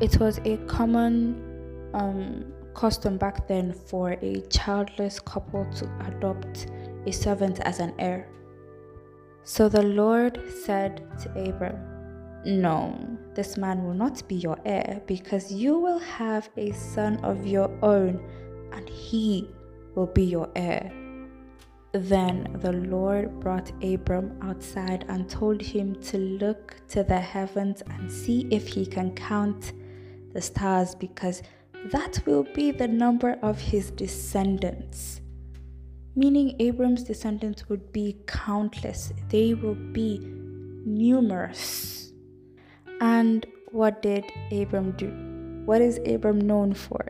It 0.00 0.18
was 0.20 0.38
a 0.44 0.56
common 0.68 1.90
um, 1.92 2.44
custom 2.74 3.16
back 3.16 3.48
then 3.48 3.72
for 3.72 4.12
a 4.22 4.40
childless 4.42 5.18
couple 5.18 5.66
to 5.76 5.90
adopt 6.06 6.68
a 7.06 7.12
servant 7.12 7.60
as 7.60 7.80
an 7.80 7.94
heir. 7.98 8.28
So 9.44 9.68
the 9.68 9.82
Lord 9.82 10.40
said 10.64 11.02
to 11.22 11.48
Abram, 11.48 11.95
No, 12.46 12.96
this 13.34 13.56
man 13.56 13.82
will 13.82 13.92
not 13.92 14.22
be 14.28 14.36
your 14.36 14.56
heir 14.64 15.02
because 15.06 15.52
you 15.52 15.80
will 15.80 15.98
have 15.98 16.48
a 16.56 16.70
son 16.70 17.16
of 17.24 17.44
your 17.44 17.68
own 17.82 18.20
and 18.72 18.88
he 18.88 19.50
will 19.96 20.06
be 20.06 20.22
your 20.22 20.48
heir. 20.54 20.92
Then 21.90 22.56
the 22.60 22.70
Lord 22.70 23.40
brought 23.40 23.72
Abram 23.82 24.38
outside 24.42 25.06
and 25.08 25.28
told 25.28 25.60
him 25.60 26.00
to 26.02 26.18
look 26.18 26.76
to 26.90 27.02
the 27.02 27.18
heavens 27.18 27.82
and 27.90 28.08
see 28.12 28.46
if 28.52 28.68
he 28.68 28.86
can 28.86 29.12
count 29.16 29.72
the 30.32 30.40
stars 30.40 30.94
because 30.94 31.42
that 31.90 32.22
will 32.26 32.46
be 32.54 32.70
the 32.70 32.86
number 32.86 33.40
of 33.42 33.58
his 33.58 33.90
descendants. 33.90 35.20
Meaning, 36.14 36.54
Abram's 36.60 37.02
descendants 37.02 37.68
would 37.68 37.92
be 37.92 38.18
countless, 38.28 39.12
they 39.30 39.54
will 39.54 39.74
be 39.74 40.20
numerous. 40.84 42.05
And 43.00 43.46
what 43.70 44.02
did 44.02 44.24
Abram 44.52 44.92
do? 44.92 45.08
What 45.64 45.80
is 45.80 46.00
Abram 46.06 46.40
known 46.40 46.74
for? 46.74 47.04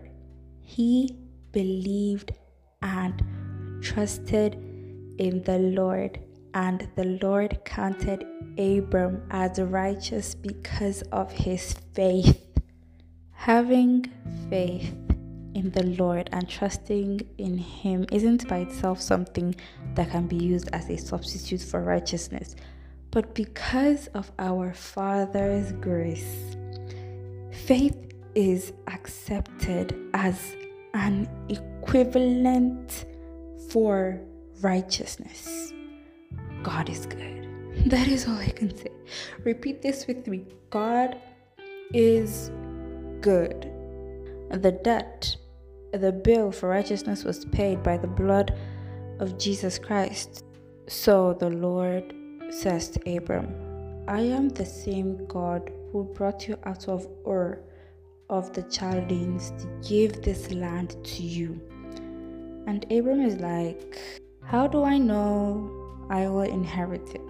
He 0.61 1.17
believed 1.53 2.33
and 2.83 3.23
trusted 3.83 4.55
in 5.19 5.43
the 5.45 5.59
Lord, 5.59 6.19
and 6.55 6.89
the 6.97 7.19
Lord 7.23 7.65
counted 7.65 8.27
Abram 8.59 9.23
as 9.31 9.61
righteous 9.61 10.35
because 10.35 11.03
of 11.13 11.31
his 11.31 11.75
faith. 11.95 12.43
Having 13.33 14.11
faith 14.51 14.95
in 15.57 15.71
the 15.71 15.87
Lord 15.99 16.29
and 16.33 16.49
trusting 16.49 17.21
in 17.39 17.57
Him 17.57 18.05
isn't 18.13 18.47
by 18.47 18.59
itself 18.59 19.01
something 19.01 19.55
that 19.95 20.11
can 20.11 20.27
be 20.27 20.37
used 20.37 20.69
as 20.73 20.91
a 20.91 20.97
substitute 20.99 21.63
for 21.63 21.83
righteousness, 21.83 22.57
but 23.17 23.35
because 23.35 24.09
of 24.09 24.31
our 24.39 24.75
Father's 24.75 25.73
grace, 25.73 26.55
faith 27.51 27.97
is 28.35 28.75
accepted 28.89 29.99
as 30.13 30.55
an 30.93 31.27
equivalent 31.49 33.07
for 33.71 34.21
righteousness. 34.61 35.73
God 36.63 36.91
is 36.91 37.07
good. 37.07 37.49
That 37.87 38.07
is 38.07 38.29
all 38.29 38.37
I 38.37 38.51
can 38.51 38.77
say. 38.77 38.91
Repeat 39.45 39.81
this 39.81 40.07
with 40.07 40.27
me 40.27 40.45
God 40.69 41.17
is 41.95 42.51
good. 43.23 43.73
The 44.51 44.79
debt, 44.85 45.35
the 45.95 46.13
bill 46.13 46.53
for 46.53 46.69
righteousness 46.69 47.25
was 47.25 47.47
paid 47.47 47.83
by 47.83 47.97
the 47.97 48.09
blood 48.09 48.55
of 49.21 49.39
Jesus 49.39 49.79
Christ. 49.79 50.45
So 50.87 51.33
the 51.41 51.49
Lord 51.49 52.13
says 52.51 52.97
Abram, 53.07 53.49
I 54.09 54.21
am 54.21 54.49
the 54.49 54.65
same 54.65 55.27
God 55.27 55.71
who 55.93 56.05
brought 56.05 56.47
you 56.47 56.59
out 56.65 56.89
of 56.89 57.07
Ur 57.27 57.61
of 58.29 58.53
the 58.53 58.63
Chaldeans 58.65 59.53
to 59.59 59.89
give 59.89 60.23
this 60.23 60.51
land 60.51 60.97
to 61.05 61.23
you. 61.23 61.61
And 62.67 62.85
Abram 62.91 63.21
is 63.21 63.37
like, 63.37 63.99
How 64.43 64.67
do 64.67 64.85
I 64.85 64.99
know 64.99 66.07
I 66.11 66.29
will 66.29 66.43
inherit 66.43 67.09
it? 67.15 67.21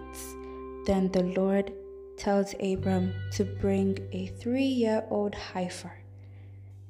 Then 0.85 1.11
the 1.11 1.23
Lord 1.23 1.73
tells 2.17 2.55
Abram 2.59 3.13
to 3.33 3.45
bring 3.45 3.97
a 4.11 4.27
three 4.27 4.63
year 4.63 5.03
old 5.09 5.35
heifer. 5.35 5.93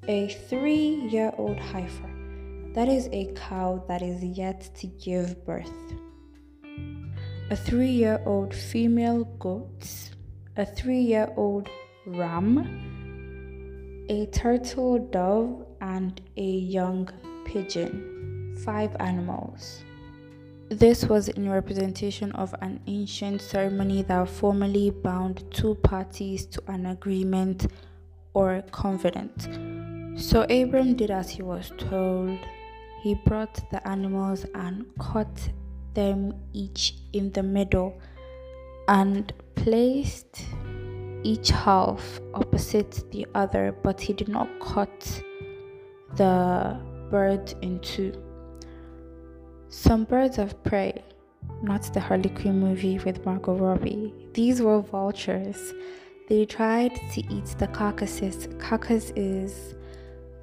A 0.08 0.30
three 0.30 1.08
year 1.12 1.34
old 1.38 1.58
heifer. 1.58 2.10
That 2.74 2.88
is 2.88 3.10
a 3.12 3.34
cow 3.34 3.84
that 3.88 4.02
is 4.02 4.24
yet 4.24 4.70
to 4.76 4.88
give 4.88 5.46
birth. 5.46 5.72
A 7.50 7.56
three 7.56 7.92
year 7.92 8.22
old 8.26 8.54
female 8.54 9.24
goat. 9.40 10.10
A 10.58 10.66
three 10.66 11.00
year 11.00 11.32
old 11.38 11.70
ram. 12.06 12.60
A 14.10 14.26
turtle 14.26 15.00
dove 15.00 15.66
and 15.80 16.20
a 16.36 16.42
young 16.42 17.10
pigeon. 17.46 18.58
Five 18.66 18.98
animals. 19.00 19.86
This 20.68 21.06
was 21.06 21.30
in 21.30 21.50
representation 21.50 22.34
of 22.34 22.54
an 22.62 22.82
ancient 22.86 23.42
ceremony 23.42 24.02
that 24.02 24.28
formally 24.28 24.90
bound 24.90 25.46
two 25.50 25.76
parties 25.76 26.46
to 26.48 26.62
an 26.68 26.88
agreement 26.88 27.68
or 28.34 28.62
covenant. 28.74 30.20
So 30.20 30.42
Abram 30.50 30.96
did 30.96 31.12
as 31.12 31.30
he 31.30 31.44
was 31.44 31.72
told. 31.78 32.40
He 33.04 33.16
brought 33.26 33.72
the 33.72 33.88
animals 33.88 34.46
and 34.54 34.86
cut 35.00 35.50
them 35.98 36.32
each 36.54 36.94
in 37.12 37.32
the 37.32 37.42
middle 37.42 38.00
and 38.88 39.34
placed 39.56 40.46
each 41.24 41.50
half 41.50 42.22
opposite 42.36 43.04
the 43.12 43.26
other, 43.34 43.76
but 43.84 44.00
he 44.00 44.14
did 44.14 44.30
not 44.30 44.48
cut 44.62 45.24
the 46.16 46.80
bird 47.10 47.54
in 47.64 47.80
two. 47.80 48.14
Some 49.70 50.04
birds 50.04 50.38
of 50.38 50.64
prey, 50.64 51.04
not 51.64 51.92
the 51.94 52.00
Harley 52.00 52.30
Quinn 52.30 52.60
movie 52.60 53.00
with 53.00 53.26
Margot 53.26 53.58
Robbie, 53.58 54.14
these 54.34 54.62
were 54.62 54.82
vultures. 54.82 55.74
They 56.30 56.46
tried 56.46 56.96
to 57.14 57.22
eat 57.34 57.56
the 57.58 57.68
carcasses. 57.68 58.48
Carcass 58.60 59.12
is 59.16 59.74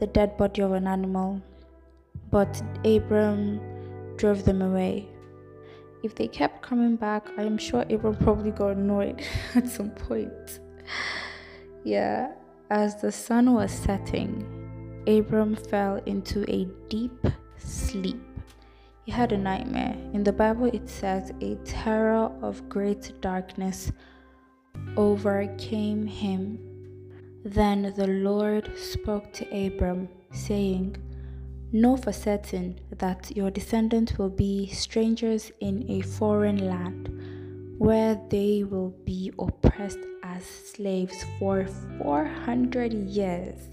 the 0.00 0.08
dead 0.08 0.36
body 0.36 0.62
of 0.62 0.72
an 0.72 0.88
animal, 0.88 1.40
but 2.32 2.60
Abram 2.84 3.60
drove 4.16 4.44
them 4.44 4.60
away. 4.60 5.13
If 6.04 6.14
they 6.14 6.28
kept 6.28 6.60
coming 6.60 6.96
back, 6.96 7.28
I 7.38 7.44
am 7.44 7.56
sure 7.56 7.86
Abram 7.88 8.16
probably 8.16 8.50
got 8.50 8.76
annoyed 8.76 9.22
at 9.54 9.66
some 9.66 9.88
point. 9.88 10.60
yeah, 11.82 12.32
as 12.68 13.00
the 13.00 13.10
sun 13.10 13.54
was 13.54 13.72
setting, 13.72 14.44
Abram 15.06 15.56
fell 15.56 15.96
into 16.04 16.44
a 16.52 16.66
deep 16.90 17.26
sleep. 17.56 18.20
He 19.06 19.12
had 19.12 19.32
a 19.32 19.38
nightmare. 19.38 19.96
In 20.12 20.22
the 20.22 20.32
Bible, 20.32 20.66
it 20.66 20.90
says, 20.90 21.32
A 21.40 21.54
terror 21.64 22.30
of 22.42 22.68
great 22.68 23.18
darkness 23.22 23.90
overcame 24.98 26.06
him. 26.06 26.58
Then 27.46 27.94
the 27.96 28.08
Lord 28.08 28.76
spoke 28.76 29.32
to 29.32 29.66
Abram, 29.66 30.10
saying, 30.32 30.98
Know 31.74 31.96
for 31.96 32.12
certain 32.12 32.78
that 32.98 33.36
your 33.36 33.50
descendants 33.50 34.16
will 34.16 34.30
be 34.30 34.68
strangers 34.68 35.50
in 35.60 35.84
a 35.90 36.00
foreign 36.02 36.66
land, 36.66 37.10
where 37.78 38.18
they 38.30 38.62
will 38.62 38.94
be 39.04 39.32
oppressed 39.38 39.98
as 40.22 40.44
slaves 40.44 41.24
for 41.38 41.66
400 41.98 42.94
years. 42.94 43.68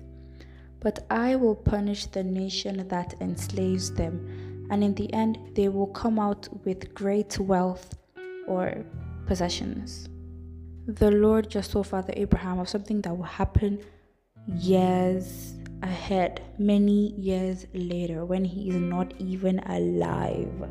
But 0.80 1.06
I 1.12 1.36
will 1.36 1.56
punish 1.56 2.08
the 2.08 2.24
nation 2.24 2.88
that 2.88 3.14
enslaves 3.22 3.94
them 3.94 4.42
and 4.72 4.86
in 4.86 4.96
the 4.96 5.12
end, 5.14 5.38
they 5.54 5.68
will 5.68 5.88
come 5.88 6.18
out 6.18 6.48
with 6.66 6.94
great 6.96 7.38
wealth 7.38 7.94
or 8.48 8.86
possessions. 9.28 10.08
The 10.88 11.12
Lord 11.12 11.50
just 11.50 11.74
told 11.74 11.88
Father 11.88 12.14
Abraham 12.16 12.58
of 12.58 12.70
something 12.70 13.02
that 13.02 13.16
will 13.16 13.26
happen 13.26 13.82
years 14.48 15.56
ahead, 15.82 16.42
many 16.58 17.14
years 17.14 17.66
later, 17.74 18.26
when 18.26 18.46
he 18.46 18.70
is 18.70 18.76
not 18.76 19.14
even 19.20 19.60
alive. 19.60 20.70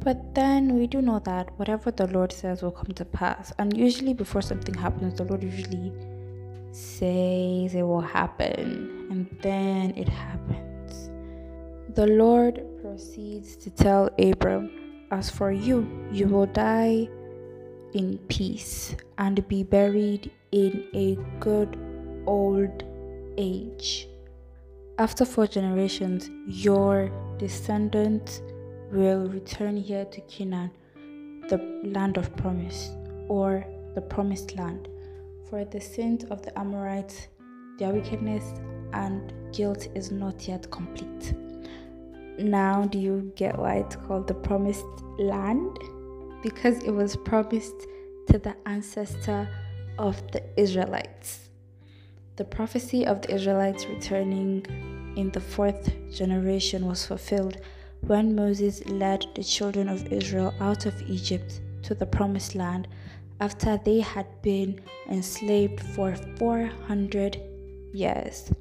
But 0.00 0.34
then 0.34 0.74
we 0.78 0.86
do 0.86 1.02
know 1.02 1.18
that 1.20 1.50
whatever 1.58 1.90
the 1.90 2.06
Lord 2.06 2.32
says 2.32 2.62
will 2.62 2.70
come 2.70 2.92
to 2.94 3.04
pass. 3.04 3.52
And 3.58 3.76
usually, 3.76 4.14
before 4.14 4.42
something 4.42 4.74
happens, 4.74 5.18
the 5.18 5.24
Lord 5.24 5.42
usually 5.42 5.92
says 6.72 7.74
it 7.74 7.82
will 7.82 8.00
happen, 8.00 9.06
and 9.10 9.26
then 9.42 9.92
it 9.96 10.08
happens. 10.08 11.10
The 11.94 12.06
Lord 12.06 12.62
proceeds 12.80 13.56
to 13.56 13.70
tell 13.70 14.10
Abram, 14.18 14.70
As 15.10 15.30
for 15.30 15.50
you, 15.52 16.08
you 16.12 16.28
will 16.28 16.46
die 16.46 17.08
in 17.94 18.18
peace 18.28 18.94
and 19.16 19.46
be 19.48 19.62
buried 19.62 20.30
in 20.52 20.86
a 20.94 21.16
good 21.40 21.76
old 22.26 22.84
age. 23.36 24.07
After 24.98 25.24
four 25.24 25.46
generations, 25.46 26.30
your 26.46 27.10
descendants 27.38 28.42
will 28.90 29.28
return 29.28 29.76
here 29.76 30.04
to 30.04 30.20
Canaan, 30.22 30.70
the 31.48 31.58
land 31.84 32.16
of 32.16 32.34
promise, 32.36 32.90
or 33.28 33.64
the 33.94 34.02
promised 34.02 34.56
land. 34.56 34.88
For 35.48 35.64
the 35.64 35.80
sins 35.80 36.24
of 36.24 36.42
the 36.42 36.58
Amorites, 36.58 37.28
their 37.78 37.92
wickedness 37.92 38.44
and 38.92 39.32
guilt 39.52 39.88
is 39.94 40.10
not 40.10 40.48
yet 40.48 40.70
complete 40.70 41.34
now 42.38 42.84
do 42.84 42.98
you 42.98 43.32
get 43.34 43.58
why 43.58 43.76
it's 43.76 43.96
called 43.96 44.26
the 44.26 44.34
promised 44.34 44.86
land? 45.18 45.76
Because 46.42 46.82
it 46.84 46.90
was 46.90 47.16
promised 47.16 47.74
to 48.28 48.38
the 48.38 48.54
ancestor 48.66 49.48
of 49.98 50.20
the 50.32 50.42
Israelites. 50.56 51.47
The 52.38 52.44
prophecy 52.44 53.04
of 53.04 53.20
the 53.22 53.34
Israelites 53.34 53.86
returning 53.86 54.64
in 55.16 55.28
the 55.32 55.40
fourth 55.40 55.92
generation 56.14 56.86
was 56.86 57.04
fulfilled 57.04 57.56
when 58.02 58.36
Moses 58.36 58.86
led 58.86 59.26
the 59.34 59.42
children 59.42 59.88
of 59.88 60.12
Israel 60.12 60.54
out 60.60 60.86
of 60.86 61.02
Egypt 61.10 61.60
to 61.82 61.96
the 61.96 62.06
promised 62.06 62.54
land 62.54 62.86
after 63.40 63.76
they 63.84 63.98
had 63.98 64.26
been 64.40 64.80
enslaved 65.10 65.80
for 65.80 66.14
400 66.36 67.40
years. 67.92 68.52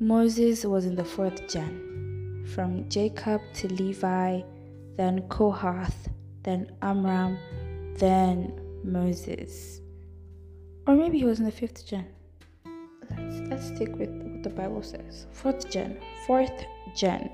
Moses 0.00 0.64
was 0.64 0.84
in 0.84 0.96
the 0.96 1.04
fourth 1.04 1.48
gen, 1.48 2.44
from 2.52 2.88
Jacob 2.88 3.40
to 3.54 3.72
Levi, 3.72 4.40
then 4.96 5.28
Kohath, 5.28 6.08
then 6.42 6.72
Amram, 6.82 7.38
then 7.98 8.60
Moses. 8.82 9.80
Or 10.88 10.96
maybe 10.96 11.18
he 11.18 11.24
was 11.24 11.38
in 11.38 11.44
the 11.44 11.52
fifth 11.52 11.86
gen. 11.86 12.06
Let's, 13.16 13.40
let's 13.48 13.66
stick 13.66 13.96
with 13.96 14.10
what 14.10 14.42
the 14.42 14.50
Bible 14.50 14.82
says. 14.82 15.26
Fourth 15.32 15.70
gen, 15.70 15.98
fourth 16.26 16.64
gen. 16.96 17.30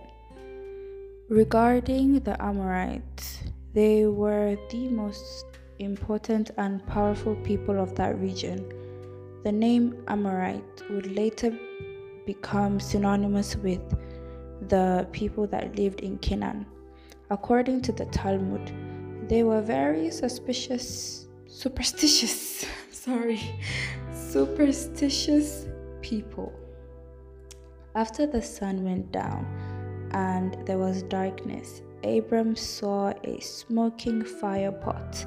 Regarding 1.29 2.20
the 2.20 2.41
Amorites, 2.41 3.41
they 3.74 4.07
were 4.07 4.57
the 4.70 4.89
most 4.89 5.45
important 5.79 6.51
and 6.57 6.87
powerful 6.87 7.35
people 7.37 7.81
of 7.81 7.95
that 7.97 8.18
region. 8.20 8.64
The 9.45 9.53
name 9.53 10.03
Amorite 10.09 10.83
would 10.91 11.14
later 11.14 11.57
become 12.27 12.81
synonymous 12.81 13.57
with 13.57 13.81
the 14.68 15.07
people 15.12 15.47
that 15.49 15.77
lived 15.77 16.01
in 16.01 16.18
Canaan. 16.18 16.66
According 17.31 17.83
to 17.83 17.93
the 17.93 18.07
Talmud, 18.07 18.72
they 19.29 19.43
were 19.43 19.61
very 19.61 20.11
suspicious, 20.11 21.27
superstitious, 21.47 22.64
sorry, 22.91 23.41
superstitious 24.37 25.66
people. 26.03 26.53
After 27.95 28.26
the 28.26 28.43
sun 28.43 28.84
went 28.84 29.11
down 29.11 29.47
and 30.12 30.59
there 30.66 30.76
was 30.76 31.03
darkness, 31.05 31.80
Abram 32.05 32.55
saw 32.55 33.14
a 33.24 33.41
smoking 33.41 34.22
fire 34.22 34.72
pot 34.72 35.24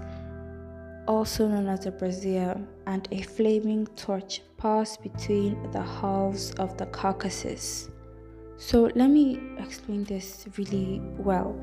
also 1.08 1.48
known 1.48 1.68
as 1.68 1.88
a 1.88 1.92
brazier, 1.92 2.56
and 2.86 3.08
a 3.12 3.24
flaming 3.24 3.88
torch 3.96 4.42
passed 4.58 5.02
between 5.02 5.72
the 5.72 5.82
halves 5.82 6.52
of 6.60 6.78
the 6.78 6.86
carcasses. 6.86 7.90
So 8.58 8.92
let 8.94 9.10
me 9.10 9.42
explain 9.58 10.04
this 10.04 10.48
really 10.56 11.02
well. 11.18 11.60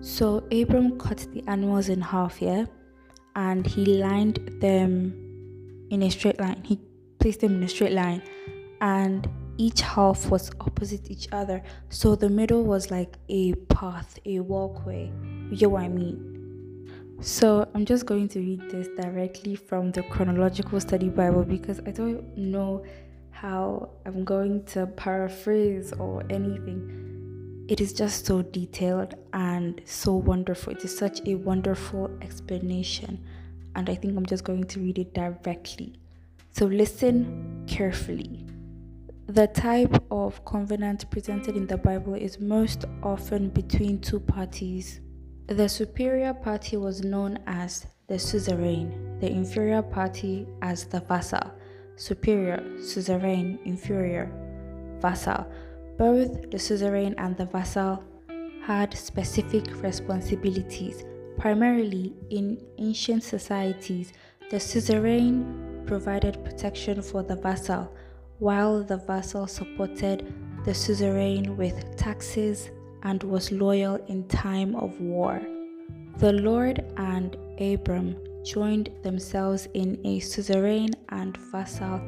So 0.00 0.44
Abram 0.52 1.00
cut 1.00 1.26
the 1.32 1.42
animals 1.48 1.88
in 1.88 2.00
half, 2.00 2.40
yeah, 2.40 2.66
and 3.34 3.66
he 3.66 3.84
lined 3.84 4.38
them 4.60 5.27
in 5.90 6.02
a 6.02 6.10
straight 6.10 6.40
line. 6.40 6.62
He 6.64 6.80
placed 7.18 7.40
them 7.40 7.56
in 7.56 7.62
a 7.62 7.68
straight 7.68 7.92
line, 7.92 8.22
and 8.80 9.28
each 9.56 9.80
half 9.80 10.30
was 10.30 10.50
opposite 10.60 11.10
each 11.10 11.28
other. 11.32 11.62
So 11.88 12.14
the 12.14 12.28
middle 12.28 12.64
was 12.64 12.90
like 12.90 13.18
a 13.28 13.54
path, 13.54 14.18
a 14.24 14.40
walkway. 14.40 15.12
You 15.50 15.56
get 15.56 15.70
what 15.70 15.82
I 15.82 15.88
mean? 15.88 16.34
So 17.20 17.68
I'm 17.74 17.84
just 17.84 18.06
going 18.06 18.28
to 18.28 18.38
read 18.38 18.70
this 18.70 18.86
directly 19.00 19.56
from 19.56 19.90
the 19.90 20.04
Chronological 20.04 20.78
Study 20.80 21.08
Bible 21.08 21.42
because 21.42 21.80
I 21.84 21.90
don't 21.90 22.36
know 22.36 22.84
how 23.30 23.90
I'm 24.06 24.24
going 24.24 24.64
to 24.66 24.86
paraphrase 24.86 25.92
or 25.92 26.22
anything. 26.30 27.64
It 27.68 27.80
is 27.80 27.92
just 27.92 28.24
so 28.24 28.42
detailed 28.42 29.14
and 29.32 29.80
so 29.84 30.14
wonderful. 30.14 30.72
It 30.72 30.84
is 30.84 30.96
such 30.96 31.20
a 31.26 31.34
wonderful 31.34 32.10
explanation, 32.22 33.24
and 33.78 33.88
I 33.88 33.94
think 33.94 34.16
I'm 34.16 34.26
just 34.26 34.42
going 34.42 34.64
to 34.64 34.80
read 34.80 34.98
it 34.98 35.14
directly. 35.14 35.94
So 36.50 36.66
listen 36.66 37.64
carefully. 37.68 38.44
The 39.28 39.46
type 39.46 40.02
of 40.10 40.44
covenant 40.44 41.08
presented 41.10 41.56
in 41.56 41.66
the 41.66 41.76
Bible 41.76 42.14
is 42.14 42.40
most 42.40 42.84
often 43.02 43.50
between 43.50 44.00
two 44.00 44.18
parties 44.18 45.00
the 45.46 45.66
superior 45.66 46.34
party 46.34 46.76
was 46.76 47.02
known 47.02 47.38
as 47.46 47.86
the 48.06 48.18
suzerain, 48.18 49.18
the 49.18 49.30
inferior 49.30 49.80
party 49.80 50.46
as 50.60 50.84
the 50.84 51.00
vassal. 51.00 51.50
Superior, 51.96 52.62
suzerain, 52.82 53.58
inferior, 53.64 54.30
vassal. 55.00 55.50
Both 55.96 56.50
the 56.50 56.58
suzerain 56.58 57.14
and 57.16 57.34
the 57.34 57.46
vassal 57.46 58.04
had 58.62 58.92
specific 58.92 59.82
responsibilities. 59.82 61.02
Primarily 61.38 62.12
in 62.30 62.60
ancient 62.78 63.22
societies, 63.22 64.12
the 64.50 64.58
suzerain 64.58 65.84
provided 65.86 66.44
protection 66.44 67.00
for 67.00 67.22
the 67.22 67.36
vassal, 67.36 67.92
while 68.40 68.82
the 68.82 68.96
vassal 68.96 69.46
supported 69.46 70.34
the 70.64 70.74
suzerain 70.74 71.56
with 71.56 71.96
taxes, 71.96 72.70
and 73.04 73.22
was 73.22 73.52
loyal 73.52 73.94
in 74.08 74.26
time 74.26 74.74
of 74.74 75.00
war. 75.00 75.40
The 76.16 76.32
Lord 76.32 76.84
and 76.96 77.36
Abram 77.60 78.16
joined 78.44 78.90
themselves 79.04 79.68
in 79.74 80.04
a 80.04 80.18
suzerain 80.18 80.90
and 81.10 81.36
vassal 81.52 82.00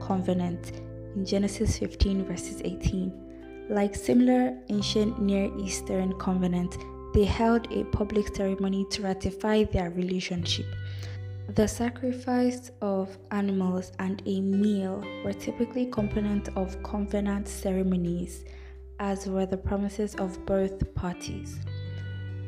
covenant 0.00 0.80
in 1.16 1.24
Genesis 1.24 1.78
15, 1.78 2.24
verses 2.24 2.62
18. 2.64 3.66
Like 3.68 3.96
similar 3.96 4.56
ancient 4.68 5.20
Near 5.20 5.50
Eastern 5.58 6.16
covenants, 6.20 6.76
they 7.16 7.24
held 7.24 7.72
a 7.72 7.82
public 7.84 8.36
ceremony 8.36 8.84
to 8.90 9.00
ratify 9.00 9.64
their 9.64 9.88
relationship. 9.88 10.66
The 11.54 11.66
sacrifice 11.66 12.70
of 12.82 13.16
animals 13.30 13.92
and 13.98 14.22
a 14.26 14.42
meal 14.42 15.02
were 15.24 15.32
typically 15.32 15.86
components 15.86 16.50
of 16.56 16.82
covenant 16.82 17.48
ceremonies 17.48 18.44
as 19.00 19.26
were 19.26 19.46
the 19.46 19.56
promises 19.56 20.14
of 20.16 20.44
both 20.44 20.94
parties. 20.94 21.58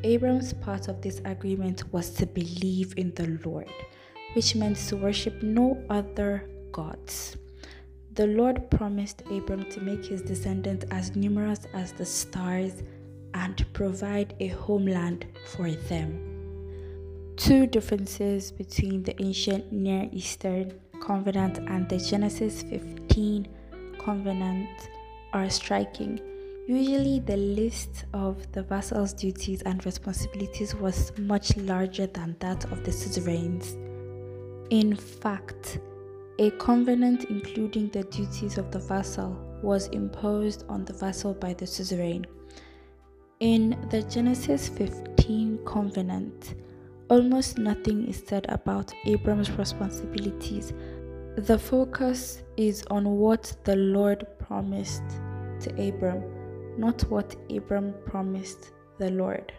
Abram's 0.05 0.53
part 0.53 0.89
of 0.89 1.01
this 1.01 1.23
agreement 1.25 1.91
was 1.91 2.11
to 2.11 2.27
believe 2.27 2.93
in 2.99 3.15
the 3.15 3.39
Lord, 3.47 3.73
which 4.35 4.55
meant 4.55 4.77
to 4.89 4.97
worship 4.97 5.43
no 5.43 5.83
other 5.89 6.47
gods. 6.73 7.39
The 8.13 8.27
Lord 8.27 8.71
promised 8.71 9.23
Abram 9.31 9.71
to 9.71 9.81
make 9.81 10.05
his 10.05 10.21
descendants 10.21 10.85
as 10.91 11.17
numerous 11.17 11.61
as 11.73 11.93
the 11.93 12.05
stars 12.05 12.83
and 13.35 13.65
provide 13.73 14.35
a 14.41 14.49
homeland 14.49 15.27
for 15.47 15.71
them. 15.71 16.25
Two 17.37 17.67
differences 17.67 18.51
between 18.51 19.03
the 19.03 19.21
ancient 19.23 19.73
Near 19.73 20.09
Eastern 20.13 20.73
covenant 21.01 21.59
and 21.59 21.89
the 21.89 21.99
Genesis 21.99 22.63
15 22.63 23.47
covenant 23.99 24.69
are 25.33 25.49
striking. 25.49 26.21
Usually, 26.67 27.21
the 27.21 27.37
list 27.37 28.05
of 28.13 28.51
the 28.53 28.63
vassal's 28.63 29.13
duties 29.13 29.63
and 29.63 29.85
responsibilities 29.87 30.75
was 30.75 31.17
much 31.17 31.57
larger 31.57 32.07
than 32.07 32.37
that 32.41 32.65
of 32.73 32.85
the 32.85 32.93
suzerains. 32.93 33.77
In 34.71 34.95
fact, 34.95 35.79
a 36.39 36.51
covenant 36.53 37.25
including 37.31 37.89
the 37.89 38.05
duties 38.05 38.59
of 38.59 38.71
the 38.71 38.79
vassal 38.79 39.37
was 39.63 39.89
imposed 39.89 40.65
on 40.69 40.85
the 40.85 40.93
vassal 40.93 41.35
by 41.35 41.55
the 41.55 41.67
suzerain. 41.67 42.27
In 43.41 43.77
the 43.91 44.03
Genesis 44.03 44.69
15 44.69 45.61
covenant, 45.65 46.55
almost 47.09 47.59
nothing 47.59 48.09
is 48.09 48.23
said 48.27 48.47
about 48.49 48.93
Abram's 49.07 49.51
responsibilities. 49.53 50.73
The 51.37 51.59
focus 51.59 52.43
is 52.57 52.85
on 52.91 53.05
what 53.05 53.55
the 53.65 53.77
Lord 53.77 54.27
promised 54.39 55.03
to 55.61 55.89
Abram 55.89 56.23
not 56.79 57.03
what 57.11 57.35
Abram 57.51 57.93
promised 58.07 58.71
the 58.99 59.11
Lord. 59.11 59.53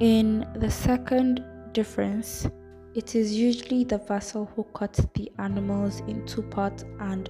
In 0.00 0.46
the 0.56 0.70
second 0.70 1.44
difference, 1.72 2.48
it 2.94 3.14
is 3.14 3.34
usually 3.34 3.84
the 3.84 3.98
vassal 3.98 4.50
who 4.56 4.64
cut 4.74 4.98
the 5.14 5.30
animals 5.38 6.00
in 6.08 6.26
two 6.26 6.42
parts 6.42 6.84
and 6.98 7.28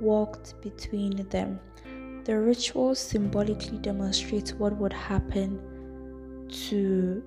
walked 0.00 0.60
between 0.62 1.28
them. 1.28 1.60
The 2.24 2.38
ritual 2.38 2.94
symbolically 2.94 3.78
demonstrates 3.78 4.52
what 4.52 4.76
would 4.76 4.92
happen 4.92 5.58
to 6.68 7.22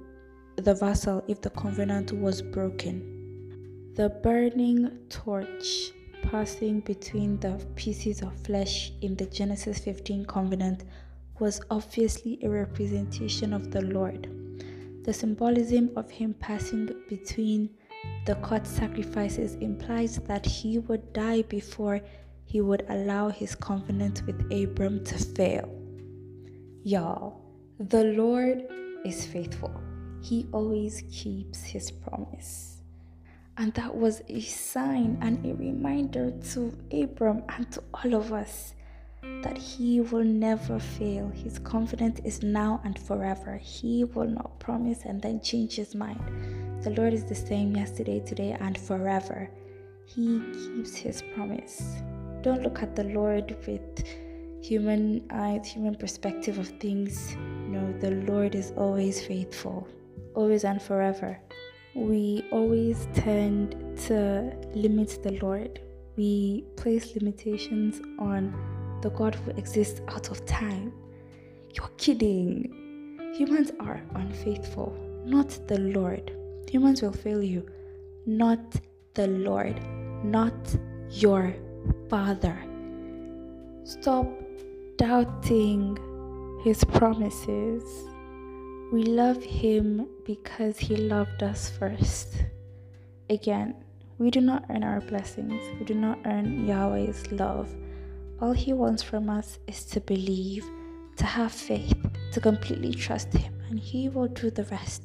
the 0.57 0.75
vassal 0.75 1.23
if 1.27 1.41
the 1.41 1.49
covenant 1.49 2.11
was 2.11 2.41
broken. 2.41 3.93
The 3.95 4.09
burning 4.09 4.97
torch 5.09 5.91
passing 6.23 6.79
between 6.81 7.39
the 7.39 7.59
pieces 7.75 8.21
of 8.21 8.37
flesh 8.45 8.91
in 9.01 9.15
the 9.15 9.25
Genesis 9.25 9.79
15 9.79 10.25
covenant 10.25 10.83
was 11.39 11.59
obviously 11.69 12.39
a 12.43 12.49
representation 12.49 13.53
of 13.53 13.71
the 13.71 13.81
Lord. 13.81 14.29
The 15.03 15.13
symbolism 15.13 15.89
of 15.95 16.09
him 16.09 16.33
passing 16.35 16.89
between 17.09 17.69
the 18.25 18.35
cut 18.35 18.65
sacrifices 18.65 19.55
implies 19.55 20.17
that 20.27 20.45
he 20.45 20.79
would 20.79 21.11
die 21.13 21.41
before 21.43 21.99
he 22.54 22.62
would 22.62 22.86
allow 22.89 23.30
his 23.30 23.56
confidence 23.56 24.22
with 24.22 24.39
Abram 24.54 25.04
to 25.06 25.18
fail. 25.18 25.68
Y'all, 26.84 27.41
the 27.80 28.04
Lord 28.04 28.62
is 29.04 29.26
faithful. 29.26 29.74
He 30.22 30.45
always 30.51 31.04
keeps 31.12 31.64
his 31.64 31.89
promise. 31.89 32.84
And 33.58 33.74
that 33.74 33.95
was 33.95 34.22
a 34.28 34.39
sign 34.41 35.18
and 35.20 35.43
a 35.43 35.56
reminder 35.56 36.30
to 36.51 36.78
Abram 36.91 37.41
and 37.49 37.72
to 37.72 37.84
all 37.91 38.14
of 38.14 38.32
us 38.32 38.76
that 39.41 39.58
He 39.58 40.01
will 40.01 40.24
never 40.24 40.80
fail. 40.80 41.30
His 41.30 41.58
confidence 41.58 42.20
is 42.24 42.43
now 42.43 42.82
and 42.84 42.99
forever. 42.99 43.58
He 43.58 44.04
will 44.04 44.28
not 44.28 44.60
promise 44.60 45.06
and 45.06 45.20
then 45.20 45.41
change 45.41 45.76
His 45.76 45.95
mind. 45.95 46.84
The 46.84 46.91
Lord 46.91 47.14
is 47.14 47.26
the 47.26 47.36
same 47.36 47.76
yesterday, 47.76 48.20
today, 48.20 48.56
and 48.60 48.78
forever. 48.78 49.49
He 50.06 50.41
keeps 50.51 50.95
his 50.95 51.24
promise. 51.34 52.01
Don't 52.43 52.61
look 52.61 52.83
at 52.83 52.93
the 52.93 53.05
Lord 53.05 53.55
with 53.65 54.03
human 54.61 55.25
eyes, 55.31 55.65
human 55.65 55.95
perspective 55.95 56.57
of 56.57 56.67
things. 56.77 57.37
No, 57.69 57.93
the 57.99 58.11
Lord 58.11 58.53
is 58.53 58.73
always 58.75 59.25
faithful, 59.25 59.87
always 60.35 60.65
and 60.65 60.81
forever. 60.81 61.39
We 61.95 62.43
always 62.51 63.07
tend 63.13 63.97
to 64.07 64.53
limit 64.75 65.23
the 65.23 65.39
Lord. 65.41 65.79
We 66.17 66.65
place 66.75 67.15
limitations 67.15 68.01
on 68.19 68.53
the 69.01 69.09
God 69.11 69.35
who 69.35 69.51
exists 69.51 70.01
out 70.09 70.29
of 70.29 70.45
time. 70.45 70.91
You're 71.69 71.91
kidding. 71.97 73.33
Humans 73.37 73.71
are 73.79 74.03
unfaithful, 74.15 74.93
not 75.25 75.57
the 75.69 75.79
Lord. 75.79 76.35
Humans 76.69 77.03
will 77.03 77.13
fail 77.13 77.41
you, 77.41 77.65
not 78.25 78.59
the 79.13 79.27
Lord, 79.27 79.79
not 80.25 80.53
your 81.09 81.55
Father. 82.14 82.55
Stop 83.86 84.28
doubting 84.97 85.97
His 86.64 86.84
promises. 86.84 87.84
We 88.91 89.01
love 89.01 89.41
Him 89.41 90.07
because 90.24 90.78
He 90.78 90.95
loved 90.95 91.41
us 91.41 91.72
first. 91.72 92.36
Again, 93.32 93.74
we 94.20 94.30
do 94.30 94.41
not 94.41 94.66
earn 94.70 94.84
our 94.84 95.01
blessings, 95.01 95.59
we 95.80 95.86
do 95.86 95.95
not 95.95 96.20
earn 96.26 96.68
Yahweh's 96.68 97.32
love. 97.32 97.76
All 98.39 98.53
He 98.53 98.74
wants 98.74 99.01
from 99.01 99.28
us 99.28 99.57
is 99.66 99.84
to 99.86 99.99
believe, 99.99 100.68
to 101.18 101.26
have 101.26 101.51
faith, 101.51 101.97
to 102.34 102.39
completely 102.39 102.93
trust 102.93 103.34
Him, 103.34 103.59
and 103.72 103.80
He 103.80 104.09
will 104.09 104.28
do 104.28 104.51
the 104.51 104.66
rest. 104.66 105.01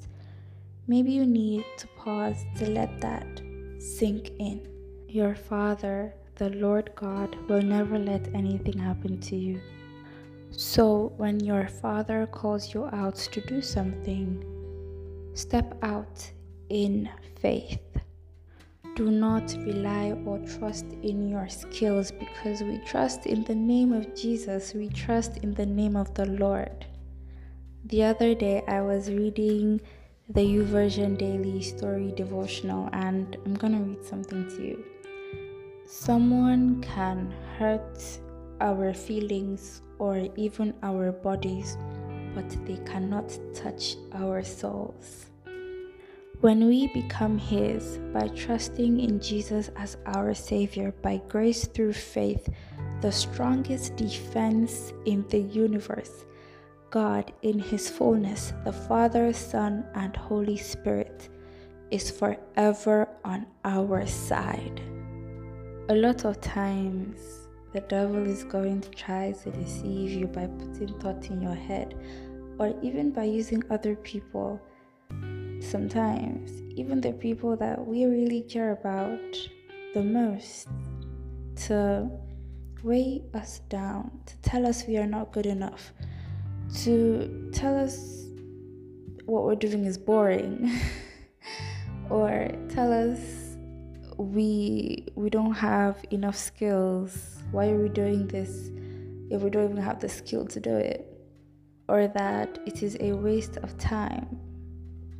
Maybe 0.86 1.12
you 1.12 1.24
need 1.24 1.64
to 1.78 1.86
pause 1.96 2.44
to 2.58 2.68
let 2.68 3.00
that 3.00 3.40
sink 3.78 4.32
in. 4.38 4.68
Your 5.08 5.34
Father, 5.34 6.12
the 6.38 6.50
Lord 6.50 6.90
God, 6.94 7.36
will 7.48 7.62
never 7.62 7.98
let 7.98 8.32
anything 8.32 8.78
happen 8.78 9.20
to 9.22 9.36
you. 9.36 9.60
So, 10.52 11.12
when 11.16 11.40
your 11.40 11.68
father 11.68 12.26
calls 12.26 12.72
you 12.72 12.86
out 12.86 13.16
to 13.16 13.40
do 13.42 13.60
something, 13.60 14.42
step 15.34 15.76
out 15.82 16.30
in 16.70 17.10
faith. 17.40 17.80
Do 18.94 19.10
not 19.10 19.54
rely 19.58 20.16
or 20.24 20.38
trust 20.58 20.86
in 21.02 21.28
your 21.28 21.48
skills 21.48 22.12
because 22.12 22.62
we 22.62 22.78
trust 22.86 23.26
in 23.26 23.44
the 23.44 23.54
name 23.54 23.92
of 23.92 24.14
Jesus, 24.14 24.74
we 24.74 24.88
trust 24.88 25.38
in 25.38 25.54
the 25.54 25.66
name 25.66 25.96
of 25.96 26.14
the 26.14 26.26
Lord. 26.26 26.86
The 27.84 28.04
other 28.04 28.34
day, 28.34 28.62
I 28.66 28.80
was 28.80 29.10
reading 29.10 29.80
the 30.28 30.40
YouVersion 30.40 31.18
Daily 31.18 31.62
Story 31.62 32.12
Devotional, 32.16 32.88
and 32.92 33.36
I'm 33.44 33.54
gonna 33.54 33.80
read 33.80 34.04
something 34.04 34.48
to 34.50 34.62
you. 34.62 34.84
Someone 35.90 36.82
can 36.82 37.32
hurt 37.56 38.20
our 38.60 38.92
feelings 38.92 39.80
or 39.98 40.28
even 40.36 40.74
our 40.82 41.12
bodies, 41.12 41.78
but 42.34 42.46
they 42.66 42.76
cannot 42.84 43.32
touch 43.54 43.96
our 44.12 44.44
souls. 44.44 45.30
When 46.42 46.68
we 46.68 46.88
become 46.88 47.38
His 47.38 47.96
by 48.12 48.28
trusting 48.28 49.00
in 49.00 49.18
Jesus 49.18 49.70
as 49.76 49.96
our 50.04 50.34
Savior 50.34 50.92
by 51.00 51.22
grace 51.26 51.66
through 51.66 51.94
faith, 51.94 52.50
the 53.00 53.10
strongest 53.10 53.96
defense 53.96 54.92
in 55.06 55.26
the 55.30 55.40
universe, 55.40 56.26
God 56.90 57.32
in 57.40 57.58
His 57.58 57.88
fullness, 57.88 58.52
the 58.66 58.74
Father, 58.74 59.32
Son, 59.32 59.86
and 59.94 60.14
Holy 60.14 60.58
Spirit, 60.58 61.30
is 61.90 62.10
forever 62.10 63.08
on 63.24 63.46
our 63.64 64.06
side. 64.06 64.82
A 65.90 65.94
lot 65.94 66.26
of 66.26 66.38
times, 66.42 67.48
the 67.72 67.80
devil 67.80 68.26
is 68.26 68.44
going 68.44 68.82
to 68.82 68.90
try 68.90 69.32
to 69.32 69.50
deceive 69.50 70.10
you 70.10 70.26
by 70.26 70.46
putting 70.46 70.92
thoughts 71.00 71.28
in 71.28 71.40
your 71.40 71.54
head 71.54 71.94
or 72.58 72.74
even 72.82 73.10
by 73.10 73.24
using 73.24 73.62
other 73.70 73.96
people. 73.96 74.60
Sometimes, 75.60 76.60
even 76.76 77.00
the 77.00 77.14
people 77.14 77.56
that 77.56 77.86
we 77.86 78.04
really 78.04 78.42
care 78.42 78.72
about 78.72 79.18
the 79.94 80.02
most, 80.02 80.68
to 81.64 82.10
weigh 82.82 83.22
us 83.32 83.60
down, 83.70 84.10
to 84.26 84.36
tell 84.42 84.66
us 84.66 84.84
we 84.86 84.98
are 84.98 85.06
not 85.06 85.32
good 85.32 85.46
enough, 85.46 85.94
to 86.82 87.50
tell 87.54 87.74
us 87.74 88.26
what 89.24 89.44
we're 89.44 89.54
doing 89.54 89.86
is 89.86 89.96
boring, 89.96 90.70
or 92.10 92.50
tell 92.68 92.92
us 92.92 93.47
we 94.18 95.06
we 95.14 95.30
don't 95.30 95.54
have 95.54 96.04
enough 96.10 96.36
skills 96.36 97.38
why 97.50 97.70
are 97.70 97.78
we 97.78 97.88
doing 97.88 98.26
this 98.26 98.70
if 99.30 99.40
we 99.40 99.48
don't 99.48 99.70
even 99.70 99.82
have 99.82 100.00
the 100.00 100.08
skill 100.08 100.44
to 100.46 100.60
do 100.60 100.76
it? 100.76 101.06
Or 101.88 102.06
that 102.08 102.58
it 102.66 102.82
is 102.82 102.96
a 103.00 103.12
waste 103.12 103.56
of 103.58 103.78
time. 103.78 104.38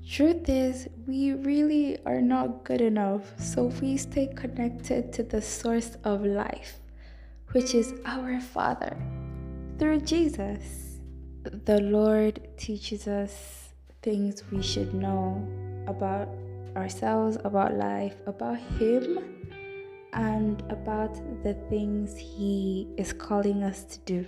Truth 0.07 0.49
is, 0.49 0.89
we 1.07 1.33
really 1.33 1.99
are 2.05 2.21
not 2.21 2.65
good 2.65 2.81
enough, 2.81 3.23
so 3.39 3.65
we 3.81 3.97
stay 3.97 4.27
connected 4.27 5.13
to 5.15 5.23
the 5.23 5.41
source 5.41 5.97
of 6.05 6.25
life, 6.25 6.81
which 7.53 7.75
is 7.75 7.95
our 8.05 8.41
Father, 8.41 8.97
through 9.79 10.01
Jesus. 10.01 11.01
The 11.45 11.81
Lord 11.81 12.47
teaches 12.59 13.09
us 13.09 13.71
things 14.03 14.43
we 14.51 14.63
should 14.63 14.93
know 14.93 15.47
about 15.87 16.29
ourselves, 16.77 17.39
about 17.45 17.75
life, 17.75 18.17
about 18.27 18.59
Him 18.79 19.19
and 20.13 20.63
about 20.71 21.15
the 21.43 21.55
things 21.69 22.17
He 22.17 22.89
is 22.97 23.13
calling 23.13 23.63
us 23.63 23.85
to 23.85 23.99
do. 24.01 24.27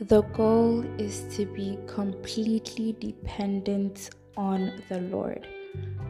The 0.00 0.22
goal 0.32 0.84
is 0.98 1.24
to 1.36 1.44
be 1.44 1.76
completely 1.86 2.96
dependent 3.00 4.10
on 4.36 4.80
the 4.88 5.00
Lord. 5.00 5.46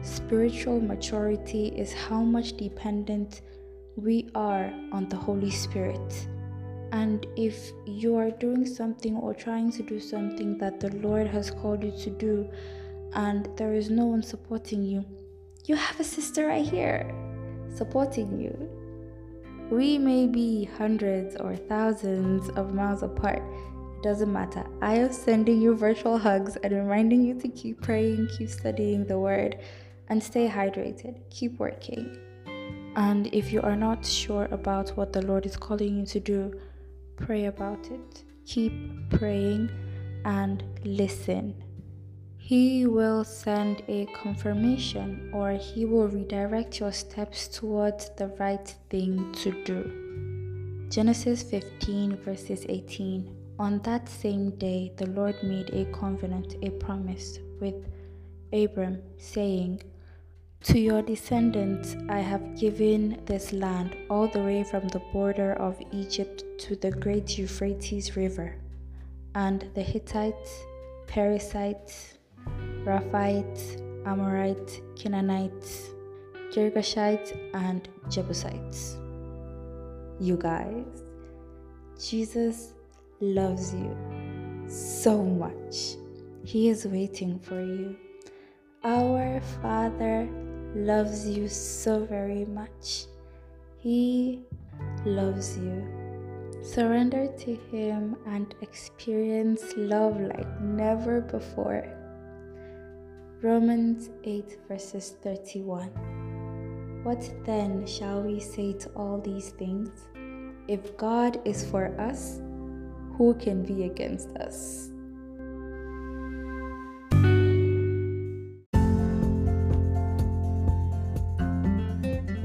Spiritual 0.03 0.79
maturity 0.79 1.69
is 1.69 1.91
how 1.91 2.21
much 2.21 2.55
dependent 2.55 3.41
we 3.95 4.29
are 4.35 4.71
on 4.91 5.09
the 5.09 5.15
Holy 5.15 5.49
Spirit. 5.49 6.27
And 6.91 7.25
if 7.35 7.71
you 7.85 8.15
are 8.15 8.31
doing 8.31 8.65
something 8.65 9.15
or 9.17 9.33
trying 9.33 9.71
to 9.71 9.83
do 9.83 9.99
something 9.99 10.57
that 10.59 10.79
the 10.79 10.95
Lord 10.97 11.27
has 11.27 11.51
called 11.51 11.83
you 11.83 11.91
to 12.03 12.09
do, 12.11 12.49
and 13.13 13.49
there 13.57 13.73
is 13.73 13.89
no 13.89 14.05
one 14.05 14.23
supporting 14.23 14.83
you, 14.83 15.03
you 15.69 15.75
have 15.75 15.99
a 15.99 16.03
sister 16.03 16.47
right 16.47 16.65
here 16.65 17.13
supporting 17.75 18.41
you. 18.41 18.57
We 19.69 19.99
may 19.99 20.25
be 20.25 20.65
hundreds 20.65 21.35
or 21.35 21.55
thousands 21.55 22.49
of 22.57 22.73
miles 22.73 23.03
apart. 23.03 23.43
It 23.95 24.01
doesn't 24.01 24.33
matter. 24.33 24.65
I 24.81 24.95
am 24.95 25.13
sending 25.13 25.61
you 25.61 25.75
virtual 25.75 26.17
hugs 26.17 26.55
and 26.55 26.73
reminding 26.73 27.21
you 27.21 27.39
to 27.41 27.47
keep 27.49 27.81
praying, 27.81 28.29
keep 28.35 28.49
studying 28.49 29.05
the 29.05 29.19
word, 29.19 29.59
and 30.07 30.23
stay 30.23 30.49
hydrated. 30.49 31.21
Keep 31.29 31.59
working. 31.59 32.17
And 32.95 33.27
if 33.27 33.53
you 33.53 33.61
are 33.61 33.75
not 33.75 34.03
sure 34.03 34.47
about 34.49 34.97
what 34.97 35.13
the 35.13 35.21
Lord 35.21 35.45
is 35.45 35.55
calling 35.55 35.99
you 35.99 36.05
to 36.07 36.19
do, 36.19 36.59
pray 37.15 37.45
about 37.45 37.85
it. 37.91 38.23
Keep 38.47 38.73
praying 39.11 39.69
and 40.25 40.63
listen 40.83 41.53
he 42.49 42.87
will 42.87 43.23
send 43.23 43.83
a 43.87 44.07
confirmation 44.07 45.29
or 45.31 45.51
He 45.51 45.85
will 45.85 46.07
redirect 46.07 46.79
your 46.79 46.91
steps 46.91 47.47
towards 47.47 48.09
the 48.17 48.29
right 48.39 48.73
thing 48.89 49.31
to 49.43 49.51
do. 49.65 50.87
Genesis 50.89 51.43
15, 51.43 52.17
verses 52.17 52.65
18. 52.67 53.35
On 53.59 53.77
that 53.83 54.09
same 54.09 54.49
day, 54.57 54.91
the 54.97 55.05
Lord 55.05 55.35
made 55.43 55.69
a 55.75 55.85
covenant, 55.93 56.55
a 56.63 56.71
promise 56.71 57.37
with 57.61 57.85
Abram, 58.51 59.03
saying, 59.19 59.83
To 60.63 60.79
your 60.79 61.03
descendants 61.03 61.97
I 62.09 62.17
have 62.17 62.59
given 62.59 63.21
this 63.27 63.53
land, 63.53 63.95
all 64.09 64.27
the 64.27 64.41
way 64.41 64.63
from 64.63 64.87
the 64.87 65.03
border 65.13 65.53
of 65.53 65.79
Egypt 65.91 66.43
to 66.61 66.75
the 66.75 66.89
great 66.89 67.37
Euphrates 67.37 68.17
River, 68.17 68.55
and 69.35 69.69
the 69.75 69.83
Hittites, 69.83 70.63
Perizzites, 71.05 72.15
Rephites, 72.85 73.77
Amorites, 74.05 74.81
Canaanites, 74.95 75.89
Girgashites, 76.51 77.37
and 77.53 77.87
Jebusites. 78.09 78.97
You 80.19 80.37
guys, 80.37 81.03
Jesus 81.99 82.73
loves 83.19 83.73
you 83.73 83.95
so 84.67 85.23
much. 85.23 85.95
He 86.43 86.69
is 86.69 86.85
waiting 86.85 87.39
for 87.39 87.61
you. 87.61 87.95
Our 88.83 89.41
Father 89.61 90.27
loves 90.75 91.27
you 91.27 91.47
so 91.47 92.05
very 92.05 92.45
much. 92.45 93.05
He 93.77 94.41
loves 95.05 95.57
you. 95.57 95.85
Surrender 96.61 97.27
to 97.27 97.55
Him 97.71 98.15
and 98.25 98.55
experience 98.61 99.73
love 99.75 100.19
like 100.19 100.61
never 100.61 101.21
before. 101.21 101.98
Romans 103.41 104.09
8, 104.25 104.57
verses 104.67 105.15
31. 105.23 105.87
What 107.03 107.23
then 107.45 107.87
shall 107.87 108.21
we 108.21 108.37
say 108.37 108.73
to 108.73 108.89
all 108.97 109.17
these 109.17 109.51
things? 109.51 110.09
If 110.67 110.97
God 110.97 111.39
is 111.45 111.63
for 111.63 111.97
us, 111.97 112.41
who 113.17 113.33
can 113.35 113.63
be 113.63 113.85
against 113.85 114.35
us? 114.35 114.89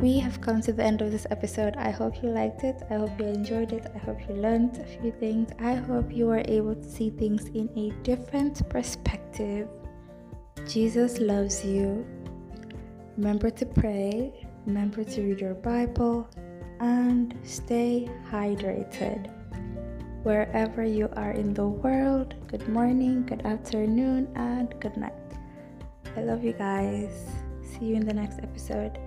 We 0.01 0.21
have 0.21 0.41
come 0.41 0.61
to 0.61 0.73
the 0.73 0.85
end 0.85 1.03
of 1.03 1.11
this 1.11 1.27
episode. 1.31 1.75
I 1.77 1.91
hope 1.91 2.23
you 2.23 2.29
liked 2.29 2.62
it. 2.62 2.85
I 2.89 2.95
hope 2.95 3.19
you 3.19 3.27
enjoyed 3.27 3.73
it. 3.73 3.91
I 3.93 3.99
hope 3.99 4.21
you 4.29 4.37
learned 4.37 4.79
a 4.79 4.85
few 4.85 5.11
things. 5.11 5.51
I 5.59 5.75
hope 5.75 6.15
you 6.15 6.27
were 6.27 6.43
able 6.45 6.77
to 6.77 6.89
see 6.89 7.11
things 7.11 7.47
in 7.49 7.69
a 7.77 7.91
different 8.05 8.69
perspective. 8.69 9.69
Jesus 10.66 11.20
loves 11.20 11.65
you. 11.65 12.07
Remember 13.19 13.51
to 13.51 13.66
pray, 13.66 14.32
remember 14.66 15.05
to 15.05 15.23
read 15.23 15.41
your 15.41 15.55
Bible, 15.55 16.28
and 16.81 17.35
stay 17.43 18.09
hydrated. 18.31 19.31
Wherever 20.23 20.82
you 20.82 21.11
are 21.16 21.32
in 21.32 21.53
the 21.53 21.66
world, 21.66 22.35
good 22.49 22.66
morning, 22.69 23.27
good 23.27 23.45
afternoon, 23.45 24.28
and 24.36 24.74
good 24.81 24.97
night. 24.97 25.12
I 26.16 26.23
love 26.23 26.43
you 26.43 26.55
guys. 26.55 27.12
See 27.62 27.86
you 27.86 27.97
in 27.97 28.07
the 28.07 28.15
next 28.15 28.39
episode. 28.39 28.99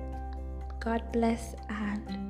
God 0.79 1.01
bless 1.11 1.55
and 1.69 2.27